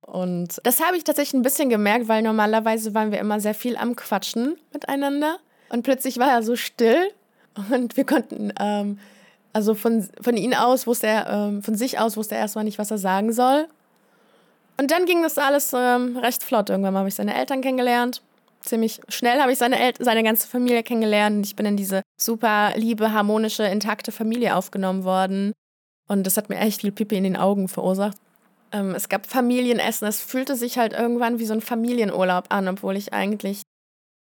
Und 0.02 0.62
das 0.64 0.82
habe 0.82 0.96
ich 0.96 1.04
tatsächlich 1.04 1.34
ein 1.34 1.42
bisschen 1.42 1.70
gemerkt, 1.70 2.08
weil 2.08 2.22
normalerweise 2.22 2.94
waren 2.94 3.12
wir 3.12 3.20
immer 3.20 3.42
sehr 3.42 3.54
viel 3.54 3.76
am 3.76 3.98
Quatschen 3.98 4.58
miteinander. 4.72 5.38
Und 5.70 5.84
plötzlich 5.84 6.18
war 6.18 6.30
er 6.30 6.44
so 6.44 6.56
still 6.56 7.12
und 7.72 7.98
wir 7.98 8.06
konnten, 8.06 8.54
ähm, 8.58 9.00
also 9.52 9.76
von, 9.76 10.08
von 10.22 10.38
ihm 10.38 10.54
aus 10.54 10.88
wusste 10.88 11.08
er, 11.08 11.30
ähm, 11.30 11.62
von 11.62 11.76
sich 11.76 12.00
aus 12.00 12.16
wusste 12.16 12.36
er 12.36 12.42
erstmal 12.42 12.64
nicht, 12.64 12.80
was 12.80 12.92
er 12.92 12.98
sagen 12.98 13.34
soll. 13.34 13.68
Und 14.80 14.92
dann 14.92 15.06
ging 15.06 15.24
das 15.24 15.38
alles 15.38 15.74
ähm, 15.74 16.18
recht 16.18 16.44
flott. 16.44 16.70
Irgendwann 16.70 16.96
habe 16.96 17.08
ich 17.08 17.16
seine 17.16 17.36
Eltern 17.36 17.62
kennengelernt. 17.62 18.22
Ziemlich 18.62 19.02
schnell 19.10 19.40
habe 19.40 19.52
ich 19.52 19.58
seine, 19.58 19.80
El 19.80 19.94
seine 20.00 20.24
ganze 20.24 20.48
Familie 20.48 20.84
kennengelernt. 20.84 21.46
Ich 21.46 21.56
bin 21.56 21.66
in 21.66 21.78
diese 21.78 22.02
super 22.20 22.74
liebe, 22.76 23.12
harmonische, 23.12 23.64
intakte 23.64 24.12
Familie 24.12 24.56
aufgenommen 24.56 25.04
worden. 25.04 25.54
Und 26.08 26.26
das 26.26 26.38
hat 26.38 26.50
mir 26.50 26.58
echt 26.58 26.82
viel 26.82 26.92
Pipi 26.92 27.18
in 27.18 27.24
den 27.24 27.38
Augen 27.38 27.68
verursacht. 27.68 28.18
Ähm, 28.72 28.94
es 28.94 29.10
gab 29.10 29.26
Familienessen. 29.26 30.08
Es 30.08 30.22
fühlte 30.22 30.56
sich 30.56 30.78
halt 30.78 30.94
irgendwann 30.94 31.40
wie 31.40 31.46
so 31.46 31.54
ein 31.54 31.62
Familienurlaub 31.62 32.46
an, 32.50 32.68
obwohl 32.68 32.98
ich 32.98 33.14
eigentlich 33.14 33.62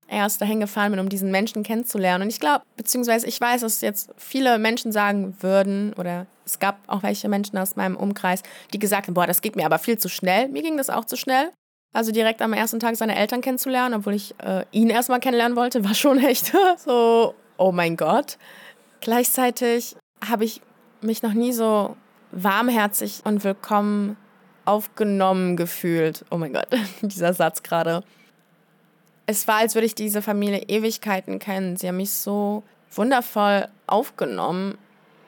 erst 0.07 0.41
dahin 0.41 0.59
gefahren 0.59 0.91
bin, 0.91 0.99
um 0.99 1.09
diesen 1.09 1.31
Menschen 1.31 1.63
kennenzulernen. 1.63 2.23
Und 2.23 2.29
ich 2.29 2.39
glaube, 2.39 2.65
beziehungsweise 2.75 3.27
ich 3.27 3.39
weiß, 3.39 3.61
dass 3.61 3.81
jetzt 3.81 4.11
viele 4.17 4.57
Menschen 4.59 4.91
sagen 4.91 5.35
würden, 5.39 5.93
oder 5.93 6.27
es 6.45 6.59
gab 6.59 6.79
auch 6.87 7.03
welche 7.03 7.29
Menschen 7.29 7.57
aus 7.57 7.75
meinem 7.75 7.95
Umkreis, 7.95 8.43
die 8.73 8.79
gesagt 8.79 9.07
haben, 9.07 9.13
boah, 9.13 9.27
das 9.27 9.41
geht 9.41 9.55
mir 9.55 9.65
aber 9.65 9.79
viel 9.79 9.97
zu 9.97 10.09
schnell. 10.09 10.47
Mir 10.49 10.61
ging 10.61 10.77
das 10.77 10.89
auch 10.89 11.05
zu 11.05 11.15
schnell. 11.15 11.51
Also 11.93 12.11
direkt 12.11 12.41
am 12.41 12.53
ersten 12.53 12.79
Tag 12.79 12.95
seine 12.95 13.15
Eltern 13.15 13.41
kennenzulernen, 13.41 13.95
obwohl 13.95 14.13
ich 14.13 14.33
äh, 14.39 14.65
ihn 14.71 14.89
erstmal 14.89 15.19
kennenlernen 15.19 15.57
wollte, 15.57 15.83
war 15.83 15.93
schon 15.93 16.19
echt 16.23 16.53
so, 16.77 17.35
oh 17.57 17.71
mein 17.71 17.97
Gott. 17.97 18.37
Gleichzeitig 19.01 19.95
habe 20.25 20.45
ich 20.45 20.61
mich 21.01 21.21
noch 21.21 21.33
nie 21.33 21.51
so 21.51 21.97
warmherzig 22.31 23.21
und 23.25 23.43
willkommen 23.43 24.15
aufgenommen 24.63 25.57
gefühlt. 25.57 26.23
Oh 26.31 26.37
mein 26.37 26.53
Gott, 26.53 26.67
dieser 27.01 27.33
Satz 27.33 27.63
gerade 27.63 28.03
es 29.31 29.47
war, 29.47 29.57
als 29.57 29.75
würde 29.75 29.85
ich 29.85 29.95
diese 29.95 30.21
Familie 30.21 30.63
Ewigkeiten 30.67 31.39
kennen. 31.39 31.77
Sie 31.77 31.87
haben 31.87 31.97
mich 31.97 32.11
so 32.11 32.63
wundervoll 32.93 33.67
aufgenommen. 33.87 34.77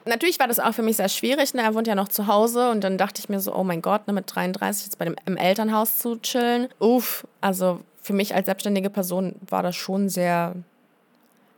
Natürlich 0.05 0.39
war 0.39 0.47
das 0.47 0.59
auch 0.59 0.73
für 0.73 0.81
mich 0.81 0.97
sehr 0.97 1.09
schwierig. 1.09 1.53
Ne? 1.53 1.61
Er 1.61 1.75
wohnt 1.75 1.87
ja 1.87 1.95
noch 1.95 2.09
zu 2.09 2.27
Hause 2.27 2.71
und 2.71 2.83
dann 2.83 2.97
dachte 2.97 3.19
ich 3.19 3.29
mir 3.29 3.39
so, 3.39 3.55
oh 3.55 3.63
mein 3.63 3.81
Gott, 3.81 4.07
ne, 4.07 4.13
mit 4.13 4.33
33 4.33 4.85
jetzt 4.85 4.97
bei 4.97 5.05
dem 5.05 5.15
im 5.25 5.37
Elternhaus 5.37 5.97
zu 5.97 6.17
chillen. 6.17 6.67
Uff, 6.79 7.25
also 7.41 7.79
für 8.01 8.13
mich 8.13 8.35
als 8.35 8.47
selbstständige 8.47 8.89
Person 8.89 9.35
war 9.47 9.63
das 9.63 9.75
schon 9.75 10.09
sehr 10.09 10.55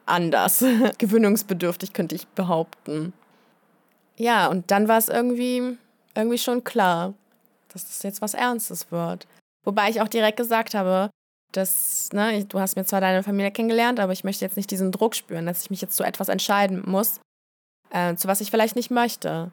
anders. 0.05 0.63
Gewöhnungsbedürftig, 0.97 1.93
könnte 1.93 2.15
ich 2.15 2.27
behaupten. 2.27 3.13
Ja, 4.17 4.47
und 4.47 4.69
dann 4.71 4.87
war 4.87 4.97
es 4.97 5.09
irgendwie, 5.09 5.77
irgendwie 6.13 6.37
schon 6.37 6.63
klar, 6.63 7.13
dass 7.73 7.85
das 7.85 8.03
jetzt 8.03 8.21
was 8.21 8.35
Ernstes 8.35 8.91
wird. 8.91 9.27
Wobei 9.63 9.89
ich 9.89 10.01
auch 10.01 10.07
direkt 10.07 10.37
gesagt 10.37 10.75
habe, 10.75 11.09
dass, 11.51 12.09
ne, 12.13 12.45
du 12.45 12.59
hast 12.59 12.75
mir 12.75 12.85
zwar 12.85 13.01
deine 13.01 13.23
Familie 13.23 13.51
kennengelernt, 13.51 13.99
aber 13.99 14.13
ich 14.13 14.23
möchte 14.23 14.45
jetzt 14.45 14.57
nicht 14.57 14.69
diesen 14.69 14.91
Druck 14.91 15.15
spüren, 15.15 15.45
dass 15.45 15.63
ich 15.63 15.69
mich 15.69 15.81
jetzt 15.81 15.95
zu 15.95 16.03
etwas 16.03 16.29
entscheiden 16.29 16.83
muss, 16.85 17.19
äh, 17.91 18.15
zu 18.15 18.27
was 18.27 18.41
ich 18.41 18.51
vielleicht 18.51 18.75
nicht 18.75 18.91
möchte. 18.91 19.51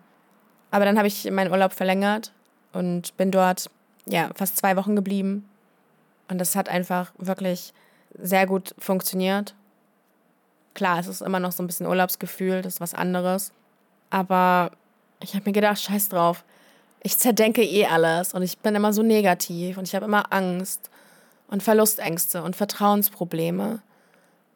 Aber 0.71 0.85
dann 0.85 0.97
habe 0.97 1.09
ich 1.09 1.31
meinen 1.31 1.51
Urlaub 1.51 1.73
verlängert 1.73 2.33
und 2.73 3.17
bin 3.17 3.31
dort, 3.31 3.71
ja, 4.07 4.31
fast 4.35 4.57
zwei 4.57 4.77
Wochen 4.77 4.97
geblieben. 4.97 5.49
Und 6.29 6.39
das 6.39 6.57
hat 6.57 6.69
einfach 6.69 7.13
wirklich 7.19 7.73
sehr 8.19 8.47
gut 8.47 8.75
funktioniert. 8.79 9.55
Klar, 10.75 10.99
es 10.99 11.07
ist 11.07 11.21
immer 11.21 11.41
noch 11.41 11.53
so 11.53 11.63
ein 11.63 11.67
bisschen 11.67 11.87
Urlaubsgefühl, 11.87 12.63
das 12.63 12.75
ist 12.75 12.81
was 12.81 12.95
anderes. 12.95 13.53
Aber 14.11 14.73
ich 15.21 15.35
habe 15.35 15.45
mir 15.47 15.53
gedacht, 15.53 15.81
scheiß 15.81 16.09
drauf. 16.09 16.45
Ich 17.03 17.19
zerdenke 17.19 17.63
eh 17.63 17.87
alles 17.87 18.33
und 18.33 18.43
ich 18.43 18.59
bin 18.59 18.75
immer 18.75 18.93
so 18.93 19.03
negativ 19.03 19.77
und 19.77 19.89
ich 19.89 19.95
habe 19.95 20.07
immer 20.07 20.33
Angst 20.33 20.91
und 21.49 21.63
Verlustängste 21.63 22.43
und 22.43 22.57
Vertrauensprobleme. 22.57 23.83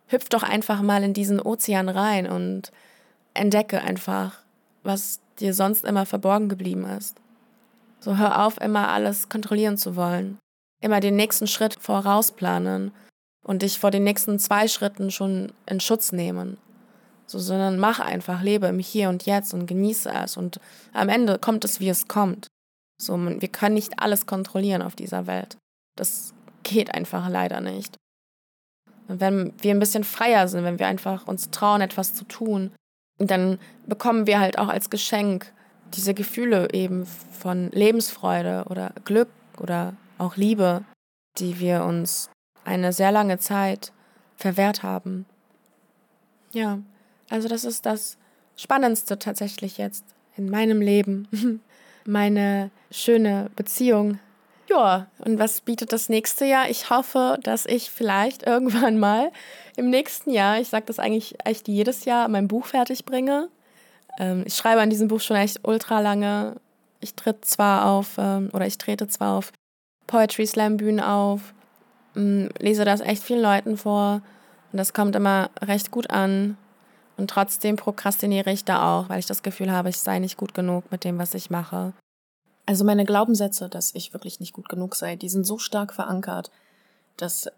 hüpf 0.08 0.28
doch 0.28 0.44
einfach 0.44 0.80
mal 0.82 1.02
in 1.02 1.12
diesen 1.12 1.40
Ozean 1.40 1.88
rein 1.88 2.26
und 2.26 2.70
entdecke 3.37 3.81
einfach, 3.81 4.40
was 4.83 5.20
dir 5.38 5.55
sonst 5.55 5.85
immer 5.85 6.07
verborgen 6.07 6.49
geblieben 6.49 6.85
ist. 6.85 7.16
So 8.01 8.16
hör 8.16 8.44
auf, 8.44 8.61
immer 8.61 8.88
alles 8.88 9.29
kontrollieren 9.29 9.77
zu 9.77 9.96
wollen. 9.96 10.38
Immer 10.83 11.01
den 11.01 11.16
nächsten 11.16 11.46
Schritt 11.46 11.75
vorausplanen 11.81 12.92
und 13.44 13.62
dich 13.62 13.79
vor 13.79 13.90
den 13.90 14.05
nächsten 14.05 14.38
zwei 14.38 14.68
Schritten 14.68 15.11
schon 15.11 15.53
in 15.66 15.81
Schutz 15.81 16.12
nehmen. 16.12 16.59
So, 17.27 17.38
sondern 17.38 17.79
mach 17.79 17.99
einfach, 17.99 18.42
lebe 18.42 18.66
im 18.68 18.79
Hier 18.79 19.09
und 19.09 19.27
Jetzt 19.27 19.53
und 19.53 19.66
genieße 19.66 20.11
es. 20.11 20.37
Und 20.37 20.61
am 20.92 21.09
Ende 21.09 21.38
kommt 21.38 21.64
es, 21.64 21.81
wie 21.81 21.88
es 21.88 22.07
kommt. 22.07 22.46
So, 23.01 23.16
wir 23.18 23.49
können 23.49 23.75
nicht 23.75 23.99
alles 23.99 24.27
kontrollieren 24.27 24.83
auf 24.83 24.94
dieser 24.94 25.27
Welt. 25.27 25.57
Das 25.96 26.33
geht 26.62 26.94
einfach 26.94 27.29
leider 27.29 27.61
nicht. 27.61 27.96
Und 29.09 29.20
wenn 29.20 29.53
wir 29.61 29.72
ein 29.72 29.81
bisschen 29.81 30.05
freier 30.05 30.49
sind, 30.49 30.64
wenn 30.64 30.79
wir 30.79 30.87
einfach 30.87 31.27
uns 31.27 31.51
trauen, 31.51 31.81
etwas 31.81 32.14
zu 32.14 32.25
tun, 32.25 32.72
dann 33.18 33.59
bekommen 33.87 34.26
wir 34.26 34.40
halt 34.40 34.59
auch 34.59 34.68
als 34.68 34.90
Geschenk 34.90 35.52
diese 35.94 36.14
Gefühle 36.14 36.68
eben 36.72 37.07
von 37.07 37.70
Lebensfreude 37.70 38.64
oder 38.68 38.92
Glück 39.05 39.29
oder 39.59 39.94
auch 40.18 40.37
Liebe, 40.37 40.85
die 41.38 41.59
wir 41.59 41.85
uns 41.85 42.31
eine 42.64 42.92
sehr 42.92 43.12
lange 43.12 43.38
Zeit 43.38 43.92
verwehrt 44.37 44.83
haben. 44.83 45.26
Ja, 46.52 46.81
also 47.31 47.48
das 47.48 47.64
ist 47.64 47.87
das 47.87 48.18
Spannendste 48.57 49.18
tatsächlich 49.18 49.79
jetzt 49.79 50.05
in 50.37 50.50
meinem 50.50 50.81
Leben. 50.81 51.29
Meine 52.05 52.70
schöne 52.90 53.50
Beziehung. 53.57 54.18
Ja, 54.68 55.07
und 55.18 55.38
was 55.38 55.61
bietet 55.61 55.92
das 55.92 56.09
nächste 56.09 56.44
Jahr? 56.44 56.68
Ich 56.68 56.90
hoffe, 56.90 57.38
dass 57.42 57.66
ich 57.66 57.90
vielleicht 57.90 58.42
irgendwann 58.46 58.98
mal 58.98 59.31
im 59.76 59.90
nächsten 59.90 60.31
Jahr, 60.31 60.61
ich 60.61 60.68
sage 60.68 60.87
das 60.87 60.98
eigentlich 60.98 61.37
echt 61.44 61.68
jedes 61.68 62.05
Jahr, 62.05 62.29
mein 62.29 62.48
Buch 62.48 62.66
fertig 62.66 63.05
bringe. 63.05 63.48
Ähm, 64.18 64.44
ich 64.46 64.57
schreibe 64.57 64.81
an 64.81 64.90
diesem 64.90 65.09
Buch 65.09 65.20
schon 65.20 65.37
echt 65.37 65.61
ultra 65.62 66.00
lange. 66.00 66.57
Ich 67.00 67.14
tritt 67.14 67.44
zwar 67.44 67.87
auf, 67.87 68.16
ähm, 68.18 68.50
oder 68.52 68.66
ich 68.66 68.79
trete 68.79 69.07
zwar 69.09 69.37
auf 69.37 69.52
Poetry 70.07 70.46
Slam 70.46 70.76
Bühnen 70.76 71.00
auf, 71.00 71.55
ähm, 72.16 72.48
lese 72.59 72.85
das 72.85 73.00
echt 73.00 73.22
vielen 73.22 73.42
Leuten 73.42 73.76
vor 73.76 74.22
und 74.72 74.79
das 74.79 74.92
kommt 74.92 75.14
immer 75.14 75.50
recht 75.62 75.90
gut 75.90 76.11
an. 76.11 76.57
Und 77.18 77.31
trotzdem 77.31 77.76
prokrastiniere 77.76 78.50
ich 78.50 78.64
da 78.64 78.98
auch, 78.98 79.09
weil 79.09 79.18
ich 79.18 79.26
das 79.26 79.42
Gefühl 79.42 79.72
habe, 79.72 79.88
ich 79.88 79.98
sei 79.98 80.18
nicht 80.18 80.37
gut 80.37 80.52
genug 80.52 80.90
mit 80.90 81.05
dem, 81.05 81.18
was 81.18 81.33
ich 81.33 81.48
mache. 81.48 81.94
Also 82.66 82.85
meine 82.85 83.05
Glaubenssätze, 83.05 83.68
dass 83.68 83.94
ich 83.94 84.12
wirklich 84.12 84.40
nicht 84.40 84.52
gut 84.52 84.68
genug 84.68 84.96
sei, 84.96 85.14
die 85.14 85.29
sind 85.29 85.44
so 85.44 85.59
stark 85.59 85.94
verankert, 85.94 86.50
dass 87.16 87.48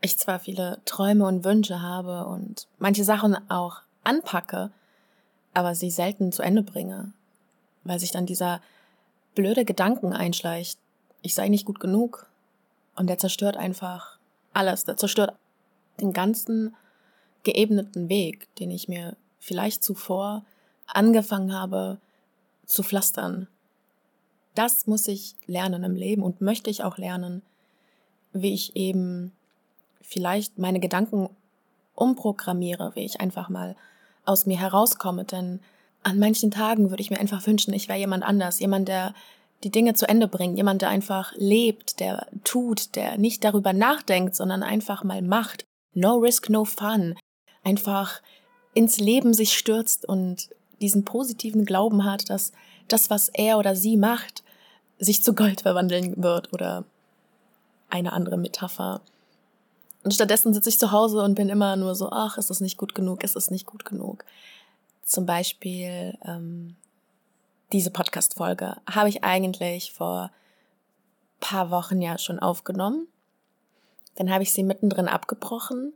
ich 0.00 0.18
zwar 0.18 0.38
viele 0.38 0.80
Träume 0.86 1.26
und 1.26 1.44
Wünsche 1.44 1.82
habe 1.82 2.26
und 2.26 2.66
manche 2.78 3.04
Sachen 3.04 3.36
auch 3.50 3.82
anpacke, 4.04 4.70
aber 5.52 5.74
sie 5.74 5.90
selten 5.90 6.32
zu 6.32 6.42
Ende 6.42 6.62
bringe, 6.62 7.12
weil 7.84 8.00
sich 8.00 8.10
dann 8.10 8.26
dieser 8.26 8.60
blöde 9.34 9.64
Gedanken 9.64 10.12
einschleicht, 10.12 10.78
ich 11.22 11.34
sei 11.34 11.48
nicht 11.48 11.66
gut 11.66 11.80
genug 11.80 12.26
und 12.96 13.08
der 13.08 13.18
zerstört 13.18 13.56
einfach 13.56 14.18
alles, 14.52 14.84
der 14.84 14.96
zerstört 14.96 15.34
den 16.00 16.12
ganzen 16.12 16.74
geebneten 17.42 18.08
Weg, 18.08 18.54
den 18.56 18.70
ich 18.70 18.88
mir 18.88 19.16
vielleicht 19.38 19.84
zuvor 19.84 20.44
angefangen 20.86 21.54
habe 21.54 21.98
zu 22.66 22.82
pflastern. 22.82 23.48
Das 24.54 24.86
muss 24.86 25.08
ich 25.08 25.36
lernen 25.46 25.84
im 25.84 25.96
Leben 25.96 26.22
und 26.22 26.40
möchte 26.40 26.70
ich 26.70 26.84
auch 26.84 26.98
lernen, 26.98 27.42
wie 28.32 28.54
ich 28.54 28.76
eben 28.76 29.32
vielleicht 30.00 30.58
meine 30.58 30.80
Gedanken 30.80 31.28
umprogrammiere, 31.94 32.92
wie 32.94 33.04
ich 33.04 33.20
einfach 33.20 33.48
mal 33.48 33.76
aus 34.24 34.46
mir 34.46 34.58
herauskomme. 34.58 35.24
Denn 35.24 35.60
an 36.02 36.18
manchen 36.18 36.50
Tagen 36.50 36.90
würde 36.90 37.02
ich 37.02 37.10
mir 37.10 37.20
einfach 37.20 37.46
wünschen, 37.46 37.74
ich 37.74 37.88
wäre 37.88 37.98
jemand 37.98 38.24
anders, 38.24 38.60
jemand, 38.60 38.88
der 38.88 39.14
die 39.62 39.70
Dinge 39.70 39.94
zu 39.94 40.08
Ende 40.08 40.28
bringt, 40.28 40.56
jemand, 40.56 40.82
der 40.82 40.90
einfach 40.90 41.32
lebt, 41.36 42.00
der 42.00 42.26
tut, 42.44 42.96
der 42.96 43.16
nicht 43.16 43.44
darüber 43.44 43.72
nachdenkt, 43.72 44.36
sondern 44.36 44.62
einfach 44.62 45.04
mal 45.04 45.22
macht. 45.22 45.64
No 45.94 46.16
risk, 46.16 46.50
no 46.50 46.64
fun 46.64 47.14
einfach 47.64 48.20
ins 48.74 48.98
Leben 48.98 49.34
sich 49.34 49.56
stürzt 49.56 50.06
und 50.06 50.50
diesen 50.80 51.04
positiven 51.04 51.64
Glauben 51.64 52.04
hat, 52.04 52.28
dass 52.30 52.52
das, 52.88 53.10
was 53.10 53.28
er 53.30 53.58
oder 53.58 53.74
sie 53.74 53.96
macht, 53.96 54.43
sich 54.98 55.22
zu 55.22 55.34
Gold 55.34 55.62
verwandeln 55.62 56.22
wird 56.22 56.52
oder 56.52 56.84
eine 57.90 58.12
andere 58.12 58.36
Metapher. 58.36 59.00
Und 60.02 60.14
stattdessen 60.14 60.52
sitze 60.52 60.68
ich 60.68 60.78
zu 60.78 60.92
Hause 60.92 61.22
und 61.22 61.34
bin 61.34 61.48
immer 61.48 61.76
nur 61.76 61.94
so, 61.94 62.10
ach, 62.10 62.38
ist 62.38 62.50
es 62.50 62.60
nicht 62.60 62.76
gut 62.76 62.94
genug, 62.94 63.24
ist 63.24 63.36
es 63.36 63.50
nicht 63.50 63.66
gut 63.66 63.84
genug. 63.84 64.24
Zum 65.02 65.26
Beispiel 65.26 66.18
ähm, 66.24 66.76
diese 67.72 67.90
Podcast-Folge 67.90 68.76
habe 68.90 69.08
ich 69.08 69.24
eigentlich 69.24 69.92
vor 69.92 70.30
paar 71.40 71.70
Wochen 71.70 72.00
ja 72.00 72.18
schon 72.18 72.38
aufgenommen. 72.38 73.06
Dann 74.16 74.30
habe 74.30 74.42
ich 74.42 74.52
sie 74.52 74.62
mittendrin 74.62 75.08
abgebrochen 75.08 75.92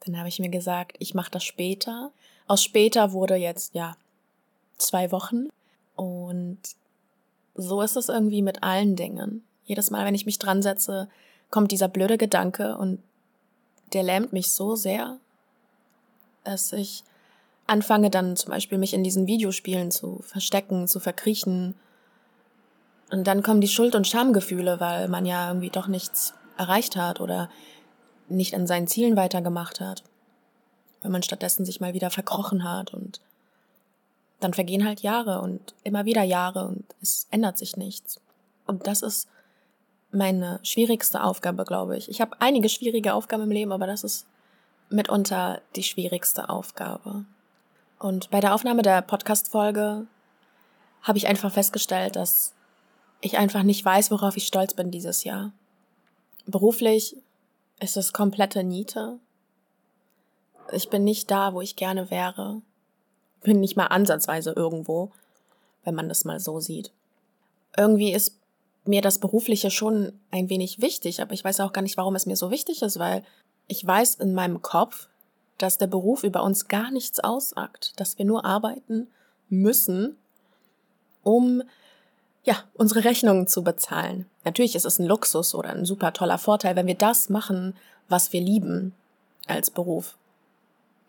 dann 0.00 0.18
habe 0.18 0.28
ich 0.28 0.38
mir 0.38 0.48
gesagt, 0.48 0.96
ich 0.98 1.14
mache 1.14 1.30
das 1.30 1.44
später. 1.44 2.10
Aus 2.46 2.64
später 2.64 3.12
wurde 3.12 3.36
jetzt, 3.36 3.74
ja, 3.74 3.96
zwei 4.78 5.12
Wochen. 5.12 5.48
Und 5.94 6.58
so 7.54 7.82
ist 7.82 7.96
es 7.96 8.08
irgendwie 8.08 8.42
mit 8.42 8.62
allen 8.62 8.96
Dingen. 8.96 9.44
Jedes 9.64 9.90
Mal, 9.90 10.04
wenn 10.04 10.14
ich 10.14 10.26
mich 10.26 10.38
dran 10.38 10.62
setze, 10.62 11.08
kommt 11.50 11.72
dieser 11.72 11.88
blöde 11.88 12.18
Gedanke 12.18 12.76
und 12.76 13.02
der 13.92 14.02
lähmt 14.02 14.32
mich 14.32 14.50
so 14.50 14.76
sehr, 14.76 15.18
dass 16.44 16.72
ich 16.72 17.04
anfange 17.66 18.10
dann 18.10 18.36
zum 18.36 18.50
Beispiel 18.50 18.78
mich 18.78 18.94
in 18.94 19.04
diesen 19.04 19.26
Videospielen 19.26 19.90
zu 19.90 20.20
verstecken, 20.22 20.88
zu 20.88 21.00
verkriechen. 21.00 21.74
Und 23.10 23.26
dann 23.26 23.42
kommen 23.42 23.60
die 23.60 23.68
Schuld- 23.68 23.94
und 23.94 24.06
Schamgefühle, 24.06 24.80
weil 24.80 25.08
man 25.08 25.26
ja 25.26 25.48
irgendwie 25.48 25.70
doch 25.70 25.86
nichts 25.86 26.34
erreicht 26.56 26.96
hat 26.96 27.20
oder 27.20 27.50
nicht 28.28 28.54
an 28.54 28.66
seinen 28.66 28.86
Zielen 28.86 29.16
weitergemacht 29.16 29.80
hat. 29.80 30.04
Wenn 31.02 31.12
man 31.12 31.22
stattdessen 31.22 31.64
sich 31.64 31.80
mal 31.80 31.94
wieder 31.94 32.10
verkrochen 32.10 32.64
hat 32.64 32.92
und 32.92 33.20
dann 34.40 34.54
vergehen 34.54 34.86
halt 34.86 35.00
Jahre 35.00 35.40
und 35.40 35.74
immer 35.84 36.04
wieder 36.04 36.22
Jahre 36.22 36.66
und 36.66 36.84
es 37.02 37.26
ändert 37.30 37.58
sich 37.58 37.76
nichts. 37.76 38.20
Und 38.66 38.86
das 38.86 39.02
ist 39.02 39.28
meine 40.10 40.58
schwierigste 40.62 41.22
Aufgabe, 41.22 41.64
glaube 41.64 41.96
ich. 41.96 42.08
Ich 42.08 42.20
habe 42.20 42.36
einige 42.40 42.68
schwierige 42.68 43.14
Aufgaben 43.14 43.44
im 43.44 43.50
Leben, 43.50 43.72
aber 43.72 43.86
das 43.86 44.02
ist 44.02 44.26
mitunter 44.88 45.60
die 45.76 45.82
schwierigste 45.82 46.48
Aufgabe. 46.48 47.24
Und 47.98 48.30
bei 48.30 48.40
der 48.40 48.54
Aufnahme 48.54 48.82
der 48.82 49.02
Podcast-Folge 49.02 50.06
habe 51.02 51.18
ich 51.18 51.26
einfach 51.26 51.52
festgestellt, 51.52 52.16
dass 52.16 52.54
ich 53.20 53.38
einfach 53.38 53.62
nicht 53.62 53.84
weiß, 53.84 54.10
worauf 54.10 54.36
ich 54.36 54.46
stolz 54.46 54.74
bin 54.74 54.90
dieses 54.90 55.24
Jahr. 55.24 55.52
Beruflich 56.46 57.16
ist 57.78 57.96
es 57.96 58.12
komplette 58.12 58.64
Niete. 58.64 59.18
Ich 60.72 60.88
bin 60.88 61.04
nicht 61.04 61.30
da, 61.30 61.52
wo 61.52 61.60
ich 61.60 61.76
gerne 61.76 62.10
wäre. 62.10 62.62
Bin 63.42 63.60
nicht 63.60 63.76
mal 63.76 63.86
ansatzweise 63.86 64.52
irgendwo, 64.52 65.10
wenn 65.84 65.94
man 65.94 66.08
das 66.08 66.24
mal 66.24 66.40
so 66.40 66.60
sieht. 66.60 66.92
Irgendwie 67.76 68.12
ist 68.12 68.36
mir 68.84 69.02
das 69.02 69.18
Berufliche 69.18 69.70
schon 69.70 70.12
ein 70.30 70.48
wenig 70.48 70.80
wichtig, 70.80 71.22
aber 71.22 71.32
ich 71.32 71.44
weiß 71.44 71.60
auch 71.60 71.72
gar 71.72 71.82
nicht, 71.82 71.96
warum 71.96 72.14
es 72.14 72.26
mir 72.26 72.36
so 72.36 72.50
wichtig 72.50 72.82
ist, 72.82 72.98
weil 72.98 73.22
ich 73.68 73.86
weiß 73.86 74.16
in 74.16 74.34
meinem 74.34 74.62
Kopf, 74.62 75.08
dass 75.58 75.78
der 75.78 75.86
Beruf 75.86 76.24
über 76.24 76.42
uns 76.42 76.68
gar 76.68 76.90
nichts 76.90 77.20
aussagt, 77.20 77.92
dass 77.96 78.18
wir 78.18 78.24
nur 78.24 78.44
arbeiten 78.44 79.08
müssen, 79.48 80.16
um 81.22 81.62
ja, 82.44 82.64
unsere 82.74 83.04
Rechnungen 83.04 83.46
zu 83.46 83.62
bezahlen. 83.62 84.26
Natürlich 84.44 84.74
ist 84.74 84.86
es 84.86 84.98
ein 84.98 85.06
Luxus 85.06 85.54
oder 85.54 85.70
ein 85.70 85.84
super 85.84 86.12
toller 86.12 86.38
Vorteil, 86.38 86.74
wenn 86.76 86.86
wir 86.86 86.94
das 86.94 87.28
machen, 87.28 87.76
was 88.08 88.32
wir 88.32 88.40
lieben 88.40 88.94
als 89.46 89.70
Beruf. 89.70 90.16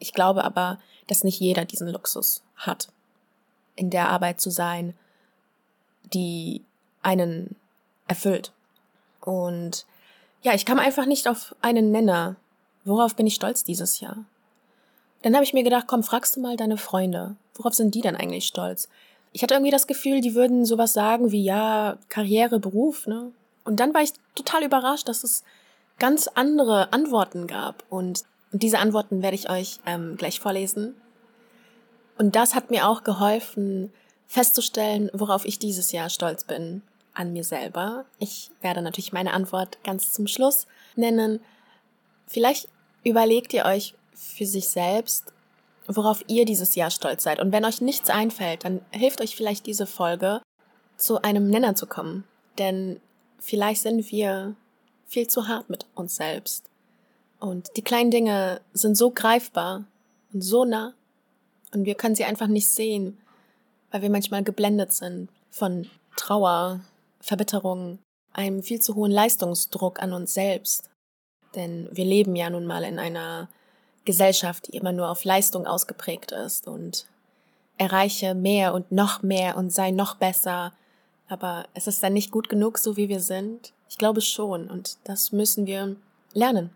Ich 0.02 0.14
glaube 0.14 0.44
aber, 0.44 0.80
dass 1.08 1.24
nicht 1.24 1.40
jeder 1.40 1.66
diesen 1.66 1.88
Luxus 1.88 2.44
hat, 2.56 2.90
in 3.76 3.90
der 3.90 4.10
Arbeit 4.10 4.42
zu 4.42 4.50
sein, 4.50 4.94
die 6.14 6.62
einen 7.02 7.56
erfüllt. 8.08 8.52
Und 9.22 9.86
ja, 10.42 10.54
ich 10.54 10.66
kam 10.66 10.80
einfach 10.80 11.06
nicht 11.06 11.28
auf 11.28 11.56
einen 11.62 11.92
Nenner. 11.92 12.36
Worauf 12.84 13.16
bin 13.16 13.28
ich 13.28 13.36
stolz 13.36 13.64
dieses 13.64 14.00
Jahr? 14.00 14.18
Dann 15.22 15.36
habe 15.36 15.44
ich 15.44 15.54
mir 15.54 15.64
gedacht, 15.64 15.86
komm, 15.88 16.04
fragst 16.04 16.36
du 16.36 16.42
mal 16.42 16.58
deine 16.58 16.78
Freunde. 16.78 17.36
Worauf 17.54 17.76
sind 17.76 17.96
die 17.96 18.02
denn 18.02 18.16
eigentlich 18.16 18.48
stolz? 18.48 18.90
ich 19.34 19.44
hatte 19.44 19.54
irgendwie 19.54 19.72
das 19.72 19.88
Gefühl, 19.88 20.22
die 20.22 20.36
würden 20.36 20.66
sowas 20.66 20.94
sagen 20.94 21.32
wie, 21.32 21.44
ja, 21.44 21.98
Karriere, 22.10 22.60
Beruf, 22.60 23.08
ne? 23.08 23.32
Und 23.64 23.80
dann 23.80 23.94
war 23.94 24.02
ich 24.02 24.14
total 24.36 24.64
überrascht, 24.64 25.08
dass 25.08 25.24
es 25.24 25.44
ganz 26.00 26.28
andere 26.28 26.92
Antworten 26.92 27.48
gab. 27.48 27.84
Und, 27.90 28.24
und 28.52 28.64
diese 28.64 28.80
Antworten 28.80 29.22
werde 29.22 29.36
ich 29.36 29.50
euch 29.50 29.80
ähm, 29.86 30.18
gleich 30.18 30.40
vorlesen. 30.40 30.96
Und 32.18 32.36
das 32.36 32.54
hat 32.54 32.70
mir 32.70 32.88
auch 32.88 33.04
geholfen, 33.04 33.92
festzustellen, 34.28 35.10
worauf 35.14 35.46
ich 35.46 35.60
dieses 35.60 35.92
Jahr 35.92 36.10
stolz 36.10 36.44
bin 36.44 36.84
an 37.14 37.34
mir 37.34 37.44
selber. 37.44 38.06
Ich 38.20 38.52
werde 38.62 38.82
natürlich 38.82 39.12
meine 39.12 39.34
Antwort 39.34 39.84
ganz 39.84 40.14
zum 40.14 40.28
Schluss 40.28 40.68
nennen. 40.96 41.42
Vielleicht 42.28 42.70
überlegt 43.04 43.54
ihr 43.54 43.66
euch 43.66 43.96
für 44.14 44.46
sich 44.46 44.70
selbst, 44.70 45.34
worauf 45.88 46.24
ihr 46.28 46.46
dieses 46.46 46.76
Jahr 46.76 46.92
stolz 46.92 47.24
seid. 47.24 47.40
Und 47.40 47.52
wenn 47.52 47.66
euch 47.66 47.82
nichts 47.82 48.10
einfällt, 48.10 48.64
dann 48.64 48.82
hilft 48.92 49.22
euch 49.22 49.36
vielleicht 49.36 49.66
diese 49.66 49.88
Folge, 49.88 50.42
zu 50.98 51.22
einem 51.24 51.50
Nenner 51.50 51.76
zu 51.76 51.88
kommen. 51.88 52.24
Denn 52.58 53.02
vielleicht 53.40 53.82
sind 53.82 54.12
wir 54.12 54.56
viel 55.08 55.28
zu 55.28 55.48
hart 55.48 55.70
mit 55.70 55.88
uns 55.96 56.16
selbst. 56.16 56.71
Und 57.42 57.76
die 57.76 57.82
kleinen 57.82 58.12
Dinge 58.12 58.62
sind 58.72 58.96
so 58.96 59.10
greifbar 59.10 59.86
und 60.32 60.42
so 60.42 60.64
nah. 60.64 60.94
Und 61.74 61.86
wir 61.86 61.96
können 61.96 62.16
sie 62.16 62.24
einfach 62.24 62.48
nicht 62.48 62.70
sehen, 62.70 63.18
weil 63.90 64.04
wir 64.04 64.12
manchmal 64.12 64.44
geblendet 64.44 64.94
sind 64.94 65.30
von 65.50 65.90
Trauer, 66.16 66.82
Verbitterung, 67.20 67.98
einem 68.32 68.62
viel 68.62 68.80
zu 68.80 68.96
hohen 68.96 69.12
Leistungsdruck 69.12 70.02
an 70.04 70.14
uns 70.14 70.36
selbst. 70.36 70.90
Denn 71.56 71.90
wir 71.92 72.06
leben 72.06 72.36
ja 72.36 72.50
nun 72.52 72.68
mal 72.68 72.84
in 72.84 73.00
einer 73.00 73.50
Gesellschaft, 74.06 74.68
die 74.68 74.78
immer 74.78 74.92
nur 74.92 75.10
auf 75.10 75.24
Leistung 75.24 75.66
ausgeprägt 75.66 76.32
ist 76.32 76.68
und 76.68 77.08
erreiche 77.80 78.36
mehr 78.36 78.76
und 78.76 78.92
noch 78.92 79.24
mehr 79.24 79.58
und 79.58 79.74
sei 79.74 79.90
noch 79.90 80.16
besser. 80.16 80.74
Aber 81.28 81.66
es 81.74 81.88
ist 81.88 82.04
dann 82.04 82.14
nicht 82.14 82.30
gut 82.30 82.50
genug, 82.50 82.78
so 82.78 82.98
wie 82.98 83.10
wir 83.10 83.20
sind. 83.20 83.74
Ich 83.90 83.98
glaube 83.98 84.22
schon 84.22 84.70
und 84.70 84.98
das 85.06 85.32
müssen 85.32 85.66
wir 85.66 85.96
lernen. 86.34 86.70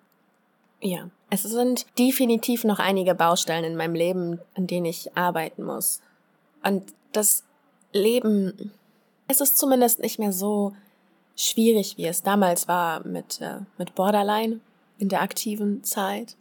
Ja, 0.81 1.09
es 1.29 1.43
sind 1.43 1.85
definitiv 1.97 2.63
noch 2.63 2.79
einige 2.79 3.15
Baustellen 3.15 3.63
in 3.63 3.75
meinem 3.75 3.95
Leben, 3.95 4.39
an 4.55 4.67
denen 4.67 4.85
ich 4.85 5.15
arbeiten 5.17 5.63
muss. 5.63 6.01
Und 6.63 6.93
das 7.11 7.43
Leben, 7.91 8.71
es 9.27 9.41
ist 9.41 9.57
zumindest 9.57 9.99
nicht 9.99 10.19
mehr 10.19 10.31
so 10.31 10.73
schwierig, 11.35 11.97
wie 11.97 12.05
es 12.05 12.23
damals 12.23 12.67
war 12.67 13.05
mit, 13.05 13.41
äh, 13.41 13.59
mit 13.77 13.95
Borderline 13.95 14.59
in 14.97 15.09
der 15.09 15.21
aktiven 15.21 15.83
Zeit. 15.83 16.35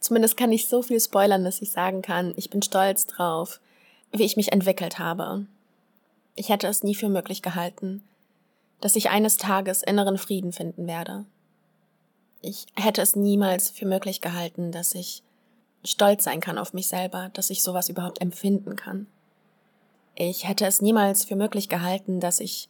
Zumindest 0.00 0.36
kann 0.36 0.52
ich 0.52 0.68
so 0.68 0.82
viel 0.82 1.00
spoilern, 1.00 1.44
dass 1.44 1.62
ich 1.62 1.72
sagen 1.72 2.02
kann, 2.02 2.32
ich 2.36 2.50
bin 2.50 2.62
stolz 2.62 3.06
drauf, 3.06 3.60
wie 4.12 4.24
ich 4.24 4.36
mich 4.36 4.52
entwickelt 4.52 4.98
habe. 4.98 5.46
Ich 6.34 6.48
hätte 6.48 6.66
es 6.66 6.82
nie 6.82 6.94
für 6.94 7.08
möglich 7.08 7.42
gehalten, 7.42 8.02
dass 8.80 8.96
ich 8.96 9.10
eines 9.10 9.36
Tages 9.36 9.82
inneren 9.82 10.18
Frieden 10.18 10.52
finden 10.52 10.86
werde. 10.86 11.24
Ich 12.42 12.66
hätte 12.74 13.02
es 13.02 13.16
niemals 13.16 13.70
für 13.70 13.86
möglich 13.86 14.20
gehalten, 14.20 14.72
dass 14.72 14.94
ich 14.94 15.22
stolz 15.84 16.24
sein 16.24 16.40
kann 16.40 16.58
auf 16.58 16.72
mich 16.72 16.88
selber, 16.88 17.30
dass 17.32 17.50
ich 17.50 17.62
sowas 17.62 17.88
überhaupt 17.88 18.20
empfinden 18.20 18.76
kann. 18.76 19.06
Ich 20.14 20.48
hätte 20.48 20.66
es 20.66 20.80
niemals 20.80 21.24
für 21.24 21.36
möglich 21.36 21.68
gehalten, 21.68 22.20
dass 22.20 22.40
ich 22.40 22.68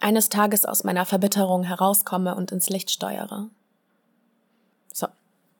eines 0.00 0.28
Tages 0.28 0.64
aus 0.64 0.84
meiner 0.84 1.06
Verbitterung 1.06 1.62
herauskomme 1.62 2.34
und 2.34 2.50
ins 2.50 2.68
Licht 2.68 2.90
steuere. 2.90 3.48
So, 4.92 5.06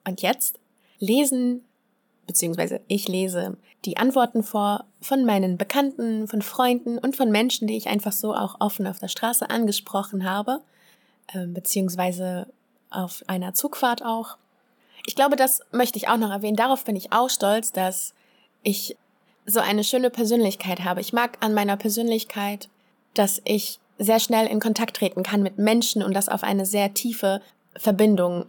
und 0.06 0.20
jetzt 0.22 0.58
lesen, 0.98 1.64
beziehungsweise 2.26 2.80
ich 2.88 3.08
lese 3.08 3.56
die 3.84 3.96
Antworten 3.96 4.42
vor 4.42 4.84
von 5.00 5.24
meinen 5.24 5.58
Bekannten, 5.58 6.26
von 6.28 6.42
Freunden 6.42 6.98
und 6.98 7.16
von 7.16 7.30
Menschen, 7.30 7.68
die 7.68 7.76
ich 7.76 7.88
einfach 7.88 8.12
so 8.12 8.34
auch 8.34 8.60
offen 8.60 8.86
auf 8.86 8.98
der 8.98 9.08
Straße 9.08 9.48
angesprochen 9.48 10.28
habe, 10.28 10.60
ähm, 11.32 11.54
beziehungsweise 11.54 12.48
auf 12.94 13.22
einer 13.26 13.54
Zugfahrt 13.54 14.04
auch. 14.04 14.36
Ich 15.06 15.16
glaube, 15.16 15.36
das 15.36 15.60
möchte 15.72 15.98
ich 15.98 16.08
auch 16.08 16.16
noch 16.16 16.30
erwähnen. 16.30 16.56
Darauf 16.56 16.84
bin 16.84 16.96
ich 16.96 17.12
auch 17.12 17.30
stolz, 17.30 17.72
dass 17.72 18.14
ich 18.62 18.96
so 19.46 19.60
eine 19.60 19.84
schöne 19.84 20.10
Persönlichkeit 20.10 20.84
habe. 20.84 21.00
Ich 21.00 21.12
mag 21.12 21.38
an 21.40 21.54
meiner 21.54 21.76
Persönlichkeit, 21.76 22.68
dass 23.14 23.42
ich 23.44 23.80
sehr 23.98 24.20
schnell 24.20 24.46
in 24.46 24.60
Kontakt 24.60 24.96
treten 24.96 25.22
kann 25.22 25.42
mit 25.42 25.58
Menschen 25.58 26.02
und 26.02 26.14
das 26.14 26.28
auf 26.28 26.42
eine 26.42 26.66
sehr 26.66 26.94
tiefe 26.94 27.40
Verbindung 27.76 28.46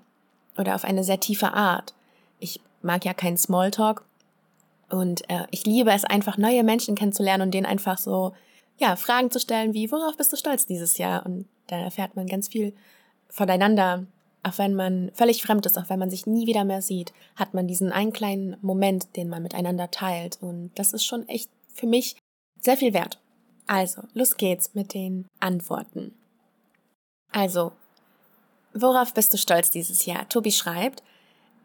oder 0.58 0.76
auf 0.76 0.84
eine 0.84 1.04
sehr 1.04 1.20
tiefe 1.20 1.54
Art. 1.54 1.94
Ich 2.40 2.60
mag 2.82 3.06
ja 3.06 3.14
keinen 3.14 3.38
Smalltalk 3.38 4.04
und 4.90 5.28
äh, 5.30 5.48
ich 5.52 5.66
liebe 5.66 5.92
es 5.92 6.06
einfach, 6.06 6.38
neue 6.38 6.64
Menschen 6.64 6.96
kennenzulernen 6.96 7.44
und 7.44 7.52
denen 7.52 7.66
einfach 7.66 7.98
so, 7.98 8.34
ja, 8.78 8.96
Fragen 8.96 9.32
zu 9.32 9.40
stellen 9.40 9.74
wie, 9.74 9.92
worauf 9.92 10.18
bist 10.18 10.32
du 10.32 10.38
stolz 10.38 10.66
dieses 10.66 10.98
Jahr? 10.98 11.26
Und 11.26 11.48
da 11.68 11.78
erfährt 11.78 12.16
man 12.16 12.28
ganz 12.28 12.48
viel 12.48 12.74
voneinander. 13.30 14.06
Auch 14.44 14.58
wenn 14.58 14.74
man 14.74 15.10
völlig 15.14 15.42
fremd 15.42 15.66
ist, 15.66 15.78
auch 15.78 15.90
wenn 15.90 16.00
man 16.00 16.10
sich 16.10 16.28
nie 16.28 16.48
wieder 16.48 16.66
mehr 16.66 16.82
sieht, 16.82 17.14
hat 17.36 17.54
man 17.54 17.68
diesen 17.68 17.92
einen 17.94 18.12
kleinen 18.12 18.58
Moment, 18.62 19.16
den 19.16 19.30
man 19.30 19.42
miteinander 19.42 19.90
teilt. 19.90 20.38
Und 20.42 20.72
das 20.76 20.92
ist 20.92 21.06
schon 21.06 21.28
echt 21.30 21.50
für 21.74 21.88
mich 21.88 22.18
sehr 22.60 22.78
viel 22.78 22.94
wert. 22.94 23.20
Also, 23.66 24.02
los 24.14 24.36
geht's 24.36 24.74
mit 24.74 24.94
den 24.94 25.26
Antworten. 25.40 26.14
Also, 27.32 27.72
worauf 28.74 29.14
bist 29.14 29.34
du 29.34 29.38
stolz 29.38 29.72
dieses 29.72 30.06
Jahr? 30.06 30.28
Tobi 30.28 30.52
schreibt, 30.52 31.02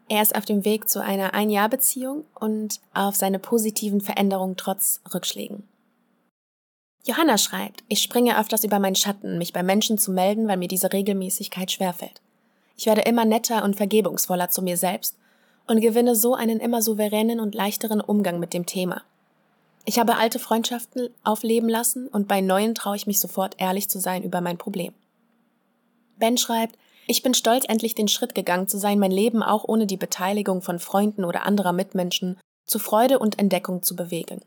er 0.07 0.21
ist 0.21 0.35
auf 0.35 0.45
dem 0.45 0.65
Weg 0.65 0.89
zu 0.89 1.03
einer 1.03 1.33
Ein-Jahr-Beziehung 1.33 2.25
und 2.33 2.79
auf 2.93 3.15
seine 3.15 3.37
positiven 3.37 4.01
Veränderungen 4.01 4.57
trotz 4.57 5.01
Rückschlägen. 5.13 5.67
Johanna 7.05 7.37
schreibt, 7.37 7.83
ich 7.87 8.01
springe 8.01 8.39
öfters 8.39 8.63
über 8.63 8.79
meinen 8.79 8.95
Schatten, 8.95 9.37
mich 9.37 9.53
bei 9.53 9.63
Menschen 9.63 9.97
zu 9.97 10.11
melden, 10.11 10.47
weil 10.47 10.57
mir 10.57 10.67
diese 10.67 10.91
Regelmäßigkeit 10.91 11.71
schwerfällt. 11.71 12.21
Ich 12.79 12.85
werde 12.85 13.01
immer 13.01 13.25
netter 13.25 13.65
und 13.65 13.75
vergebungsvoller 13.75 14.47
zu 14.47 14.61
mir 14.61 14.77
selbst 14.77 15.17
und 15.67 15.81
gewinne 15.81 16.15
so 16.15 16.33
einen 16.33 16.61
immer 16.61 16.81
souveränen 16.81 17.41
und 17.41 17.53
leichteren 17.53 17.99
Umgang 17.99 18.39
mit 18.39 18.53
dem 18.53 18.65
Thema. 18.65 19.01
Ich 19.83 19.99
habe 19.99 20.15
alte 20.15 20.39
Freundschaften 20.39 21.09
aufleben 21.25 21.67
lassen 21.67 22.07
und 22.07 22.29
bei 22.29 22.39
neuen 22.39 22.75
traue 22.75 22.95
ich 22.95 23.05
mich 23.05 23.19
sofort 23.19 23.55
ehrlich 23.57 23.89
zu 23.89 23.99
sein 23.99 24.23
über 24.23 24.39
mein 24.39 24.57
Problem. 24.57 24.93
Ben 26.19 26.37
schreibt, 26.37 26.77
ich 27.05 27.21
bin 27.21 27.33
stolz, 27.33 27.65
endlich 27.67 27.95
den 27.95 28.07
Schritt 28.07 28.33
gegangen 28.33 28.69
zu 28.69 28.77
sein, 28.77 28.97
mein 28.97 29.11
Leben 29.11 29.43
auch 29.43 29.65
ohne 29.67 29.85
die 29.85 29.97
Beteiligung 29.97 30.61
von 30.61 30.79
Freunden 30.79 31.25
oder 31.25 31.45
anderer 31.45 31.73
Mitmenschen 31.73 32.39
zu 32.63 32.79
Freude 32.79 33.19
und 33.19 33.39
Entdeckung 33.39 33.83
zu 33.83 33.97
bewegen. 33.97 34.39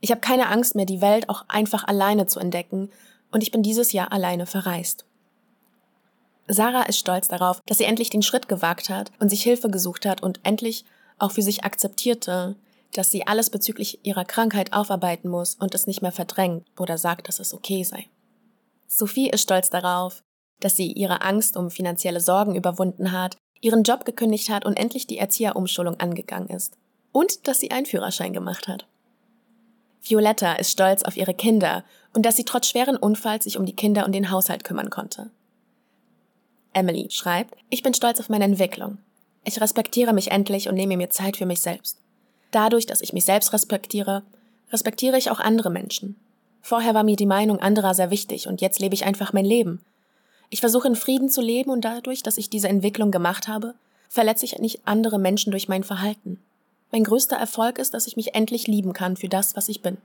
Ich 0.00 0.10
habe 0.10 0.20
keine 0.20 0.48
Angst 0.48 0.74
mehr, 0.74 0.86
die 0.86 1.00
Welt 1.00 1.28
auch 1.28 1.44
einfach 1.46 1.86
alleine 1.86 2.26
zu 2.26 2.40
entdecken, 2.40 2.90
und 3.30 3.44
ich 3.44 3.52
bin 3.52 3.62
dieses 3.62 3.92
Jahr 3.92 4.10
alleine 4.10 4.46
verreist. 4.46 5.04
Sarah 6.48 6.84
ist 6.84 6.98
stolz 6.98 7.28
darauf, 7.28 7.60
dass 7.66 7.78
sie 7.78 7.84
endlich 7.84 8.10
den 8.10 8.22
Schritt 8.22 8.48
gewagt 8.48 8.88
hat 8.88 9.12
und 9.20 9.28
sich 9.28 9.42
Hilfe 9.42 9.68
gesucht 9.68 10.06
hat 10.06 10.22
und 10.22 10.40
endlich 10.42 10.84
auch 11.18 11.32
für 11.32 11.42
sich 11.42 11.64
akzeptierte, 11.64 12.56
dass 12.94 13.10
sie 13.10 13.26
alles 13.26 13.50
bezüglich 13.50 14.04
ihrer 14.04 14.24
Krankheit 14.24 14.72
aufarbeiten 14.72 15.28
muss 15.28 15.54
und 15.56 15.74
es 15.74 15.86
nicht 15.86 16.00
mehr 16.00 16.12
verdrängt 16.12 16.64
oder 16.78 16.96
sagt, 16.96 17.28
dass 17.28 17.38
es 17.38 17.52
okay 17.52 17.84
sei. 17.84 18.08
Sophie 18.86 19.28
ist 19.28 19.42
stolz 19.42 19.68
darauf, 19.68 20.22
dass 20.60 20.74
sie 20.74 20.92
ihre 20.92 21.20
Angst 21.20 21.56
um 21.56 21.70
finanzielle 21.70 22.20
Sorgen 22.20 22.54
überwunden 22.54 23.12
hat, 23.12 23.36
ihren 23.60 23.82
Job 23.82 24.06
gekündigt 24.06 24.48
hat 24.48 24.64
und 24.64 24.76
endlich 24.76 25.06
die 25.06 25.18
Erzieherumschulung 25.18 26.00
angegangen 26.00 26.48
ist. 26.48 26.78
Und 27.12 27.46
dass 27.46 27.60
sie 27.60 27.70
einen 27.70 27.86
Führerschein 27.86 28.32
gemacht 28.32 28.68
hat. 28.68 28.86
Violetta 30.02 30.54
ist 30.54 30.70
stolz 30.70 31.02
auf 31.02 31.16
ihre 31.16 31.34
Kinder 31.34 31.84
und 32.14 32.24
dass 32.24 32.36
sie 32.36 32.44
trotz 32.44 32.68
schweren 32.68 32.96
Unfalls 32.96 33.44
sich 33.44 33.58
um 33.58 33.66
die 33.66 33.76
Kinder 33.76 34.06
und 34.06 34.12
den 34.12 34.30
Haushalt 34.30 34.64
kümmern 34.64 34.90
konnte. 34.90 35.30
Emily 36.72 37.08
schreibt, 37.10 37.54
ich 37.70 37.82
bin 37.82 37.94
stolz 37.94 38.20
auf 38.20 38.28
meine 38.28 38.44
Entwicklung. 38.44 38.98
Ich 39.44 39.60
respektiere 39.60 40.12
mich 40.12 40.30
endlich 40.30 40.68
und 40.68 40.74
nehme 40.74 40.96
mir 40.96 41.10
Zeit 41.10 41.36
für 41.36 41.46
mich 41.46 41.60
selbst. 41.60 41.98
Dadurch, 42.50 42.86
dass 42.86 43.00
ich 43.00 43.12
mich 43.12 43.24
selbst 43.24 43.52
respektiere, 43.52 44.22
respektiere 44.72 45.18
ich 45.18 45.30
auch 45.30 45.40
andere 45.40 45.70
Menschen. 45.70 46.16
Vorher 46.60 46.94
war 46.94 47.02
mir 47.04 47.16
die 47.16 47.26
Meinung 47.26 47.58
anderer 47.58 47.94
sehr 47.94 48.10
wichtig 48.10 48.46
und 48.46 48.60
jetzt 48.60 48.80
lebe 48.80 48.94
ich 48.94 49.04
einfach 49.04 49.32
mein 49.32 49.44
Leben. 49.44 49.82
Ich 50.50 50.60
versuche 50.60 50.88
in 50.88 50.96
Frieden 50.96 51.28
zu 51.28 51.40
leben 51.40 51.70
und 51.70 51.84
dadurch, 51.84 52.22
dass 52.22 52.38
ich 52.38 52.50
diese 52.50 52.68
Entwicklung 52.68 53.10
gemacht 53.10 53.48
habe, 53.48 53.74
verletze 54.08 54.44
ich 54.44 54.58
nicht 54.58 54.80
andere 54.86 55.18
Menschen 55.18 55.50
durch 55.50 55.68
mein 55.68 55.84
Verhalten. 55.84 56.40
Mein 56.90 57.04
größter 57.04 57.36
Erfolg 57.36 57.78
ist, 57.78 57.92
dass 57.92 58.06
ich 58.06 58.16
mich 58.16 58.34
endlich 58.34 58.66
lieben 58.66 58.94
kann 58.94 59.16
für 59.16 59.28
das, 59.28 59.56
was 59.56 59.68
ich 59.68 59.82
bin. 59.82 59.98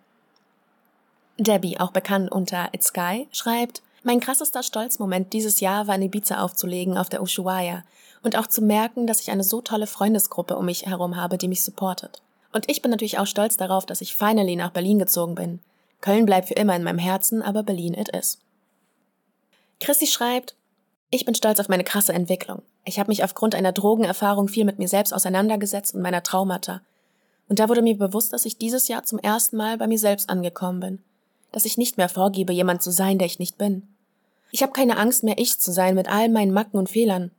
Debbie, 1.38 1.80
auch 1.80 1.92
bekannt 1.92 2.32
unter 2.32 2.70
It's 2.74 2.88
Sky, 2.88 3.28
schreibt, 3.32 3.82
mein 4.04 4.20
krassester 4.20 4.64
Stolzmoment 4.64 5.34
dieses 5.34 5.60
Jahr 5.60 5.88
war 5.88 5.96
in 5.96 6.04
Ibiza 6.04 6.42
aufzulegen 6.42 6.98
auf 6.98 7.10
der 7.10 7.22
Ushuaia 7.22 7.84
und 8.22 8.38
auch 8.38 8.48
zu 8.48 8.62
merken, 8.62 9.08
dass 9.08 9.22
ich 9.22 9.32
eine 9.32 9.44
so 9.44 9.62
tolle 9.62 9.88
Freundesgruppe 9.88 10.56
um 10.58 10.66
mich 10.66 10.86
herum 10.86 11.16
habe, 11.16 11.38
die 11.38 11.48
mich 11.48 11.64
supportet. 11.64 12.22
Und 12.52 12.70
ich 12.70 12.82
bin 12.82 12.92
natürlich 12.92 13.20
auch 13.20 13.28
stolz 13.28 13.58
darauf, 13.58 13.86
dass 13.86 14.02
ich 14.02 14.16
finally 14.16 14.56
nach 14.56 14.72
Berlin 14.72 15.00
gezogen 15.00 15.36
bin. 15.36 15.60
Köln 16.02 16.26
bleibt 16.26 16.50
für 16.50 16.54
immer 16.54 16.76
in 16.76 16.84
meinem 16.84 17.00
Herzen, 17.00 17.42
aber 17.42 17.64
Berlin 17.64 17.94
it 17.94 18.10
is. 18.10 18.40
Chrissy 19.80 20.08
schreibt, 20.08 20.56
ich 21.10 21.26
bin 21.26 21.36
stolz 21.36 21.60
auf 21.60 21.70
meine 21.70 21.84
krasse 21.84 22.14
Entwicklung. 22.14 22.62
Ich 22.86 23.00
habe 23.00 23.10
mich 23.10 23.24
aufgrund 23.24 23.56
einer 23.56 23.72
Drogenerfahrung 23.72 24.48
viel 24.48 24.66
mit 24.66 24.80
mir 24.80 24.88
selbst 24.88 25.14
auseinandergesetzt 25.14 25.96
und 25.96 26.02
meiner 26.02 26.24
Traumata. 26.24 26.82
Und 27.48 27.60
da 27.60 27.70
wurde 27.70 27.82
mir 27.82 27.98
bewusst, 27.98 28.34
dass 28.34 28.46
ich 28.46 28.58
dieses 28.58 28.88
Jahr 28.88 29.04
zum 29.04 29.20
ersten 29.20 29.58
Mal 29.58 29.78
bei 29.78 29.88
mir 29.88 30.00
selbst 30.00 30.30
angekommen 30.30 30.80
bin. 30.80 31.04
Dass 31.52 31.66
ich 31.66 31.78
nicht 31.78 31.98
mehr 31.98 32.10
vorgebe, 32.10 32.52
jemand 32.52 32.82
zu 32.82 32.92
sein, 32.92 33.18
der 33.18 33.28
ich 33.28 33.40
nicht 33.40 33.58
bin. 33.58 33.88
Ich 34.54 34.62
habe 34.62 34.72
keine 34.72 34.98
Angst 34.98 35.24
mehr, 35.24 35.40
ich 35.40 35.60
zu 35.60 35.72
sein 35.72 35.96
mit 35.96 36.08
all 36.08 36.30
meinen 36.30 36.54
Macken 36.54 36.78
und 36.78 36.88
Fehlern. 36.88 37.32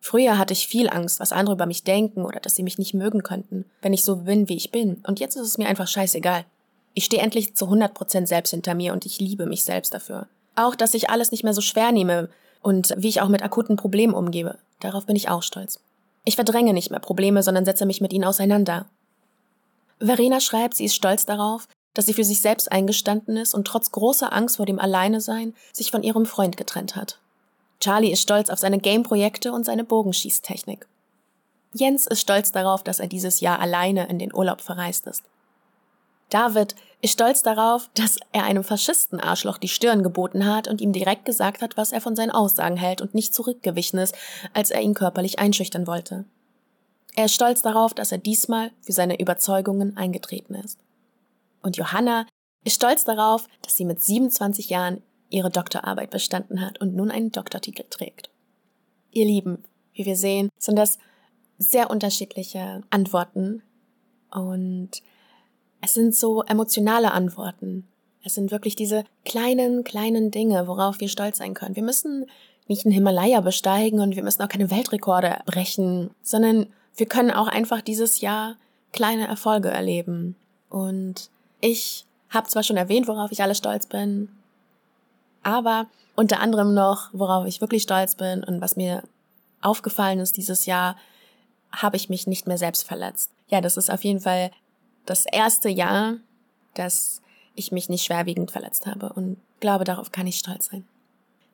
Früher 0.00 0.38
hatte 0.38 0.54
ich 0.54 0.66
viel 0.66 0.88
Angst, 0.88 1.20
was 1.20 1.30
andere 1.30 1.54
über 1.54 1.66
mich 1.66 1.84
denken 1.84 2.24
oder 2.24 2.40
dass 2.40 2.54
sie 2.54 2.62
mich 2.62 2.78
nicht 2.78 2.94
mögen 2.94 3.22
könnten, 3.22 3.66
wenn 3.82 3.92
ich 3.92 4.04
so 4.04 4.16
bin, 4.16 4.48
wie 4.48 4.56
ich 4.56 4.70
bin. 4.70 5.02
Und 5.06 5.20
jetzt 5.20 5.36
ist 5.36 5.46
es 5.46 5.58
mir 5.58 5.68
einfach 5.68 5.86
scheißegal. 5.86 6.46
Ich 6.94 7.04
stehe 7.04 7.20
endlich 7.20 7.54
zu 7.56 7.66
100% 7.66 8.26
selbst 8.26 8.52
hinter 8.52 8.74
mir 8.74 8.94
und 8.94 9.04
ich 9.04 9.20
liebe 9.20 9.44
mich 9.44 9.64
selbst 9.64 9.92
dafür. 9.92 10.28
Auch, 10.54 10.74
dass 10.74 10.94
ich 10.94 11.10
alles 11.10 11.30
nicht 11.30 11.44
mehr 11.44 11.52
so 11.52 11.60
schwer 11.60 11.92
nehme 11.92 12.30
und 12.62 12.94
wie 12.96 13.08
ich 13.08 13.20
auch 13.20 13.28
mit 13.28 13.42
akuten 13.42 13.76
Problemen 13.76 14.14
umgebe. 14.14 14.56
Darauf 14.80 15.04
bin 15.04 15.14
ich 15.14 15.28
auch 15.28 15.42
stolz. 15.42 15.80
Ich 16.24 16.36
verdränge 16.36 16.72
nicht 16.72 16.90
mehr 16.90 17.00
Probleme, 17.00 17.42
sondern 17.42 17.66
setze 17.66 17.84
mich 17.84 18.00
mit 18.00 18.14
ihnen 18.14 18.24
auseinander. 18.24 18.86
Verena 20.00 20.40
schreibt, 20.40 20.76
sie 20.76 20.86
ist 20.86 20.94
stolz 20.94 21.26
darauf, 21.26 21.68
dass 21.96 22.04
sie 22.04 22.12
für 22.12 22.24
sich 22.24 22.42
selbst 22.42 22.70
eingestanden 22.70 23.38
ist 23.38 23.54
und 23.54 23.66
trotz 23.66 23.90
großer 23.90 24.30
Angst 24.30 24.58
vor 24.58 24.66
dem 24.66 24.78
Alleinesein 24.78 25.54
sich 25.72 25.90
von 25.90 26.02
ihrem 26.02 26.26
Freund 26.26 26.58
getrennt 26.58 26.94
hat. 26.94 27.18
Charlie 27.80 28.12
ist 28.12 28.20
stolz 28.20 28.50
auf 28.50 28.58
seine 28.58 28.78
Game-Projekte 28.78 29.50
und 29.50 29.64
seine 29.64 29.82
Bogenschießtechnik. 29.82 30.86
Jens 31.72 32.06
ist 32.06 32.20
stolz 32.20 32.52
darauf, 32.52 32.82
dass 32.82 33.00
er 33.00 33.06
dieses 33.06 33.40
Jahr 33.40 33.60
alleine 33.60 34.08
in 34.08 34.18
den 34.18 34.34
Urlaub 34.34 34.60
verreist 34.60 35.06
ist. 35.06 35.22
David 36.28 36.74
ist 37.00 37.14
stolz 37.14 37.42
darauf, 37.42 37.88
dass 37.94 38.18
er 38.30 38.44
einem 38.44 38.62
Faschisten-Arschloch 38.62 39.56
die 39.56 39.68
Stirn 39.68 40.02
geboten 40.02 40.44
hat 40.44 40.68
und 40.68 40.82
ihm 40.82 40.92
direkt 40.92 41.24
gesagt 41.24 41.62
hat, 41.62 41.78
was 41.78 41.92
er 41.92 42.02
von 42.02 42.14
seinen 42.14 42.30
Aussagen 42.30 42.76
hält 42.76 43.00
und 43.00 43.14
nicht 43.14 43.34
zurückgewichen 43.34 43.98
ist, 43.98 44.14
als 44.52 44.70
er 44.70 44.82
ihn 44.82 44.92
körperlich 44.92 45.38
einschüchtern 45.38 45.86
wollte. 45.86 46.26
Er 47.14 47.24
ist 47.24 47.34
stolz 47.34 47.62
darauf, 47.62 47.94
dass 47.94 48.12
er 48.12 48.18
diesmal 48.18 48.70
für 48.82 48.92
seine 48.92 49.18
Überzeugungen 49.18 49.96
eingetreten 49.96 50.56
ist. 50.56 50.78
Und 51.66 51.76
Johanna 51.76 52.26
ist 52.62 52.76
stolz 52.76 53.02
darauf, 53.02 53.48
dass 53.62 53.76
sie 53.76 53.84
mit 53.84 54.00
27 54.00 54.70
Jahren 54.70 55.02
ihre 55.30 55.50
Doktorarbeit 55.50 56.10
bestanden 56.10 56.60
hat 56.60 56.80
und 56.80 56.94
nun 56.94 57.10
einen 57.10 57.32
Doktortitel 57.32 57.82
trägt. 57.90 58.30
Ihr 59.10 59.24
Lieben, 59.24 59.64
wie 59.92 60.06
wir 60.06 60.14
sehen, 60.14 60.48
sind 60.60 60.76
das 60.76 61.00
sehr 61.58 61.90
unterschiedliche 61.90 62.84
Antworten 62.90 63.64
und 64.30 64.90
es 65.80 65.94
sind 65.94 66.14
so 66.14 66.44
emotionale 66.44 67.10
Antworten. 67.10 67.88
Es 68.22 68.36
sind 68.36 68.52
wirklich 68.52 68.76
diese 68.76 69.02
kleinen, 69.24 69.82
kleinen 69.82 70.30
Dinge, 70.30 70.68
worauf 70.68 71.00
wir 71.00 71.08
stolz 71.08 71.38
sein 71.38 71.54
können. 71.54 71.74
Wir 71.74 71.82
müssen 71.82 72.26
nicht 72.68 72.86
einen 72.86 72.94
Himalaya 72.94 73.40
besteigen 73.40 73.98
und 73.98 74.14
wir 74.14 74.22
müssen 74.22 74.42
auch 74.42 74.48
keine 74.48 74.70
Weltrekorde 74.70 75.40
brechen, 75.46 76.10
sondern 76.22 76.68
wir 76.94 77.06
können 77.06 77.32
auch 77.32 77.48
einfach 77.48 77.80
dieses 77.80 78.20
Jahr 78.20 78.54
kleine 78.92 79.26
Erfolge 79.26 79.70
erleben. 79.70 80.36
Und 80.68 81.30
ich 81.60 82.04
habe 82.30 82.48
zwar 82.48 82.62
schon 82.62 82.76
erwähnt, 82.76 83.08
worauf 83.08 83.32
ich 83.32 83.42
alle 83.42 83.54
stolz 83.54 83.86
bin, 83.86 84.28
aber 85.42 85.86
unter 86.16 86.40
anderem 86.40 86.74
noch, 86.74 87.10
worauf 87.12 87.46
ich 87.46 87.60
wirklich 87.60 87.82
stolz 87.82 88.14
bin 88.14 88.42
und 88.42 88.60
was 88.60 88.76
mir 88.76 89.02
aufgefallen 89.60 90.18
ist 90.18 90.36
dieses 90.36 90.66
Jahr, 90.66 90.96
habe 91.72 91.96
ich 91.96 92.08
mich 92.08 92.26
nicht 92.26 92.46
mehr 92.46 92.58
selbst 92.58 92.86
verletzt. 92.86 93.30
Ja, 93.48 93.60
das 93.60 93.76
ist 93.76 93.90
auf 93.90 94.04
jeden 94.04 94.20
Fall 94.20 94.50
das 95.04 95.26
erste 95.26 95.68
Jahr, 95.68 96.16
dass 96.74 97.22
ich 97.54 97.72
mich 97.72 97.88
nicht 97.88 98.04
schwerwiegend 98.04 98.50
verletzt 98.50 98.86
habe 98.86 99.12
und 99.12 99.38
glaube, 99.60 99.84
darauf 99.84 100.12
kann 100.12 100.26
ich 100.26 100.38
stolz 100.38 100.66
sein. 100.66 100.86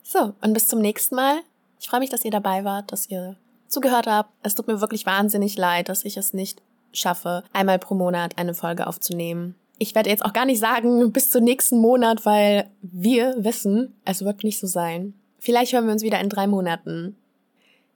So, 0.02 0.34
und 0.40 0.52
bis 0.52 0.68
zum 0.68 0.80
nächsten 0.80 1.14
Mal. 1.14 1.40
Ich 1.80 1.88
freue 1.88 2.00
mich, 2.00 2.10
dass 2.10 2.24
ihr 2.24 2.30
dabei 2.30 2.64
wart, 2.64 2.92
dass 2.92 3.08
ihr 3.08 3.36
zugehört 3.68 4.06
habt. 4.06 4.30
Es 4.42 4.54
tut 4.54 4.66
mir 4.66 4.80
wirklich 4.80 5.06
wahnsinnig 5.06 5.56
leid, 5.56 5.88
dass 5.88 6.04
ich 6.04 6.16
es 6.16 6.32
nicht 6.32 6.62
schaffe, 6.92 7.42
einmal 7.52 7.78
pro 7.78 7.94
Monat 7.94 8.38
eine 8.38 8.54
Folge 8.54 8.86
aufzunehmen. 8.86 9.54
Ich 9.82 9.96
werde 9.96 10.10
jetzt 10.10 10.24
auch 10.24 10.32
gar 10.32 10.44
nicht 10.44 10.60
sagen 10.60 11.10
bis 11.10 11.30
zum 11.30 11.42
nächsten 11.42 11.80
Monat, 11.80 12.24
weil 12.24 12.70
wir 12.82 13.34
wissen, 13.38 13.96
es 14.04 14.24
wird 14.24 14.44
nicht 14.44 14.60
so 14.60 14.68
sein. 14.68 15.12
Vielleicht 15.40 15.72
hören 15.72 15.86
wir 15.86 15.92
uns 15.92 16.04
wieder 16.04 16.20
in 16.20 16.28
drei 16.28 16.46
Monaten. 16.46 17.16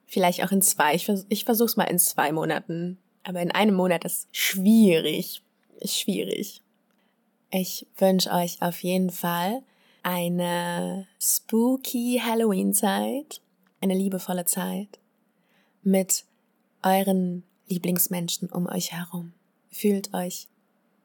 Vielleicht 0.05 0.43
auch 0.43 0.51
in 0.51 0.61
zwei. 0.61 0.95
Ich, 0.95 1.05
vers 1.05 1.25
ich 1.29 1.45
versuche 1.45 1.67
es 1.67 1.77
mal 1.77 1.85
in 1.85 1.97
zwei 1.97 2.33
Monaten. 2.33 2.97
Aber 3.23 3.41
in 3.41 3.51
einem 3.51 3.73
Monat 3.73 4.03
ist 4.03 4.27
schwierig. 4.33 5.41
Ist 5.79 5.97
schwierig. 5.97 6.61
Ich 7.51 7.87
wünsche 7.97 8.31
euch 8.31 8.61
auf 8.61 8.83
jeden 8.83 9.09
Fall 9.09 9.61
eine 10.03 11.07
spooky 11.21 12.21
Halloween-Zeit, 12.21 13.39
eine 13.79 13.93
liebevolle 13.93 14.43
Zeit 14.43 14.99
mit 15.83 16.25
euren 16.83 17.43
Lieblingsmenschen 17.69 18.49
um 18.49 18.67
euch 18.67 18.91
herum. 18.91 19.31
Fühlt 19.71 20.13
euch 20.13 20.49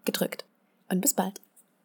gedrückt 0.05 0.45
und 0.93 1.01
bis 1.01 1.15
bald. 1.15 1.41